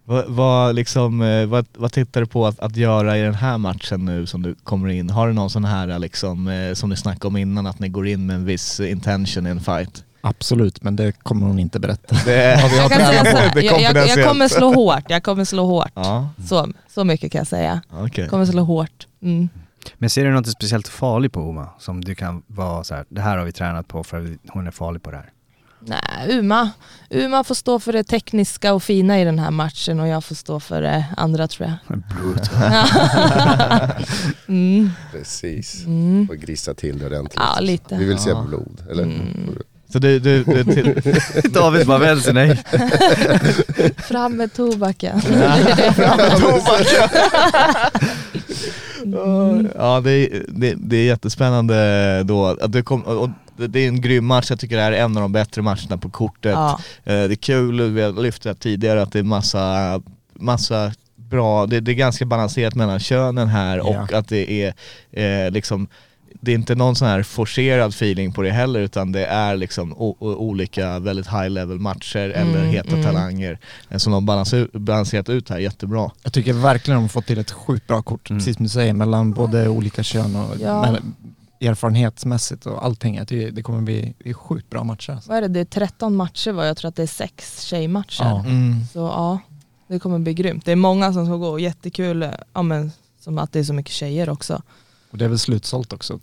Vad, 0.09 0.25
vad, 0.27 0.75
liksom, 0.75 1.21
eh, 1.21 1.45
vad, 1.45 1.65
vad 1.77 1.91
tittar 1.91 2.21
du 2.21 2.27
på 2.27 2.47
att, 2.47 2.59
att 2.59 2.75
göra 2.75 3.17
i 3.17 3.21
den 3.21 3.33
här 3.33 3.57
matchen 3.57 4.05
nu 4.05 4.25
som 4.25 4.41
du 4.41 4.55
kommer 4.55 4.87
in? 4.87 5.09
Har 5.09 5.27
du 5.27 5.33
någon 5.33 5.49
sån 5.49 5.65
här 5.65 5.99
liksom, 5.99 6.47
eh, 6.47 6.73
som 6.73 6.89
ni 6.89 6.95
snackade 6.95 7.27
om 7.27 7.37
innan, 7.37 7.67
att 7.67 7.79
ni 7.79 7.89
går 7.89 8.07
in 8.07 8.25
med 8.25 8.35
en 8.35 8.45
viss 8.45 8.79
intention 8.79 9.47
i 9.47 9.49
en 9.49 9.59
fight? 9.59 10.03
Absolut, 10.21 10.83
men 10.83 10.95
det 10.95 11.11
kommer 11.11 11.47
hon 11.47 11.59
inte 11.59 11.79
berätta. 11.79 12.15
Det, 12.25 12.57
har 12.61 12.69
vi 12.69 12.77
Jag, 12.77 12.91
kan 12.91 13.01
säga 13.01 13.25
så 13.25 13.37
här, 13.37 13.61
jag, 13.63 14.07
jag, 14.07 14.27
kommer 14.27 14.47
slå 14.47 14.73
hårt, 14.73 15.03
jag 15.07 15.23
kommer 15.23 15.45
slå 15.45 15.65
hårt. 15.65 15.91
Ja, 15.93 16.29
Så, 16.47 16.67
så 16.87 17.03
mycket 17.03 17.31
kan 17.31 17.39
jag 17.39 17.47
säga. 17.47 17.81
okej. 17.89 18.23
Jag 18.23 18.29
kommer 18.29 18.45
slå 18.45 18.63
hårt. 18.63 19.07
Mm. 19.21 19.49
Men 19.97 20.09
ser 20.09 20.25
du 20.25 20.31
något 20.31 20.47
speciellt 20.47 20.87
farligt 20.87 21.33
på 21.33 21.41
Oma? 21.41 21.69
Som 21.79 22.03
du 22.03 22.15
kan 22.15 22.43
vara 22.47 22.83
så 22.83 22.95
här, 22.95 23.05
det 23.09 23.21
här 23.21 23.37
har 23.37 23.45
vi 23.45 23.51
tränat 23.51 23.87
på 23.87 24.03
för 24.03 24.37
hon 24.49 24.67
är 24.67 24.71
farlig 24.71 25.03
på 25.03 25.11
det 25.11 25.17
här. 25.17 25.29
Nej, 25.79 26.39
Uma. 26.39 26.69
Uma 27.09 27.43
får 27.43 27.55
stå 27.55 27.79
för 27.79 27.93
det 27.93 28.03
tekniska 28.03 28.73
och 28.73 28.83
fina 28.83 29.21
i 29.21 29.23
den 29.23 29.39
här 29.39 29.51
matchen 29.51 29.99
och 29.99 30.07
jag 30.07 30.23
får 30.23 30.35
stå 30.35 30.59
för 30.59 30.81
det 30.81 31.05
andra 31.17 31.47
tror 31.47 31.69
jag. 31.69 31.77
mm. 34.47 34.91
Precis. 35.11 35.85
Mm. 35.85 36.27
Och 36.29 36.37
grisa 36.37 36.73
till 36.73 36.99
det 36.99 37.05
ordentligt. 37.05 37.41
Ja, 37.55 37.59
lite. 37.59 37.95
Vi 37.95 38.05
vill 38.05 38.17
se 38.17 38.29
Ja. 38.29 38.45
blod, 38.47 38.83
eller? 38.91 39.03
Mm. 39.03 39.57
Så 39.89 39.99
du, 39.99 40.19
du, 40.19 40.43
du 40.43 40.63
till, 40.63 41.01
David 41.51 41.87
bara 41.87 41.97
vänder 41.97 42.23
sig 42.23 42.33
nej. 42.33 42.63
Fram 43.97 44.37
med 44.37 44.53
tobaken. 44.53 45.21
ja 49.75 50.01
det 50.03 50.11
är, 50.11 50.45
det, 50.47 50.73
det 50.77 50.97
är 50.97 51.05
jättespännande 51.05 52.23
då, 52.23 52.45
att 52.45 52.71
det, 52.71 52.81
kom, 52.81 53.01
och 53.01 53.29
det 53.57 53.79
är 53.79 53.87
en 53.87 54.01
grym 54.01 54.25
match, 54.25 54.49
jag 54.49 54.59
tycker 54.59 54.75
det 54.75 54.81
här 54.81 54.91
är 54.91 55.03
en 55.03 55.17
av 55.17 55.21
de 55.21 55.31
bättre 55.31 55.61
matcherna 55.61 55.97
på 55.97 56.09
kortet. 56.09 56.51
Ja. 56.51 56.79
Eh, 57.03 57.13
Det 57.27 57.33
är 57.33 57.35
kul, 57.35 57.81
vi 57.91 58.01
har 58.01 58.21
lyft 58.23 58.43
det 58.43 58.55
tidigare, 58.55 59.01
att 59.01 59.11
det 59.11 59.19
är 59.19 59.23
massa, 59.23 60.01
massa 60.33 60.91
bra, 61.15 61.65
det, 61.65 61.79
det 61.79 61.91
är 61.91 61.95
ganska 61.95 62.25
balanserat 62.25 62.75
mellan 62.75 62.99
könen 62.99 63.47
här 63.47 63.77
Ja. 63.77 63.83
och 63.83 64.13
att 64.13 64.27
det 64.27 64.51
är 64.51 64.73
eh, 65.11 65.51
liksom 65.51 65.87
det 66.41 66.51
är 66.51 66.55
inte 66.55 66.75
någon 66.75 66.95
sån 66.95 67.07
här 67.07 67.23
forcerad 67.23 67.89
feeling 67.89 68.31
på 68.33 68.41
det 68.41 68.51
heller 68.51 68.79
utan 68.79 69.11
det 69.11 69.25
är 69.25 69.55
liksom 69.55 69.93
olika 70.19 70.99
väldigt 70.99 71.27
high 71.27 71.49
level 71.49 71.79
matcher 71.79 72.17
eller 72.29 72.59
Mm, 72.59 72.69
heta 72.69 72.89
mm. 72.91 73.03
talanger 73.03 73.59
eh, 73.89 73.97
som 73.97 74.13
de 74.13 74.25
balanser, 74.25 74.67
balanserat 74.73 75.29
ut 75.29 75.49
här 75.49 75.59
jättebra. 75.59 76.11
Jag 76.23 76.33
tycker 76.33 76.53
verkligen 76.53 76.95
de 76.97 77.01
har 77.03 77.09
fått 77.09 77.25
till 77.25 77.37
ett 77.39 77.51
sjukt 77.51 77.87
bra 77.87 78.01
kort, 78.01 78.29
Mm. 78.29 78.39
precis 78.39 78.55
som 78.55 78.63
du 78.63 78.69
säger, 78.69 78.93
mellan 78.93 79.33
både 79.33 79.69
olika 79.69 80.03
kön 80.03 80.35
och 80.35 80.55
Ja. 80.61 80.97
Erfarenhetsmässigt 81.59 82.65
och 82.65 82.85
allting. 82.85 83.25
Tycker 83.25 83.51
det 83.51 83.61
kommer 83.61 83.81
bli, 83.81 84.13
bli 84.19 84.33
sjukt 84.33 84.69
bra 84.69 84.83
matcher. 84.83 85.11
Alltså. 85.11 85.29
Vad 85.29 85.37
är 85.37 85.41
det, 85.41 85.47
det 85.47 85.59
är 85.59 85.65
13 85.65 86.15
matcher 86.15 86.51
var 86.51 86.65
jag 86.65 86.77
tror 86.77 86.89
att 86.89 86.95
det 86.95 87.03
är 87.03 87.07
sex 87.07 87.61
tjejmatcher. 87.63 88.23
Ja. 88.23 88.43
Så 88.93 88.99
ja, 88.99 89.39
det 89.87 89.99
kommer 89.99 90.19
bli 90.19 90.33
grymt. 90.33 90.65
Det 90.65 90.71
är 90.71 90.75
många 90.75 91.13
som 91.13 91.25
ska 91.25 91.35
gå 91.35 91.47
och 91.49 91.59
jättekul, 91.59 92.23
eh, 92.23 92.29
ja, 92.53 92.61
men, 92.61 92.91
som 93.19 93.37
att 93.37 93.51
det 93.51 93.59
är 93.59 93.63
så 93.63 93.73
mycket 93.73 93.91
tjejer 93.93 94.29
också. 94.29 94.61
Och 95.11 95.17
det 95.17 95.25
är 95.25 95.29
väl 95.29 95.39
slutsålt 95.39 95.93
också, 95.93 96.19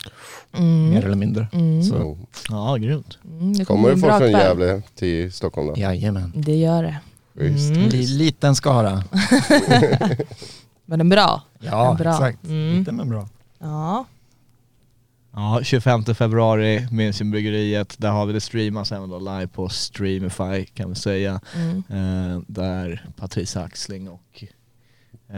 Mm. 0.53 0.91
mer 0.91 1.05
eller 1.05 1.17
mindre. 1.17 1.49
Mm. 1.53 1.83
Så. 1.83 2.19
Ja, 2.49 2.77
grymt. 2.77 3.19
Mm, 3.25 3.53
det 3.57 3.65
kommer 3.65 3.83
Kommer 3.83 3.95
en 3.95 4.01
få 4.01 4.07
bra 4.07 4.19
från. 4.19 4.31
Gävle 4.31 4.83
till 4.95 5.33
Stockholm 5.33 5.69
då? 5.69 5.75
Jajamän. 5.77 6.33
Det 6.37 6.57
gör 6.57 6.83
det. 6.83 6.97
Schysst. 7.39 7.71
Mm. 7.71 7.89
Li- 7.89 8.07
liten 8.07 8.55
skara. 8.57 9.05
Men 10.87 10.99
den 10.99 11.01
är 11.13 11.17
bra. 11.17 11.43
Ja, 11.61 11.87
Den 11.89 11.97
bra. 11.97 12.11
exakt. 12.13 12.45
Mm. 12.45 12.79
Liten 12.79 12.97
men 12.97 13.09
bra. 13.09 13.29
Ja. 13.59 14.05
Ja, 15.37 15.61
25 15.63 16.15
februari, 16.15 16.87
Münchenbryggeriet, 16.91 17.95
där 17.99 18.11
har 18.11 18.27
vi 18.27 18.33
det 18.33 18.41
streamas 18.41 18.93
även 18.93 19.09
då 19.09 19.19
live 19.19 19.47
på 19.47 19.69
Streamify 19.69 20.65
kan 20.65 20.89
vi 20.89 20.95
säga. 20.95 21.41
Mm. 21.55 21.83
Eh, 21.89 22.41
där 22.47 23.07
Patricia 23.17 23.63
Axling 23.63 24.09
och 24.09 24.45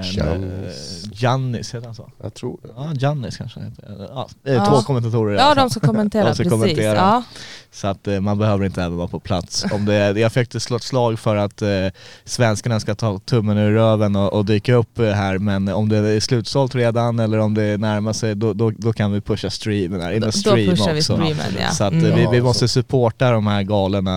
Giannis. 0.03 1.05
eh, 1.05 1.11
Giannis, 1.13 1.75
heter 1.75 1.87
han 1.87 1.95
så? 1.95 2.11
Jag 2.23 2.35
tror 2.35 2.59
det. 2.63 2.69
Ja, 2.77 2.93
Giannis 2.95 3.37
kanske 3.37 3.61
heter 3.61 4.09
ja, 4.15 4.29
Ja. 4.43 4.67
Två 4.67 4.83
kommentatorer 4.83 5.35
ja, 5.35 5.55
de 5.55 5.71
som 5.71 5.81
kommenterar, 5.83 6.25
De 6.29 6.35
som 6.35 6.45
precis. 6.45 6.51
kommenterar. 6.53 6.95
Ja. 6.95 7.23
Så 7.73 7.87
att 7.87 8.09
eh, 8.09 8.21
man 8.21 8.39
behöver 8.39 8.65
inte 8.65 8.83
även 8.83 8.97
vara 8.97 9.09
på 9.09 9.21
plats. 9.21 9.65
Om 9.73 9.85
det, 9.85 9.95
jag 10.21 10.33
fick 10.33 10.63
slå 10.63 10.77
ett 10.77 10.83
slag 10.83 11.19
för 11.19 11.37
att 11.37 11.63
eh, 11.63 11.69
svenskarna 12.25 12.81
ska 12.81 12.95
ta 12.95 13.19
tummen 13.19 13.59
ur 13.59 13.73
röven 13.73 14.17
och, 14.17 14.33
och 14.33 14.45
dyka 14.45 14.75
upp 14.75 14.99
eh, 14.99 15.11
här 15.11 15.39
men 15.39 15.69
om 15.69 15.89
det 15.89 15.97
är 15.97 16.21
slutsålt 16.21 16.75
redan 16.75 17.19
eller 17.19 17.39
om 17.39 17.55
det 17.55 17.77
närmar 17.81 18.13
sig 18.13 18.35
då, 18.35 18.53
då, 18.53 18.71
då 18.71 18.93
kan 18.93 19.13
vi 19.13 19.21
pusha 19.21 19.51
streamen 19.51 20.01
här, 20.01 20.13
in 20.13 20.21
Då, 20.21 20.27
och 20.27 20.33
då 20.33 20.39
stream 20.39 20.71
pushar 20.71 20.93
vi 20.93 21.01
också. 21.01 21.13
streamen 21.15 21.55
ja. 21.61 21.71
Så 21.71 21.85
att 21.85 21.93
Mm. 21.93 22.15
vi, 22.17 22.27
vi 22.31 22.43
måste 22.43 22.69
supporta 22.69 23.31
de 23.31 23.47
här 23.47 23.63
galerna 23.63 24.17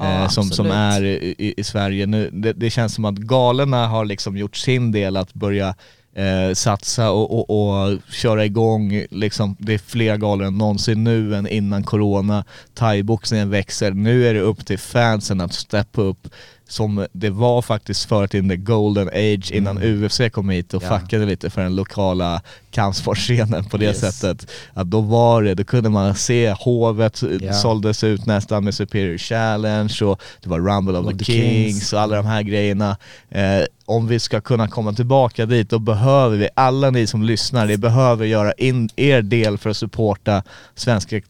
eh, 0.00 0.20
Ja, 0.22 0.28
som, 0.28 0.44
som 0.50 0.70
är 0.70 1.04
i, 1.04 1.34
i, 1.38 1.54
i 1.56 1.64
Sverige 1.64 2.06
nu. 2.06 2.30
Det, 2.32 2.52
det 2.52 2.70
känns 2.70 2.94
som 2.94 3.04
att 3.04 3.14
galerna 3.14 3.86
har 3.86 4.04
liksom 4.04 4.36
gjort 4.36 4.56
sin 4.56 4.92
del 4.92 5.09
att 5.16 5.34
börja 5.34 5.74
eh, 6.14 6.54
satsa 6.54 7.10
och, 7.10 7.50
och, 7.50 7.50
och 7.50 7.98
köra 8.12 8.44
igång, 8.44 9.04
liksom, 9.10 9.56
det 9.58 9.74
är 9.74 9.78
fler 9.78 10.16
galor 10.16 10.46
än 10.46 10.58
någonsin 10.58 11.04
nu 11.04 11.34
än 11.34 11.46
innan 11.46 11.82
corona. 11.82 12.44
Thaiboxningen 12.74 13.50
växer, 13.50 13.90
nu 13.90 14.26
är 14.26 14.34
det 14.34 14.40
upp 14.40 14.66
till 14.66 14.78
fansen 14.78 15.40
att 15.40 15.52
steppa 15.52 16.02
upp 16.02 16.28
som 16.70 17.06
det 17.12 17.30
var 17.30 17.62
faktiskt 17.62 18.04
förut 18.04 18.34
in 18.34 18.48
the 18.48 18.56
golden 18.56 19.08
age 19.08 19.50
innan 19.52 19.78
UFC 19.82 20.20
kom 20.32 20.48
hit 20.50 20.74
och 20.74 20.82
Ja. 20.82 20.98
fuckade 20.98 21.26
lite 21.26 21.50
för 21.50 21.62
den 21.62 21.76
lokala 21.76 22.42
kampsportscenen 22.70 23.64
på 23.64 23.76
det 23.76 23.84
Yes. 23.84 24.00
sättet. 24.00 24.50
Att 24.74 24.86
då 24.90 25.00
var 25.00 25.42
det, 25.42 25.54
då 25.54 25.64
kunde 25.64 25.88
man 25.90 26.14
se 26.14 26.50
hovet 26.58 27.22
Ja. 27.40 27.52
såldes 27.52 28.04
ut 28.04 28.26
nästan 28.26 28.64
med 28.64 28.74
Superior 28.74 29.18
Challenge 29.18 29.94
och 30.02 30.20
det 30.42 30.48
var 30.50 30.58
Rumble 30.60 30.98
of, 30.98 31.06
Of 31.06 31.12
the, 31.12 31.18
the 31.18 31.24
Kings, 31.24 31.44
Kings. 31.74 31.92
och 31.92 32.00
alla 32.00 32.16
de 32.16 32.26
här 32.26 32.42
grejerna. 32.42 32.96
Eh, 33.30 33.62
om 33.86 34.06
vi 34.06 34.20
ska 34.20 34.40
kunna 34.40 34.68
komma 34.68 34.92
tillbaka 34.92 35.46
dit, 35.46 35.70
då 35.70 35.78
behöver 35.78 36.36
vi, 36.36 36.48
alla 36.56 36.90
ni 36.90 37.06
som 37.06 37.22
lyssnar, 37.22 37.66
ni 37.66 37.76
behöver 37.76 38.26
göra 38.26 38.52
in 38.52 38.88
er 38.96 39.22
del 39.22 39.58
för 39.58 39.70
att 39.70 39.76
supporta 39.76 40.42
svenska 40.74 41.20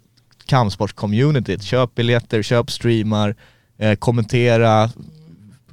kampsportscommunityt. 0.47 1.63
Köp 1.63 1.95
biljetter, 1.95 2.43
köp 2.43 2.71
streamar, 2.71 3.35
eh, 3.79 3.95
kommentera, 3.95 4.91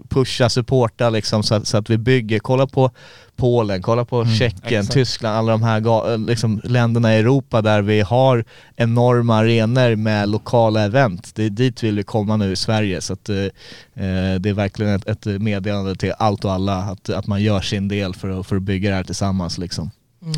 pusha, 0.07 0.49
supporta 0.49 1.09
liksom 1.09 1.43
så 1.43 1.55
att, 1.55 1.67
så 1.67 1.77
att 1.77 1.89
vi 1.89 1.97
bygger, 1.97 2.39
kolla 2.39 2.67
på 2.67 2.91
Polen, 3.35 3.81
kolla 3.81 4.05
på 4.05 4.21
Mm, 4.21 4.35
Tjeckien, 4.35 4.81
exakt. 4.81 4.93
Tyskland, 4.93 5.37
alla 5.37 5.51
de 5.51 5.63
här 5.63 6.17
liksom, 6.17 6.61
länderna 6.63 7.15
i 7.15 7.19
Europa 7.19 7.61
där 7.61 7.81
vi 7.81 8.01
har 8.01 8.45
enorma 8.75 9.35
arenor 9.35 9.95
med 9.95 10.29
lokala 10.29 10.83
event. 10.83 11.35
Det 11.35 11.43
är 11.43 11.49
dit 11.49 11.83
vill 11.83 11.95
vi 11.95 12.03
komma 12.03 12.37
nu 12.37 12.51
i 12.51 12.55
Sverige 12.55 13.01
så 13.01 13.13
att 13.13 13.29
eh, 13.29 13.35
eh, 13.37 14.35
det 14.39 14.49
är 14.49 14.53
verkligen 14.53 14.93
ett, 14.95 15.07
ett 15.07 15.41
meddelande 15.41 15.95
till 15.95 16.13
allt 16.19 16.45
och 16.45 16.51
alla 16.51 16.75
att, 16.75 17.09
att 17.09 17.27
man 17.27 17.43
gör 17.43 17.61
sin 17.61 17.87
del 17.87 18.13
för 18.13 18.39
att, 18.39 18.47
för 18.47 18.55
att 18.55 18.61
bygga 18.61 18.89
det 18.89 18.95
här 18.95 19.03
tillsammans 19.03 19.57
liksom. 19.57 19.91
Mm. 20.21 20.35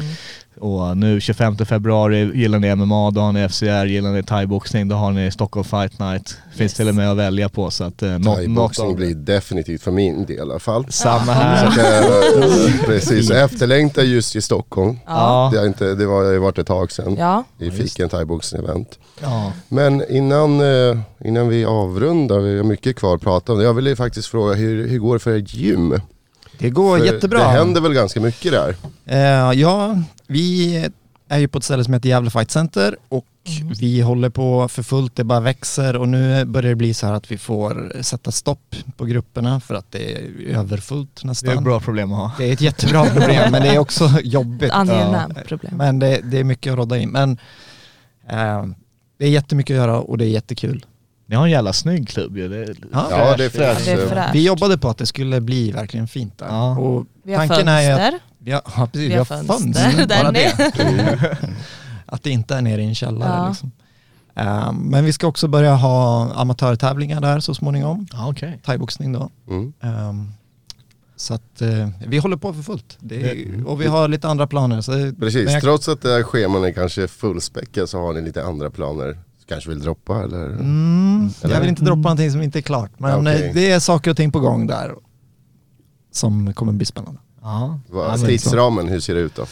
Och 0.60 0.98
nu 0.98 1.22
25 1.22 1.58
februari 1.58 2.32
gillar 2.38 2.60
ni 2.60 2.76
MMA, 2.76 3.12
då 3.12 3.22
har 3.22 3.32
ni 3.32 3.50
FCR, 3.50 3.86
gillar 3.86 4.12
ni 4.12 4.24
thaiboxning, 4.24 4.88
då 4.88 4.96
har 4.96 5.12
ni 5.12 5.32
Stockholm 5.32 5.64
Fight 5.64 6.00
Night. 6.00 6.38
Finns 6.52 6.60
Yes. 6.72 6.74
till 6.74 6.88
och 6.90 6.96
med 6.96 7.12
att 7.12 7.18
välja 7.18 7.50
på 7.50 7.72
så 7.72 7.84
att 7.84 8.02
eh, 8.04 8.20
Thaiboxning 8.20 8.96
blir 8.96 9.16
definitivt 9.16 9.82
för 9.82 9.92
min 9.92 10.26
del 10.26 10.38
i 10.38 10.42
alla 10.42 10.60
fall. 10.60 10.86
samma 10.90 11.32
här. 11.34 11.68
att, 11.68 11.78
eh, 11.78 12.82
precis, 12.86 13.32
efterlängtad 13.32 14.06
just 14.06 14.36
i 14.36 14.42
Stockholm. 14.42 15.00
Ja. 15.06 15.50
Det 15.54 15.60
har, 15.60 15.66
inte, 15.66 15.96
det 15.96 16.06
var, 16.06 16.24
har 16.34 16.38
varit 16.38 16.58
ett 16.58 16.68
tag 16.68 16.92
sedan. 16.92 17.16
Ja. 17.20 17.44
Vi 17.58 17.72
fick 17.72 18.00
en 18.00 18.10
thaiboxning-event. 18.10 19.00
Ja. 19.22 19.54
Men 19.68 20.04
innan, 20.12 20.62
eh, 20.62 20.98
innan 21.26 21.48
vi 21.48 21.66
avrundar, 21.66 22.40
vi 22.40 22.58
har 22.58 22.64
mycket 22.64 22.96
kvar 22.96 23.16
att 23.16 23.22
prata 23.22 23.54
om. 23.54 23.62
Jag 23.62 23.74
ville 23.74 23.96
faktiskt 23.96 24.28
fråga, 24.28 24.54
hur, 24.54 24.88
hur 24.88 25.00
går 25.00 25.14
det 25.14 25.20
för 25.20 25.38
ert 25.38 25.54
gym? 25.54 26.00
Det 26.60 26.70
går 26.70 26.98
För 26.98 27.06
jättebra. 27.06 27.40
Det 27.40 27.46
händer 27.46 27.82
väl 27.82 27.94
ganska 27.94 28.22
mycket 28.22 28.52
där? 28.52 28.76
Eh, 29.06 29.60
ja, 29.60 29.98
vi 30.28 30.76
är 31.28 31.40
ju 31.40 31.48
på 31.48 31.58
ett 31.58 31.64
ställe 31.64 31.84
som 31.84 31.94
heter 31.94 32.10
Gävle 32.10 32.30
Fight 32.30 32.52
Center 32.52 32.98
och 33.10 33.26
vi 33.80 34.02
håller 34.02 34.30
på 34.30 34.68
för 34.68 34.84
fullt, 34.84 35.16
det 35.16 35.24
bara 35.24 35.40
växer 35.40 35.96
och 35.96 36.10
nu 36.10 36.46
börjar 36.46 36.70
det 36.70 36.76
bli 36.76 36.94
så 36.94 37.08
här 37.08 37.14
att 37.14 37.32
vi 37.32 37.38
får 37.38 37.92
sätta 38.02 38.32
stopp 38.32 38.76
på 38.98 39.06
grupperna 39.06 39.60
för 39.60 39.76
att 39.76 39.92
det 39.92 40.14
är 40.14 40.58
överfullt 40.58 41.10
Det 41.16 41.26
är 41.26 41.28
nästan. 41.28 41.58
ett 41.58 41.64
bra 41.64 41.80
problem 41.80 42.12
att 42.12 42.18
ha. 42.18 42.32
Det 42.38 42.50
är 42.50 42.54
ett 42.54 42.62
jättebra 42.62 43.06
problem 43.06 43.52
men 43.52 43.62
det 43.62 43.70
är 43.70 43.80
också 43.80 44.10
jobbigt. 44.24 44.72
Angenämt 44.72 45.44
problem. 45.48 45.78
Men 45.78 46.00
det, 46.00 46.20
det 46.24 46.40
är 46.40 46.44
mycket 46.44 46.72
att 46.72 46.78
rodda 46.78 46.98
in. 46.98 47.10
Men 47.10 47.32
eh, 48.30 48.66
det 49.18 49.26
är 49.26 49.30
jättemycket 49.30 49.74
att 49.74 49.78
göra 49.78 50.00
och 50.00 50.18
det 50.18 50.26
är 50.26 50.30
jättekul. 50.30 50.86
Ni 51.30 51.36
har 51.36 51.46
en 51.46 51.52
jävla 51.52 51.74
snygg 51.74 52.08
klubb 52.10 52.38
ju. 52.38 52.48
Det 52.50 52.58
är 52.58 52.76
Ja. 52.94 53.08
Ja, 53.12 53.38
det 53.38 53.46
är 53.46 53.50
fräscht. 53.50 53.76
fräscht. 53.82 53.86
Det 53.86 53.92
är 53.92 54.08
fräscht. 54.08 54.36
Vi 54.36 54.46
jobbade 54.46 54.78
på 54.78 54.90
att 54.90 54.98
det 54.98 55.06
skulle 55.06 55.42
bli 55.42 55.72
verkligen 55.72 56.08
fint 56.08 56.38
där. 56.38 56.48
Ja. 56.48 56.78
Och 56.78 57.06
Vi 57.24 57.34
har 57.34 57.48
tanken 57.48 57.68
är 57.68 57.82
ju 57.82 57.88
att 57.90 58.00
fönster. 58.00 58.20
vi 58.40 58.52
har, 58.52 58.62
ja, 58.78 58.88
precis, 58.94 59.12
Vi 59.12 59.16
har 59.16 59.26
fönster 59.26 60.08
bara 60.08 60.32
där 60.32 60.32
det. 60.32 61.38
Att 62.06 62.24
det 62.24 62.30
inte 62.30 62.56
är 62.56 62.62
nere 62.62 62.82
i 62.82 62.86
en 62.86 62.96
källare 62.96 63.34
Ja. 63.44 63.48
liksom. 63.50 63.72
Eh, 64.36 64.72
men 64.74 65.06
vi 65.06 65.14
ska 65.14 65.28
också 65.28 65.48
börja 65.48 65.76
ha 65.76 66.32
amatörtävlingar 66.34 67.22
där 67.22 67.40
så 67.40 67.54
småningom. 67.56 68.08
Ja, 68.14 68.30
okej. 68.30 68.60
Thaiboxning 68.66 69.12
då. 69.14 69.30
Mm. 69.50 69.74
Ehm, 69.82 70.32
så 71.16 71.34
att 71.34 71.62
eh, 71.62 71.90
vi 72.08 72.18
håller 72.18 72.38
på 72.38 72.54
för 72.54 72.62
fullt. 72.62 72.98
Det 73.00 73.32
är, 73.32 73.68
och 73.68 73.82
vi 73.82 73.88
har 73.88 74.08
lite 74.08 74.28
andra 74.28 74.48
planer. 74.48 74.82
Så, 74.82 74.92
Precis, 75.20 75.52
jag- 75.52 75.62
trots 75.62 75.88
att 75.90 76.02
det 76.02 76.10
här 76.10 76.24
scheman 76.24 76.64
är 76.64 76.72
kanske 76.72 77.08
fullspäckat 77.08 77.90
så 77.90 78.00
har 78.02 78.14
ni 78.14 78.22
lite 78.22 78.44
andra 78.44 78.70
planer. 78.70 79.18
Kanske 79.50 79.70
vill 79.70 79.80
droppa 79.80 80.24
eller? 80.24 80.46
Mm, 80.46 81.30
jag 81.42 81.52
Eller? 81.52 81.60
vill 81.60 81.70
inte 81.70 81.84
droppa 81.84 82.02
någonting 82.02 82.32
som 82.32 82.42
inte 82.42 82.60
är 82.60 82.62
klart. 82.62 82.92
Men 82.98 83.20
Okej. 83.22 83.48
eh, 83.48 83.54
det 83.54 83.72
är 83.72 83.80
saker 83.80 84.12
och 84.12 84.18
ting 84.18 84.32
på 84.32 84.40
gång 84.40 84.68
där 84.68 84.96
som 86.12 86.54
kommer 86.54 86.74
bli 86.74 86.86
spännande. 86.86 87.20
Ja. 87.42 87.80
Tidsramen, 88.26 88.88
hur 88.88 89.00
ser 89.00 89.16
det 89.16 89.22
ut 89.22 89.36
då? 89.36 89.46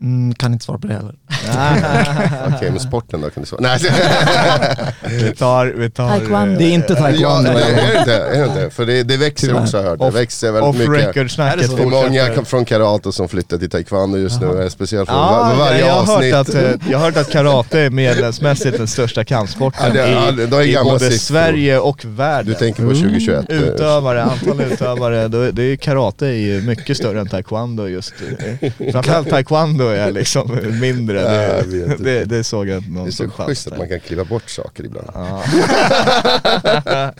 Mm, 0.00 0.34
kan 0.34 0.52
inte 0.52 0.64
svara 0.64 0.78
på 0.78 0.86
det 0.86 0.94
heller. 0.94 1.14
Okej, 2.56 2.70
men 2.70 2.80
sporten 2.80 3.20
då 3.20 3.30
kan 3.30 3.42
du 3.42 3.46
svara? 3.46 3.60
Nej, 3.62 3.78
vi 5.22 5.34
tar, 5.34 5.66
vi 5.66 5.90
tar... 5.90 6.08
Taekwondo. 6.08 6.52
eh, 6.52 6.58
Det 6.58 6.64
är 6.64 6.70
inte 6.70 6.92
ja, 6.92 6.98
taekwondo. 6.98 7.50
nej, 7.52 7.62
är 7.72 7.92
det 7.92 7.98
inte? 7.98 8.14
Är 8.16 8.38
det 8.38 8.44
inte? 8.46 8.70
För 8.70 8.86
det, 8.86 9.02
det 9.02 9.16
växer 9.16 9.46
Tyvärr. 9.46 9.62
också 9.62 9.76
har 9.76 9.84
jag 9.84 9.90
hört. 9.90 9.98
Det 9.98 10.04
Off- 10.06 10.14
växer 10.14 10.52
väldigt 10.52 10.68
Off 10.70 10.78
mycket. 10.88 11.06
record-snacket 11.16 11.70
det? 11.70 11.76
Det 11.76 11.82
är 11.82 11.86
många 12.30 12.44
från 12.44 12.64
karate 12.64 13.12
som 13.12 13.28
flyttar 13.28 13.58
till 13.58 13.70
taekwondo 13.70 14.18
just 14.18 14.40
nu, 14.40 14.62
eh, 14.62 14.68
speciellt 14.68 15.08
från 15.08 15.18
Ja, 15.18 15.54
var, 15.58 15.64
varje 15.64 15.80
jag, 15.80 15.92
har 15.94 16.14
avsnitt. 16.16 16.34
hört 16.34 16.48
att, 16.48 16.54
eh, 16.54 16.70
jag 16.90 16.98
har 16.98 17.04
hört 17.04 17.16
att 17.16 17.30
karate 17.30 17.80
är 17.80 17.90
medlemsmässigt 17.90 18.78
den 18.78 18.86
största 18.88 19.24
kampsporten 19.24 19.86
Ja, 19.86 19.92
det- 19.92 20.10
ja, 20.10 20.30
det- 20.30 20.46
det 20.46 20.64
i, 20.64 20.72
i 20.72 20.76
både 20.84 20.98
siffror. 20.98 21.16
Sverige 21.18 21.78
och 21.78 22.04
världen. 22.04 22.46
Du 22.52 22.54
tänker 22.54 22.82
på 22.82 22.88
2021? 22.94 23.50
eh, 23.50 23.56
Utövare, 23.62 24.22
antal 24.32 24.60
utövare, 24.60 25.28
då, 25.28 25.50
det 25.50 25.62
är 25.62 25.66
ju 25.66 25.76
karate 25.76 26.26
är 26.26 26.32
ju 26.32 26.62
mycket 26.62 26.96
större 26.96 27.20
än 27.20 27.28
taekwondo 27.28 27.86
just. 27.88 28.14
eh, 28.60 28.92
Framförallt 28.92 29.30
taekwondo 29.30 29.85
är 29.88 30.12
liksom 30.12 30.58
mindre, 30.80 31.20
Ja, 31.20 31.32
jag 31.42 31.68
det, 31.70 31.76
inte. 31.84 32.02
det, 32.02 32.24
det 32.24 32.44
såg 32.44 32.68
jag 32.68 32.82
Det 32.82 33.00
är 33.00 33.10
så 33.10 33.28
schysst 33.28 33.66
att 33.66 33.78
man 33.78 33.88
kan 33.88 34.00
kliva 34.00 34.24
bort 34.24 34.50
saker 34.50 34.84
ibland. 34.84 35.06
Ja. 35.14 35.42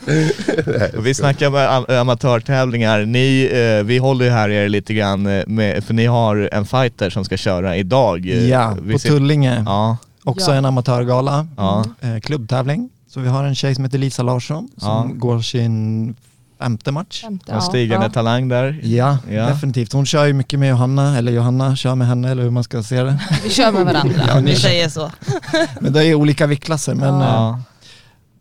Vi 1.03 1.13
snackar 1.13 1.49
med 1.49 1.69
am- 1.69 1.99
amatörtävlingar, 1.99 3.05
ni, 3.05 3.49
eh, 3.53 3.85
vi 3.85 3.97
håller 3.97 4.25
ju 4.25 4.31
här 4.31 4.49
er 4.49 4.69
lite 4.69 4.93
grann 4.93 5.25
eh, 5.27 5.43
med, 5.47 5.83
för 5.83 5.93
ni 5.93 6.05
har 6.05 6.49
en 6.51 6.65
fighter 6.65 7.09
som 7.09 7.25
ska 7.25 7.37
köra 7.37 7.75
idag. 7.75 8.25
eh, 8.29 8.49
Ja, 8.49 8.77
vi 8.81 8.93
på 8.93 8.99
ser- 8.99 9.09
Tullinge. 9.09 9.63
Ja, 9.65 9.97
Också 10.23 10.51
Ja. 10.51 10.57
en 10.57 10.65
amatörgala. 10.65 11.47
ja. 11.57 11.85
Klubbtävling. 12.23 12.89
Så 13.09 13.19
vi 13.19 13.27
har 13.27 13.43
en 13.43 13.55
tjej 13.55 13.75
som 13.75 13.83
heter 13.83 13.97
Lisa 13.97 14.23
Larsson 14.23 14.69
som 14.77 14.87
Ja. 14.89 15.09
går 15.15 15.39
sin 15.41 16.15
femte 16.59 16.91
match. 16.91 17.21
Femte, 17.21 17.51
En 17.51 17.61
stigande 17.61 18.05
ja. 18.05 18.11
talang 18.11 18.47
där. 18.47 18.79
Ja, 18.83 19.17
Ja. 19.29 19.47
definitivt. 19.47 19.93
Hon 19.93 20.05
kör 20.05 20.25
ju 20.25 20.33
mycket 20.33 20.59
med 20.59 20.69
Johanna, 20.69 21.17
eller 21.17 21.31
Johanna 21.31 21.75
kör 21.75 21.95
med 21.95 22.07
henne 22.07 22.31
eller 22.31 22.43
hur 22.43 22.49
man 22.49 22.63
ska 22.63 22.83
se 22.83 23.03
det. 23.03 23.19
Vi 23.43 23.49
kör 23.49 23.71
med 23.71 23.85
varandra 23.85 24.37
om 24.37 24.43
vi 24.45 24.55
säger 24.55 24.89
så. 24.89 25.11
Men 25.81 25.93
det 25.93 26.05
är 26.05 26.13
olika 26.15 26.47
viktklasser 26.47 26.95
men 26.95 27.13
eh, 27.13 27.27
Ja. 27.27 27.59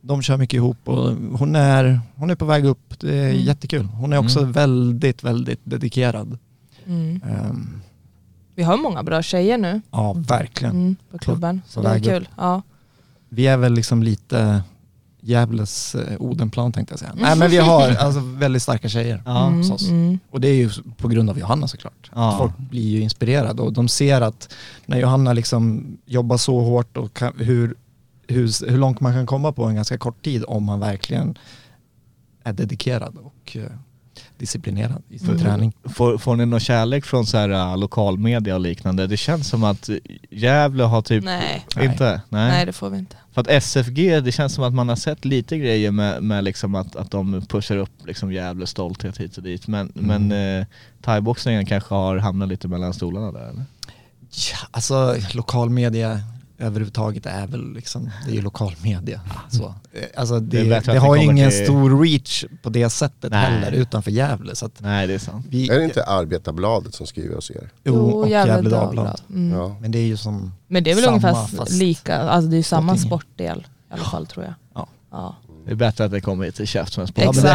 de 0.00 0.22
kör 0.22 0.36
mycket 0.36 0.54
ihop 0.56 0.78
och 0.88 1.12
hon 1.38 1.56
är, 1.56 2.00
hon 2.16 2.30
är 2.30 2.34
på 2.34 2.44
väg 2.44 2.64
upp. 2.64 2.94
Det 3.00 3.14
är 3.18 3.30
Mm. 3.30 3.42
jättekul. 3.42 3.84
Hon 3.84 4.12
är 4.12 4.18
också 4.18 4.38
Mm. 4.38 4.52
väldigt, 4.52 5.22
väldigt 5.24 5.60
dedikerad. 5.64 6.38
Mm. 6.86 7.20
Ehm, 7.28 7.80
Vi 8.54 8.62
har 8.62 8.76
många 8.76 9.02
bra 9.02 9.22
tjejer 9.22 9.58
nu 9.58 9.80
ja, 9.90 10.12
verkligen. 10.12 10.74
mm, 10.74 10.96
på 11.10 11.18
klubben. 11.18 11.62
Så 11.68 11.82
på 11.82 11.88
det 11.88 11.94
är 11.94 12.00
kul. 12.00 12.28
Ja. 12.36 12.62
Vi 13.28 13.46
är 13.46 13.56
väl 13.56 13.72
liksom 13.72 14.02
lite 14.02 14.62
Gävles 15.26 15.94
eh, 15.94 16.16
Odenplan 16.20 16.72
tänkte 16.72 16.92
jag 16.92 16.98
säga. 16.98 17.12
Nej 17.16 17.36
men 17.36 17.50
vi 17.50 17.56
har 17.56 17.88
alltså 17.94 18.20
väldigt 18.20 18.62
starka 18.62 18.88
tjejer 18.88 19.22
Ja. 19.26 19.48
hos 19.48 19.70
oss. 19.70 19.88
mm. 19.88 20.18
Och 20.30 20.40
det 20.40 20.48
är 20.48 20.54
ju 20.54 20.70
på 20.96 21.08
grund 21.08 21.30
av 21.30 21.38
Johanna 21.38 21.68
såklart. 21.68 22.10
Ja. 22.14 22.34
Folk 22.38 22.58
blir 22.58 22.88
ju 22.88 23.00
inspirerade 23.00 23.62
och 23.62 23.72
de 23.72 23.88
ser 23.88 24.20
att 24.20 24.52
när 24.86 24.98
Johanna 25.00 25.32
liksom 25.32 25.86
jobbar 26.06 26.36
så 26.36 26.60
hårt 26.60 26.96
och 26.96 27.14
kan, 27.14 27.32
hur, 27.38 27.74
hur, 28.28 28.70
hur 28.70 28.78
långt 28.78 29.00
man 29.00 29.12
kan 29.12 29.26
komma 29.26 29.52
på 29.52 29.64
en 29.64 29.74
ganska 29.74 29.98
kort 29.98 30.24
tid 30.24 30.44
om 30.48 30.64
man 30.64 30.80
verkligen 30.80 31.38
är 32.44 32.52
dedikerad 32.52 33.16
och 33.22 33.56
eh, 33.56 33.62
disciplinerad 34.38 35.02
i 35.08 35.18
sin 35.18 35.28
Mm. 35.28 35.40
träning. 35.42 35.72
Får, 35.84 36.18
får 36.18 36.36
ni 36.36 36.46
någon 36.46 36.60
kärlek 36.60 37.04
från 37.04 37.26
så 37.26 37.36
här, 37.38 37.48
uh, 37.50 37.78
lokalmedia 37.78 38.54
och 38.54 38.60
liknande? 38.60 39.06
Det 39.06 39.16
känns 39.16 39.48
som 39.48 39.64
att 39.64 39.90
Gävle 40.30 40.82
har 40.82 41.02
typ... 41.02 41.24
Nej. 41.24 41.66
Inte? 41.80 42.20
Nej. 42.28 42.50
Nej 42.50 42.66
det 42.66 42.72
får 42.72 42.90
vi 42.90 42.98
inte. 42.98 43.16
För 43.32 43.40
att 43.40 43.48
SFG, 43.48 44.20
det 44.20 44.32
känns 44.32 44.54
som 44.54 44.64
att 44.64 44.74
man 44.74 44.88
har 44.88 44.96
sett 44.96 45.24
lite 45.24 45.58
grejer 45.58 45.90
med, 45.90 46.22
med 46.22 46.44
liksom 46.44 46.74
att, 46.74 46.96
att 46.96 47.10
de 47.10 47.42
pushar 47.48 47.76
upp 47.76 47.90
liksom 48.06 48.32
Gävles 48.32 48.70
stolthet 48.70 49.18
hit 49.18 49.36
och 49.36 49.42
dit. 49.42 49.66
Men, 49.68 49.92
Mm. 49.96 50.28
men 50.28 50.60
eh, 50.60 50.66
thaiboxningen 51.02 51.66
kanske 51.66 51.94
har 51.94 52.16
hamnat 52.16 52.48
lite 52.48 52.68
mellan 52.68 52.94
stolarna 52.94 53.32
där 53.32 53.48
eller? 53.48 53.64
Ja, 54.30 54.56
alltså 54.70 55.16
lokalmedia 55.34 56.20
överhuvudtaget 56.58 57.26
är 57.26 57.46
väl 57.46 57.72
liksom, 57.72 58.10
det 58.24 58.30
är 58.30 58.34
ju 58.34 58.42
lokalmedia. 58.42 59.20
Så. 59.50 59.64
Eh, 59.92 60.02
Alltså 60.16 60.40
Det 60.40 60.62
det, 60.62 60.80
det, 60.86 60.98
har 60.98 61.16
ju 61.16 61.22
ingen 61.22 61.50
till- 61.50 61.64
stor 61.64 62.02
reach 62.04 62.44
på 62.62 62.68
det 62.70 62.90
sättet 62.90 63.30
Nej. 63.30 63.40
heller 63.40 63.72
utanför 63.72 64.10
Gävle. 64.10 64.54
Så 64.56 64.66
att 64.66 64.80
Nej 64.80 65.06
det 65.06 65.14
är 65.14 65.18
sant. 65.18 65.46
vi, 65.48 65.68
Är 65.70 65.78
det 65.78 65.84
inte 65.84 66.04
Arbetarbladet 66.04 66.94
som 66.94 67.06
skriver 67.06 67.36
oss 67.36 67.50
er? 67.50 67.70
Jo, 67.84 67.94
och 67.96 68.28
Gävle 68.28 68.52
Gävle 68.52 68.70
Dagblad. 68.70 69.04
Dagblad. 69.06 69.20
Mm. 69.30 69.58
Ja. 69.58 69.76
Men 69.80 69.90
det 69.92 69.98
är 69.98 70.06
ju 70.06 70.16
som, 70.16 70.52
Men 70.66 70.84
det 70.84 70.90
är 70.90 70.94
väl 70.94 71.04
Samma, 71.04 71.16
ungefär 71.16 71.72
lika, 71.78 72.16
alltså 72.18 72.50
det 72.50 72.54
är 72.54 72.58
ju 72.58 72.62
samma 72.62 72.96
sportdel 72.96 73.66
i 73.90 73.92
alla 73.94 74.04
fall 74.04 74.26
tror 74.26 74.44
jag. 74.44 74.54
Ja. 74.74 74.86
Ja. 75.10 75.36
Det 75.66 75.72
är 75.72 75.76
bättre 75.76 76.04
att 76.04 76.10
det 76.10 76.20
kommer 76.20 76.50
till. 76.50 76.66
Ja, 76.74 76.84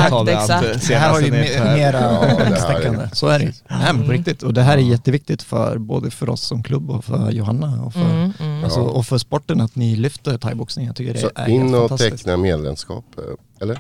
tar 0.10 0.26
vi 0.26 0.34
allt, 0.34 0.52
exakt. 0.52 0.88
det 0.88 0.96
här 0.96 1.10
har 1.12 1.22
ju 1.22 1.32
mera 1.32 2.02
Ja, 2.02 2.22
det 2.38 2.44
här 2.44 2.52
är- 2.52 2.80
täckande. 2.80 3.10
Så 3.14 3.28
är 3.28 3.40
det 3.40 3.46
ju. 3.46 3.52
Nej 3.70 3.94
men 3.94 4.06
på 4.06 4.12
riktigt. 4.12 4.44
Och 4.44 4.54
det 4.54 4.62
här 4.62 4.78
är 4.78 4.82
jätteviktigt 4.82 5.42
för 5.42 5.78
både 5.78 6.12
för 6.12 6.30
oss 6.30 6.42
som 6.42 6.64
klubb 6.64 6.92
och 6.92 7.06
för 7.06 7.32
Johanna 7.32 7.84
och 7.84 7.94
för, 7.94 8.02
Mm, 8.02 8.34
mm. 8.40 8.64
alltså, 8.64 8.80
Ja. 8.80 8.86
och 8.86 9.06
för 9.06 9.18
sporten 9.18 9.62
att 9.62 9.76
ni 9.76 9.96
lyfter 9.96 10.38
thaiboxning. 10.38 10.86
Jag 10.86 10.96
tycker 10.96 11.14
det 11.14 11.20
Så 11.20 11.30
är 11.36 11.50
in 11.50 11.76
och 11.76 11.98
teckna 11.98 12.38
medlemskap, 12.38 13.06
eh, 13.18 13.24
eller? 13.62 13.80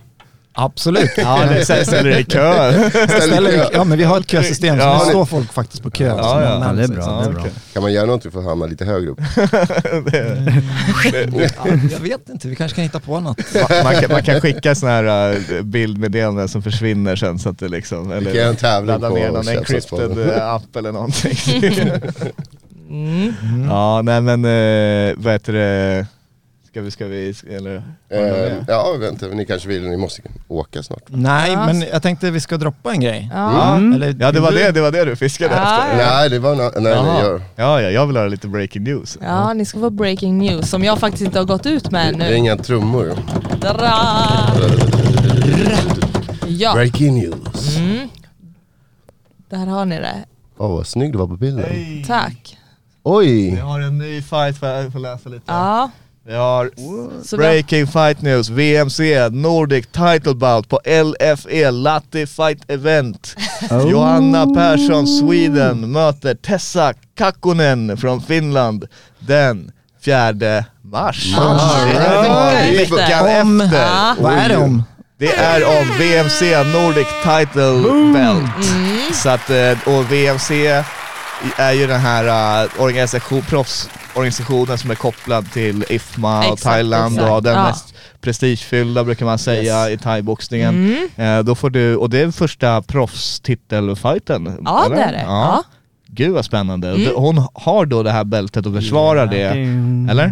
Absolut. 0.53 1.11
Ja, 1.17 1.45
det 1.49 1.65
ställer 1.65 2.09
dig 2.09 2.21
i 2.21 2.23
kö. 2.23 2.89
Ställer, 3.21 3.51
vi- 3.51 3.63
ja 3.73 3.83
men 3.83 3.97
vi 3.97 4.03
har 4.03 4.19
ett 4.19 4.27
kösystem 4.31 4.75
så 4.75 4.81
Ja. 4.81 5.01
nu 5.05 5.09
står 5.09 5.25
folk 5.25 5.53
faktiskt 5.53 5.83
på 5.83 5.91
kö. 5.91 6.05
Ja, 6.05 6.23
som 6.23 6.41
ja. 6.41 6.65
Ja, 6.67 6.73
det 6.73 6.83
är 6.83 6.87
bra. 6.87 7.21
Det 7.21 7.29
är 7.29 7.33
bra. 7.33 7.43
Kan 7.73 7.81
man 7.83 7.93
göra 7.93 8.05
någonting 8.05 8.31
för 8.31 8.39
att 8.39 8.45
hamna 8.45 8.65
lite 8.65 8.85
högre 8.85 9.09
upp? 9.09 9.19
Ja, 11.05 11.67
jag 11.91 11.99
vet 11.99 12.29
inte, 12.29 12.47
vi 12.47 12.55
kanske 12.55 12.75
kan 12.75 12.83
hitta 12.83 12.99
på 12.99 13.19
något. 13.19 13.37
Man, 13.69 13.83
man, 13.83 13.95
kan, 13.95 14.11
man 14.11 14.23
kan 14.23 14.41
skicka 14.41 14.75
sådana 14.75 14.95
här 15.11 15.33
uh, 15.53 15.61
bildmeddelanden 15.61 16.47
som 16.47 16.61
försvinner 16.61 17.15
sen 17.15 17.39
så 17.39 17.49
att 17.49 17.59
det 17.59 17.67
liksom, 17.67 18.09
Vi 18.09 18.55
kan 18.59 18.85
ladda 18.85 19.09
ner 19.09 19.31
någon 19.31 19.47
encrypted 19.47 20.29
eh, 20.37 20.49
app 20.53 20.75
eller 20.75 20.91
någonting. 20.91 21.37
Mm. 22.89 23.33
Ja, 23.69 24.01
nej 24.01 24.21
men 24.21 24.45
uh, 24.45 25.13
vad 25.17 25.33
heter 25.33 25.53
det, 25.53 26.05
Ska 26.71 26.81
vi, 26.81 26.91
ska 26.91 27.05
vi, 27.07 27.33
eller? 27.49 27.83
Eh, 28.09 28.53
ja, 28.67 28.95
vänta, 28.99 29.27
ni 29.27 29.45
kanske 29.45 29.67
vill, 29.67 29.89
ni 29.89 29.97
måste 29.97 30.21
åka 30.47 30.83
snart. 30.83 31.03
Nej, 31.07 31.51
Ja. 31.51 31.65
men 31.65 31.81
jag 31.81 32.01
tänkte 32.03 32.31
vi 32.31 32.39
ska 32.39 32.57
droppa 32.57 32.91
en 32.91 32.99
grej. 32.99 33.29
Ja. 33.33 33.75
Mm. 33.75 33.93
Eller, 33.93 34.15
Ja 34.19 34.31
det 34.31 34.39
var 34.39 34.51
det, 34.51 34.71
det 34.71 34.81
var 34.81 34.91
det 34.91 35.05
du 35.05 35.15
fiskade 35.15 35.55
Ja, 35.55 35.61
efter? 35.61 35.99
ja. 36.03 36.09
Nej, 36.11 36.29
det 36.29 36.39
var 36.39 36.55
nej, 36.55 36.71
nej, 36.75 36.93
gör. 37.23 37.41
Ja, 37.55 37.81
ja, 37.81 37.89
jag 37.89 38.07
vill 38.07 38.17
höra 38.17 38.27
lite 38.27 38.47
breaking 38.47 38.83
news. 38.83 39.17
Ja, 39.21 39.53
ni 39.53 39.65
ska 39.65 39.79
få 39.79 39.89
breaking 39.89 40.37
news 40.37 40.69
som 40.69 40.83
jag 40.83 40.99
faktiskt 40.99 41.23
inte 41.23 41.39
har 41.39 41.45
gått 41.45 41.65
ut 41.65 41.91
med 41.91 42.17
Det 42.19 42.25
är 42.25 42.29
nu. 42.29 42.35
inga 42.35 42.57
trummor. 42.57 43.13
Dra. 43.61 43.93
Ja, 46.47 46.73
Breaking 46.73 47.13
news. 47.15 47.77
mm. 47.77 48.07
där 49.49 49.65
har 49.65 49.85
ni 49.85 49.95
det. 49.97 50.15
Åh 50.57 50.71
vad 50.71 50.87
snygg 50.87 51.11
du 51.11 51.17
var 51.17 51.27
på 51.27 51.37
bilden. 51.37 51.65
Tack. 52.07 52.57
Oj! 53.03 53.51
Vi 53.51 53.59
har 53.59 53.79
en 53.79 53.97
ny 53.97 54.21
fight, 54.21 54.57
får 54.57 54.69
jag 54.69 54.91
får 54.91 54.99
läsa 54.99 55.29
lite? 55.29 55.43
Ja, 55.45 55.89
Vi 56.25 56.35
har 56.35 56.71
har, 56.77 57.37
Breaking 57.37 57.87
Fight 57.87 58.21
News, 58.21 58.49
VMC, 58.49 59.29
Nordic 59.29 59.87
Title 59.87 60.33
Bout 60.33 60.69
på 60.69 60.79
LFE, 60.85 61.71
Latte 61.71 62.27
Fight 62.27 62.71
Event. 62.71 63.35
Johanna 63.91 64.45
Persson, 64.55 65.07
Sweden, 65.07 65.91
möter 65.91 66.35
Tessa 66.35 66.93
Kakkonen 67.17 67.97
från 67.97 68.21
Finland 68.21 68.87
den 69.19 69.71
4 70.05 70.65
mars. 70.81 71.33
Ah, 71.37 71.85
right. 71.85 72.91
Veckan 72.91 73.41
Om- 73.41 73.61
efter. 73.61 74.21
Vad 74.21 74.33
är 74.33 74.49
det 74.49 74.57
om? 74.57 74.83
Det 75.17 75.35
är 75.35 75.65
om 75.65 75.87
VMC 75.99 76.63
Nordic 76.63 77.07
Title 77.23 77.81
Belt. 78.13 78.67
Mm. 78.73 79.13
Så 79.13 79.29
att, 79.29 79.49
eh, 79.49 79.95
och 79.95 80.11
VMC 80.11 80.83
är 81.57 81.71
ju 81.71 81.87
den 81.87 81.99
här 81.99 82.63
uh, 82.63 82.81
organisation, 82.81 83.41
proffsorganisationen 84.13 84.77
som 84.77 84.91
är 84.91 84.95
kopplad 84.95 85.51
till 85.51 85.85
IFMA 85.89 86.37
och 86.39 86.43
Exakt, 86.43 86.63
Thailand 86.63 87.15
exakt. 87.15 87.31
och 87.31 87.43
den 87.43 87.53
Ja. 87.55 87.63
mest 87.63 87.93
prestigefyllda 88.21 89.03
brukar 89.03 89.25
man 89.25 89.37
säga 89.39 89.89
i 89.89 89.97
thaiboxningen. 89.97 90.75
Mm. 91.17 91.37
Eh, 91.39 91.43
då 91.43 91.55
får 91.55 91.69
du, 91.69 91.95
och 91.95 92.09
det 92.09 92.19
är 92.21 92.31
första 92.31 92.81
proffstitelfighten. 92.81 94.57
Ja, 94.65 94.85
eller? 94.85 94.95
det 94.95 95.01
är 95.01 95.11
det. 95.11 95.21
Ja. 95.25 95.63
Gud 96.07 96.31
vad 96.31 96.45
spännande. 96.45 96.89
Mm. 96.89 97.15
Hon 97.15 97.47
har 97.53 97.85
då 97.85 98.03
det 98.03 98.11
här 98.11 98.23
bältet 98.23 98.65
och 98.65 98.73
försvarar 98.73 99.27
det, 99.27 99.43
eller? 100.11 100.31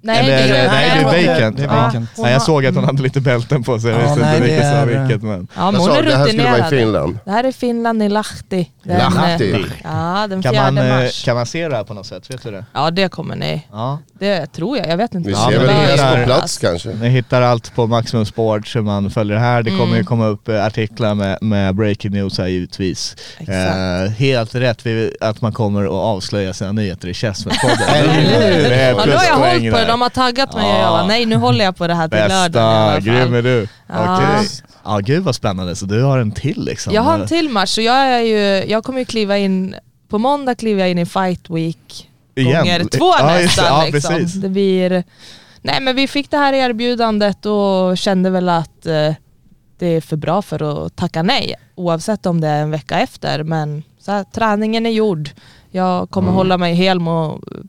Nej, 0.00 0.18
Eller- 0.18 0.48
det 0.48 0.58
är, 0.58 0.68
nej, 0.68 0.90
det 0.94 1.00
är 1.00 1.34
vacant. 1.34 1.56
Det 1.56 1.62
är 1.62 1.66
Ja, 1.66 1.72
vacant. 1.82 2.10
hon 2.16 2.22
Nej, 2.24 2.32
jag 2.32 2.42
såg 2.42 2.66
att 2.66 2.74
hon 2.74 2.84
hade 2.84 3.02
lite 3.02 3.20
bälten 3.20 3.62
på 3.64 3.78
sig, 3.80 3.90
jag 3.90 4.00
Ja, 4.00 4.04
visste 4.04 4.20
inte 4.20 4.34
det 4.34 4.40
vilket 4.40 4.70
som 4.70 4.88
vilket 4.88 5.22
men... 5.22 5.48
Ja, 5.56 5.70
men 5.70 5.80
hon 5.80 5.90
är 5.90 6.02
det 6.02 6.16
här 6.16 6.26
skulle 6.26 6.42
vara 6.50 6.66
i. 6.66 6.70
Finland. 6.70 7.18
Det 7.24 7.30
här 7.30 7.44
är 7.44 7.52
Finland 7.52 8.02
i 8.02 8.08
Lahti. 8.08 8.70
Den, 8.82 8.98
Lahti. 9.14 9.52
eh, 9.52 9.60
Ja, 9.84 10.26
den 10.30 10.42
Kan 10.42 10.52
fjärde 10.52 10.72
man, 10.72 10.86
eh, 10.90 10.96
mars. 10.96 11.24
kan 11.24 11.36
man 11.36 11.46
se 11.46 11.68
det 11.68 11.76
här 11.76 11.84
på 11.84 11.94
något 11.94 12.06
sätt? 12.06 12.30
Vet 12.30 12.42
du 12.42 12.50
det? 12.50 12.64
Ja, 12.74 12.90
det 12.90 13.08
kommer 13.08 13.36
ni. 13.36 13.66
Ja. 13.72 13.98
Det 14.18 14.46
tror 14.46 14.78
jag. 14.78 14.88
Jag 14.88 14.96
vet 14.96 15.14
inte. 15.14 15.28
Vi 15.28 15.34
Ja, 15.34 15.48
ser 15.50 15.58
väl 15.58 15.66
det 15.66 16.18
på 16.20 16.24
plats 16.26 16.58
kanske. 16.58 16.88
Ni 16.88 17.08
hittar 17.08 17.42
allt 17.42 17.74
på 17.74 17.86
Maximum 17.86 18.26
Sport 18.26 18.66
så 18.66 18.82
man 18.82 19.10
följer 19.10 19.34
det 19.34 19.40
här. 19.42 19.62
Det 19.62 19.70
kommer 19.70 19.82
Mm. 19.84 19.96
ju 19.96 20.04
komma 20.04 20.26
upp 20.26 20.48
eh, 20.48 20.64
artiklar 20.66 21.14
med, 21.14 21.38
med 21.40 21.74
breaking 21.74 22.12
news 22.12 22.38
här 22.38 22.46
givetvis. 22.46 23.16
Exakt. 23.38 23.76
Eh, 23.76 24.10
helt 24.18 24.54
rätt 24.54 24.86
att 25.20 25.40
man 25.40 25.52
kommer 25.52 25.84
att 25.84 25.90
avslöja 25.90 26.54
sina 26.54 26.72
nyheter 26.72 27.08
i 27.08 27.12
Chessman-podden. 27.12 27.94
Eller 27.94 28.68
det 28.68 28.74
är 28.74 28.90
Ja, 28.90 29.02
pluspoäng 29.02 29.72
De 29.88 30.00
har 30.00 30.08
taggat 30.08 30.54
mig 30.54 30.64
och 30.64 30.70
Ja. 30.70 30.78
jag 30.80 30.90
bara, 30.92 31.06
nej 31.06 31.26
nu 31.26 31.36
håller 31.36 31.64
jag 31.64 31.76
på 31.76 31.86
det 31.86 31.94
här 31.94 32.08
till 32.08 32.18
lördagen 32.18 32.92
i 32.92 32.96
Bästa, 32.96 33.10
grym 33.10 33.34
är 33.34 33.42
du. 33.42 33.68
Ja. 33.86 34.16
Okej. 34.16 34.48
Ja 34.84 34.98
gud 34.98 35.22
vad 35.24 35.34
spännande, 35.34 35.76
så 35.76 35.86
du 35.86 36.02
har 36.02 36.18
en 36.18 36.32
till 36.32 36.64
liksom? 36.64 36.94
Jag 36.94 37.02
har 37.02 37.18
en 37.18 37.26
till 37.26 37.48
match 37.48 37.68
så 37.70 37.80
jag, 37.80 37.96
är 37.96 38.20
ju, 38.20 38.70
jag 38.70 38.84
kommer 38.84 38.98
ju 38.98 39.04
kliva 39.04 39.38
in, 39.38 39.74
på 40.08 40.18
måndag 40.18 40.54
kliver 40.54 40.80
jag 40.80 40.90
in 40.90 40.98
i 40.98 41.06
Fight 41.06 41.50
Week 41.50 42.08
Igen? 42.34 42.52
gånger 42.64 42.84
två 42.84 43.14
Ja, 43.18 43.26
nästan. 43.26 43.64
Ja, 43.66 43.86
liksom. 43.92 44.40
Det 44.40 44.48
blir, 44.48 45.04
nej 45.62 45.80
men 45.80 45.96
vi 45.96 46.08
fick 46.08 46.30
det 46.30 46.36
här 46.36 46.52
erbjudandet 46.52 47.46
och 47.46 47.98
kände 47.98 48.30
väl 48.30 48.48
att 48.48 48.86
eh, 48.86 49.12
det 49.78 49.86
är 49.86 50.00
för 50.00 50.16
bra 50.16 50.42
för 50.42 50.86
att 50.86 50.96
tacka 50.96 51.22
nej. 51.22 51.54
Oavsett 51.74 52.26
om 52.26 52.40
det 52.40 52.48
är 52.48 52.62
en 52.62 52.70
vecka 52.70 52.98
efter. 53.00 53.42
Men 53.42 53.82
så 54.00 54.12
här, 54.12 54.24
träningen 54.24 54.86
är 54.86 54.90
gjord. 54.90 55.30
Jag 55.70 56.10
kommer 56.10 56.32
hålla 56.32 56.58
mig 56.58 56.74
hel 56.74 57.00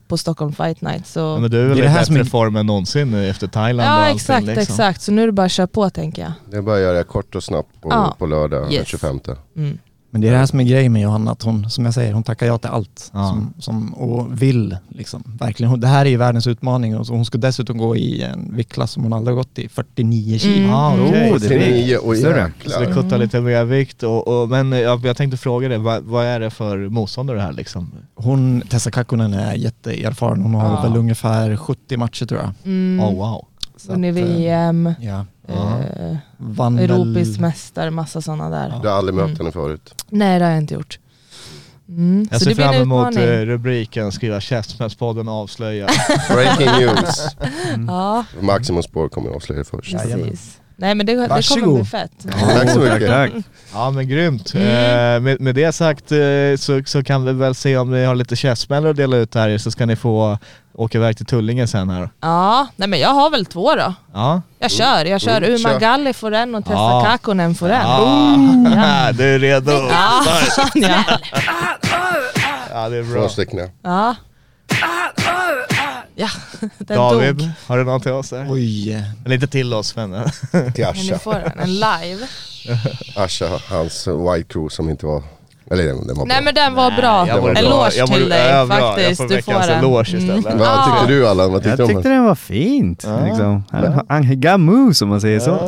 på 0.08 0.16
Stockholm 0.16 0.52
Fight 0.52 0.80
Night. 0.80 1.06
Så. 1.06 1.20
Ja, 1.20 1.38
men 1.38 1.50
du 1.50 1.60
är 1.60 1.66
väl 1.68 1.76
Det 1.76 1.82
är 1.82 1.86
i 1.86 1.88
bättre 1.88 2.04
som 2.04 2.16
är- 2.16 2.24
form 2.24 2.56
än 2.56 2.66
någonsin 2.66 3.10
nu 3.10 3.28
efter 3.30 3.46
Thailand 3.46 3.88
och 3.88 3.94
ja 3.94 3.98
allting 4.00 4.16
exakt, 4.16 4.46
liksom. 4.46 4.62
exakt. 4.62 5.02
Så 5.02 5.12
nu 5.12 5.22
är 5.22 5.26
det 5.26 5.32
bara 5.32 5.46
att 5.46 5.52
köra 5.52 5.66
på 5.66 5.90
tänker 5.90 6.22
jag. 6.22 6.32
Det 6.50 6.56
är 6.56 6.62
bara 6.62 6.76
att 6.76 6.82
göra 6.82 7.04
kort 7.04 7.34
och 7.34 7.44
snabbt 7.44 7.80
på, 7.80 7.88
Ja. 7.90 8.14
på 8.18 8.26
lördag 8.26 8.62
den 8.62 8.72
Yes. 8.72 8.88
25. 8.88 9.20
Mm. 9.56 9.78
Men 10.12 10.20
det 10.20 10.28
är 10.28 10.32
det 10.32 10.38
här 10.38 10.46
som 10.46 10.60
är 10.60 10.64
grejen 10.64 10.92
med 10.92 11.02
Johanna, 11.02 11.30
att 11.32 11.42
hon, 11.42 11.70
som 11.70 11.84
jag 11.84 11.94
säger, 11.94 12.12
hon 12.12 12.22
tackar 12.22 12.46
ja 12.46 12.58
till 12.58 12.70
allt. 12.70 13.10
Ja. 13.14 13.28
Som, 13.28 13.54
som, 13.58 13.94
och 13.94 14.42
vill 14.42 14.76
liksom, 14.88 15.22
verkligen. 15.40 15.70
Hon, 15.70 15.80
det 15.80 15.86
här 15.86 16.06
är 16.06 16.10
ju 16.10 16.16
världens 16.16 16.46
utmaning 16.46 16.96
och 16.96 17.06
hon 17.06 17.24
ska 17.24 17.38
dessutom 17.38 17.78
gå 17.78 17.96
i 17.96 18.22
en 18.22 18.56
viktklass 18.56 18.90
som 18.92 19.02
hon 19.02 19.12
aldrig 19.12 19.36
har 19.36 19.42
gått 19.42 19.58
i, 19.58 19.68
49 19.68 20.38
kilo. 20.38 20.58
Mm. 20.64 20.74
Ah, 20.74 20.94
okej. 20.94 21.30
Oh, 21.32 21.34
det 21.38 21.48
49 21.48 21.96
och 21.96 22.16
större. 22.16 22.52
Så 22.66 22.78
det 22.78 22.84
jäklar. 22.84 23.02
kuttar 23.02 23.18
lite 23.18 23.40
mer 23.40 23.64
vikt 23.64 24.02
och, 24.02 24.28
och 24.42 24.48
men 24.48 24.72
jag, 24.72 25.06
jag 25.06 25.16
tänkte 25.16 25.36
fråga 25.36 25.68
dig, 25.68 25.78
vad, 25.78 26.02
vad 26.02 26.24
är 26.26 26.40
det 26.40 26.50
för 26.50 26.88
motståndare 26.88 27.38
här 27.40 27.52
liksom? 27.52 27.92
Hon, 28.14 28.60
Tessa 28.60 28.90
Kakkonen 28.90 29.34
är 29.34 29.54
jätteerfaren. 29.54 30.42
Hon 30.42 30.54
har 30.54 30.64
Ja. 30.64 30.82
väl 30.82 30.96
ungefär 30.96 31.56
70 31.56 31.96
matcher 31.96 32.26
tror 32.26 32.40
jag. 32.40 32.50
Mm. 32.64 33.00
Oh 33.06 33.14
wow. 33.16 33.46
Så 33.80 33.92
Vunnit 33.92 34.14
att, 34.16 34.18
eh, 34.22 34.24
VM, 34.28 34.94
Ja. 35.00 35.24
eh, 35.48 36.16
Vann 36.36 36.76
väl- 36.76 36.90
Europeisk 36.90 37.40
mästare, 37.40 37.90
massa 37.90 38.20
sådana 38.22 38.50
där. 38.50 38.78
Du 38.82 38.88
har 38.88 38.96
aldrig 38.96 39.14
mött 39.14 39.24
Mm. 39.26 39.36
henne 39.38 39.52
förut. 39.52 40.04
Nej 40.08 40.38
det 40.38 40.44
har 40.44 40.52
jag 40.52 40.60
inte 40.60 40.74
gjort. 40.74 40.98
Mm. 41.88 42.28
Jag 42.30 42.38
Så 42.40 42.44
ser 42.44 42.54
fram 42.54 42.74
emot 42.74 43.16
eh, 43.16 43.22
rubriken, 43.26 44.12
skriva 44.12 44.40
Käftsmällspodden 44.40 45.28
avslöja. 45.28 45.86
Breaking 46.30 46.66
news. 46.80 47.26
Ja, 47.88 48.24
Maximum 48.40 48.82
Sport 48.82 49.12
kommer 49.12 49.30
att 49.30 49.36
avslöja 49.36 49.64
först. 49.64 49.92
precis. 49.92 50.59
Nej 50.80 50.94
men 50.94 51.06
det, 51.06 51.12
det 51.12 51.48
kommer 51.48 51.74
bli 51.76 51.84
fett. 51.84 52.12
Tack 52.40 52.70
så 52.70 52.78
mycket. 52.78 53.08
tack. 53.08 53.30
ja 53.72 53.90
men 53.90 54.08
grymt. 54.08 54.54
Mm. 54.54 54.66
Eh, 54.66 55.20
med, 55.20 55.40
med 55.40 55.54
det 55.54 55.72
sagt 55.72 56.12
eh, 56.12 56.18
så, 56.58 56.82
så 56.86 57.02
kan 57.04 57.24
vi 57.24 57.32
väl 57.32 57.54
se 57.54 57.76
om 57.76 57.90
ni 57.90 58.04
har 58.04 58.14
lite 58.14 58.36
käftsmällar 58.36 58.90
att 58.90 58.96
dela 58.96 59.16
ut 59.16 59.34
här 59.34 59.58
så 59.58 59.70
ska 59.70 59.86
ni 59.86 59.96
få 59.96 60.38
åka 60.74 60.98
iväg 60.98 61.16
till 61.16 61.26
Tullinge 61.26 61.66
sen 61.66 61.90
här. 61.90 62.10
Ja, 62.20 62.66
nej 62.76 62.88
men 62.88 62.98
jag 63.00 63.08
har 63.08 63.30
väl 63.30 63.46
två 63.46 63.74
då. 63.74 63.94
Ja. 64.14 64.42
Jag 64.58 64.70
kör, 64.70 65.04
jag 65.04 65.20
kör 65.20 65.36
Mm, 65.36 65.50
Uma 65.50 65.58
kör. 65.70 65.80
Galli 65.80 66.12
får 66.12 66.32
en 66.32 66.54
och 66.54 66.64
Tessa 66.64 66.74
Ja. 66.76 67.02
Kakkonen 67.06 67.54
får 67.54 67.68
en. 67.68 67.86
Ah, 67.86 68.36
Ja. 69.06 69.12
du 69.12 69.34
är 69.34 69.38
redo? 69.38 69.70
Ja, 69.72 70.22
ja. 70.74 71.04
Ja 72.72 72.88
det 72.88 72.96
är 72.96 73.02
bra. 73.12 73.20
Från 73.20 73.30
Stekna. 73.30 73.62
ja. 73.82 74.14
Ja, 76.20 76.28
den 76.78 76.96
David, 76.98 77.36
dog. 77.36 77.48
har 77.66 77.78
du 77.78 77.84
något 77.84 78.02
till 78.02 78.12
oss 78.12 78.30
där? 78.30 78.46
Oj. 78.50 78.92
Eller 79.24 79.34
inte 79.34 79.46
till 79.46 79.74
oss 79.74 79.96
men... 79.96 80.10
Till 80.50 80.60
Men 80.62 80.72
ni 80.74 80.82
Asha. 80.82 81.18
får 81.18 81.34
den, 81.34 81.58
en 81.58 81.74
live. 81.74 82.26
Asha, 83.16 83.60
hans 83.68 84.06
White 84.06 84.48
Crew 84.52 84.68
som 84.74 84.90
inte 84.90 85.06
var... 85.06 85.22
Eller 85.72 85.84
den, 85.86 86.06
den 86.06 86.16
var 86.16 86.26
Nej 86.26 86.36
bra. 86.36 86.44
men 86.44 86.54
den 86.54 86.74
var 86.74 86.90
bra. 86.90 87.28
jag 87.28 87.40
mår 87.42 87.50
bra. 87.50 87.58
Eloge 87.58 87.90
Jag 87.96 88.08
till 88.12 88.28
dig. 88.28 88.48
Jag 88.50 88.68
faktiskt. 88.68 89.16
får 89.20 89.28
Du 89.28 89.42
får 89.42 89.52
den. 89.52 89.78
eloge 89.78 90.00
istället. 90.16 90.46
Mm. 90.46 90.58
Vad 90.58 90.84
tyckte 90.84 91.06
du 91.14 91.28
Allan? 91.28 91.52
Vad 91.52 91.62
tyckte 91.62 91.70
Jag 91.70 91.78
du 91.78 91.82
om 91.82 91.88
tyckte 91.88 92.08
den? 92.08 92.16
den 92.18 92.24
var 92.26 92.34
fint. 92.34 93.04
Ja. 93.06 93.24
Liksom. 93.24 94.40
Gamu 94.40 94.94
som 94.94 95.08
man 95.08 95.20
säger 95.20 95.40
så. 95.40 95.58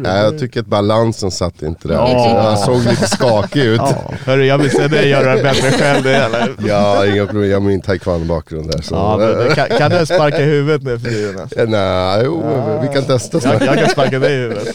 Nej, 0.00 0.22
jag 0.22 0.38
tycker 0.38 0.60
att 0.60 0.66
balansen 0.66 1.30
satt 1.30 1.62
inte 1.62 1.88
där. 1.88 1.94
Ja. 1.94 2.40
Han 2.44 2.56
såg 2.58 2.84
lite 2.90 3.06
skakig 3.08 3.60
ut. 3.64 3.80
Ja. 3.84 4.02
Hörru, 4.26 4.46
jag 4.46 4.58
vill 4.58 4.70
se 4.70 4.88
dig 4.88 5.08
göra 5.08 5.36
det 5.36 5.42
bättre 5.42 5.70
själv 5.70 6.02
det 6.04 6.16
eller? 6.16 6.48
Ja, 6.68 7.06
inga 7.06 7.26
problem. 7.26 7.50
Jag 7.50 7.56
har 7.60 7.66
min 7.66 7.80
taekwondo-bakgrund 7.82 8.70
där. 8.72 8.82
Så. 8.82 8.94
Ja, 8.94 9.16
men, 9.16 9.54
kan, 9.54 9.78
kan 9.78 9.90
du 9.90 10.06
sparka 10.06 10.38
i 10.40 10.44
huvudet 10.44 10.82
nu 10.82 10.98
för 10.98 11.08
tiden? 11.10 11.40
alltså? 11.40 11.64
Nej, 11.68 12.22
jo, 12.24 12.42
vi 12.82 12.88
kan 12.94 13.04
testa 13.04 13.36
Jag, 13.36 13.42
snart. 13.42 13.62
jag 13.66 13.78
kan 13.78 13.88
sparka 13.88 14.18
dig 14.18 14.32
i 14.34 14.36
huvudet. 14.36 14.68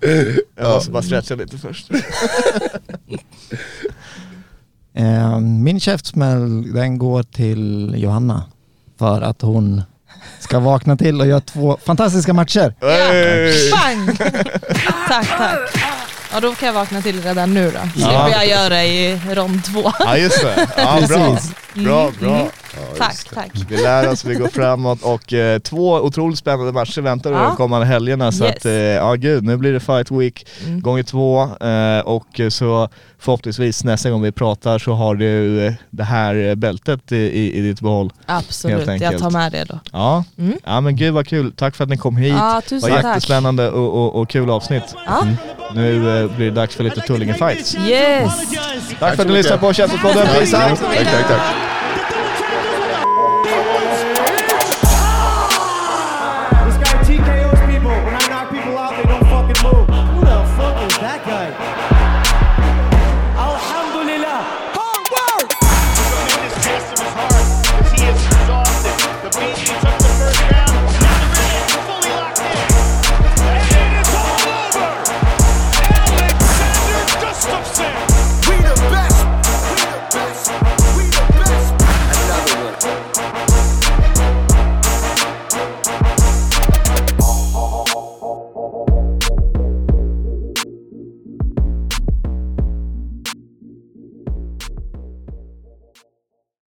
Jag 0.60 0.68
måste 0.74 0.90
bara 0.90 1.02
stretcha 1.02 1.34
lite 1.34 1.56
först. 1.58 1.90
Eh, 4.96 5.40
min 5.40 5.80
käftsmäll 5.80 6.72
den 6.72 6.98
går 6.98 7.22
till 7.22 7.94
Johanna 7.96 8.44
för 8.98 9.20
att 9.22 9.42
hon 9.42 9.82
ska 10.40 10.60
vakna 10.60 10.96
till 10.96 11.20
och 11.20 11.26
göra 11.26 11.40
två 11.40 11.78
fantastiska 11.84 12.32
matcher. 12.32 12.74
Hey! 12.80 13.70
Bang! 13.70 14.16
tack, 15.08 15.28
tack. 15.38 15.58
Ja 16.36 16.40
då 16.40 16.54
kan 16.54 16.66
jag 16.66 16.72
vakna 16.74 17.02
till 17.02 17.22
redan 17.22 17.54
nu 17.54 17.64
då. 17.70 17.88
Slipper 17.94 18.12
Ja. 18.12 18.30
jag 18.30 18.46
göra 18.48 18.84
i 18.84 19.20
rond 19.34 19.64
två. 19.64 19.92
Ja 19.98 20.16
just 20.16 20.42
det, 20.42 20.66
ja, 20.76 21.00
bra. 21.08 21.38
Bra, 21.74 22.10
bra. 22.20 22.34
Mm. 22.36 22.46
Tack, 22.98 23.16
tack. 23.34 23.50
Vi 23.68 23.76
lär 23.76 24.08
oss, 24.10 24.24
vi 24.24 24.34
går 24.34 24.48
framåt 24.48 25.02
och 25.02 25.32
eh, 25.32 25.58
två 25.58 25.92
otroligt 25.94 26.38
spännande 26.38 26.72
matcher 26.72 27.00
väntar 27.00 27.32
Ja. 27.32 27.38
de 27.42 27.56
kommande 27.56 27.86
helgerna. 27.86 28.32
Så 28.32 28.44
Yes. 28.44 28.56
att, 28.56 28.64
eh, 28.66 28.72
ja 28.72 29.14
gud, 29.14 29.44
nu 29.44 29.56
blir 29.56 29.72
det 29.72 29.80
Fight 29.80 30.10
Week 30.10 30.46
Mm. 30.66 30.80
gånger 30.80 31.02
två 31.02 31.42
eh, 31.66 32.00
och 32.00 32.40
så 32.52 32.88
förhoppningsvis 33.18 33.84
nästa 33.84 34.10
gång 34.10 34.22
vi 34.22 34.32
pratar 34.32 34.78
så 34.78 34.92
har 34.92 35.14
du 35.14 35.66
eh, 35.66 35.72
det 35.90 36.04
här 36.04 36.54
bältet 36.54 37.12
i, 37.12 37.16
i, 37.16 37.54
i 37.58 37.60
ditt 37.60 37.80
behåll. 37.80 38.12
Absolut, 38.26 39.00
jag 39.00 39.18
tar 39.18 39.30
med 39.30 39.52
det 39.52 39.64
då. 39.64 39.78
Ja. 39.92 40.24
Mm. 40.38 40.58
ja 40.64 40.80
men 40.80 40.96
gud 40.96 41.14
vad 41.14 41.26
kul, 41.28 41.52
tack 41.52 41.76
för 41.76 41.84
att 41.84 41.90
ni 41.90 41.96
kom 41.96 42.16
hit. 42.16 42.34
Ja, 42.38 42.60
det 42.64 42.68
tusen 42.68 42.90
var 42.90 42.96
tack. 43.02 43.06
jättespännande 43.06 43.70
och, 43.70 43.94
och, 44.04 44.20
och 44.20 44.28
kul 44.28 44.50
avsnitt. 44.50 44.94
Ja. 45.06 45.26
Nu 45.74 46.20
eh, 46.20 46.30
blir 46.36 46.46
det 46.46 46.50
dags 46.52 46.76
för 46.76 46.84
lite 46.84 47.00
Tullinge 47.00 47.34
Fights. 47.34 47.74
Yes! 47.74 48.32
Tack 48.98 49.14
för 49.16 49.22
att 49.22 49.28
ni 49.28 49.34
lyssnade 49.34 49.60
på 49.60 49.72
out! 50.54 50.80
Tack, 50.80 51.04
tack, 51.04 51.28
tack. 51.28 51.75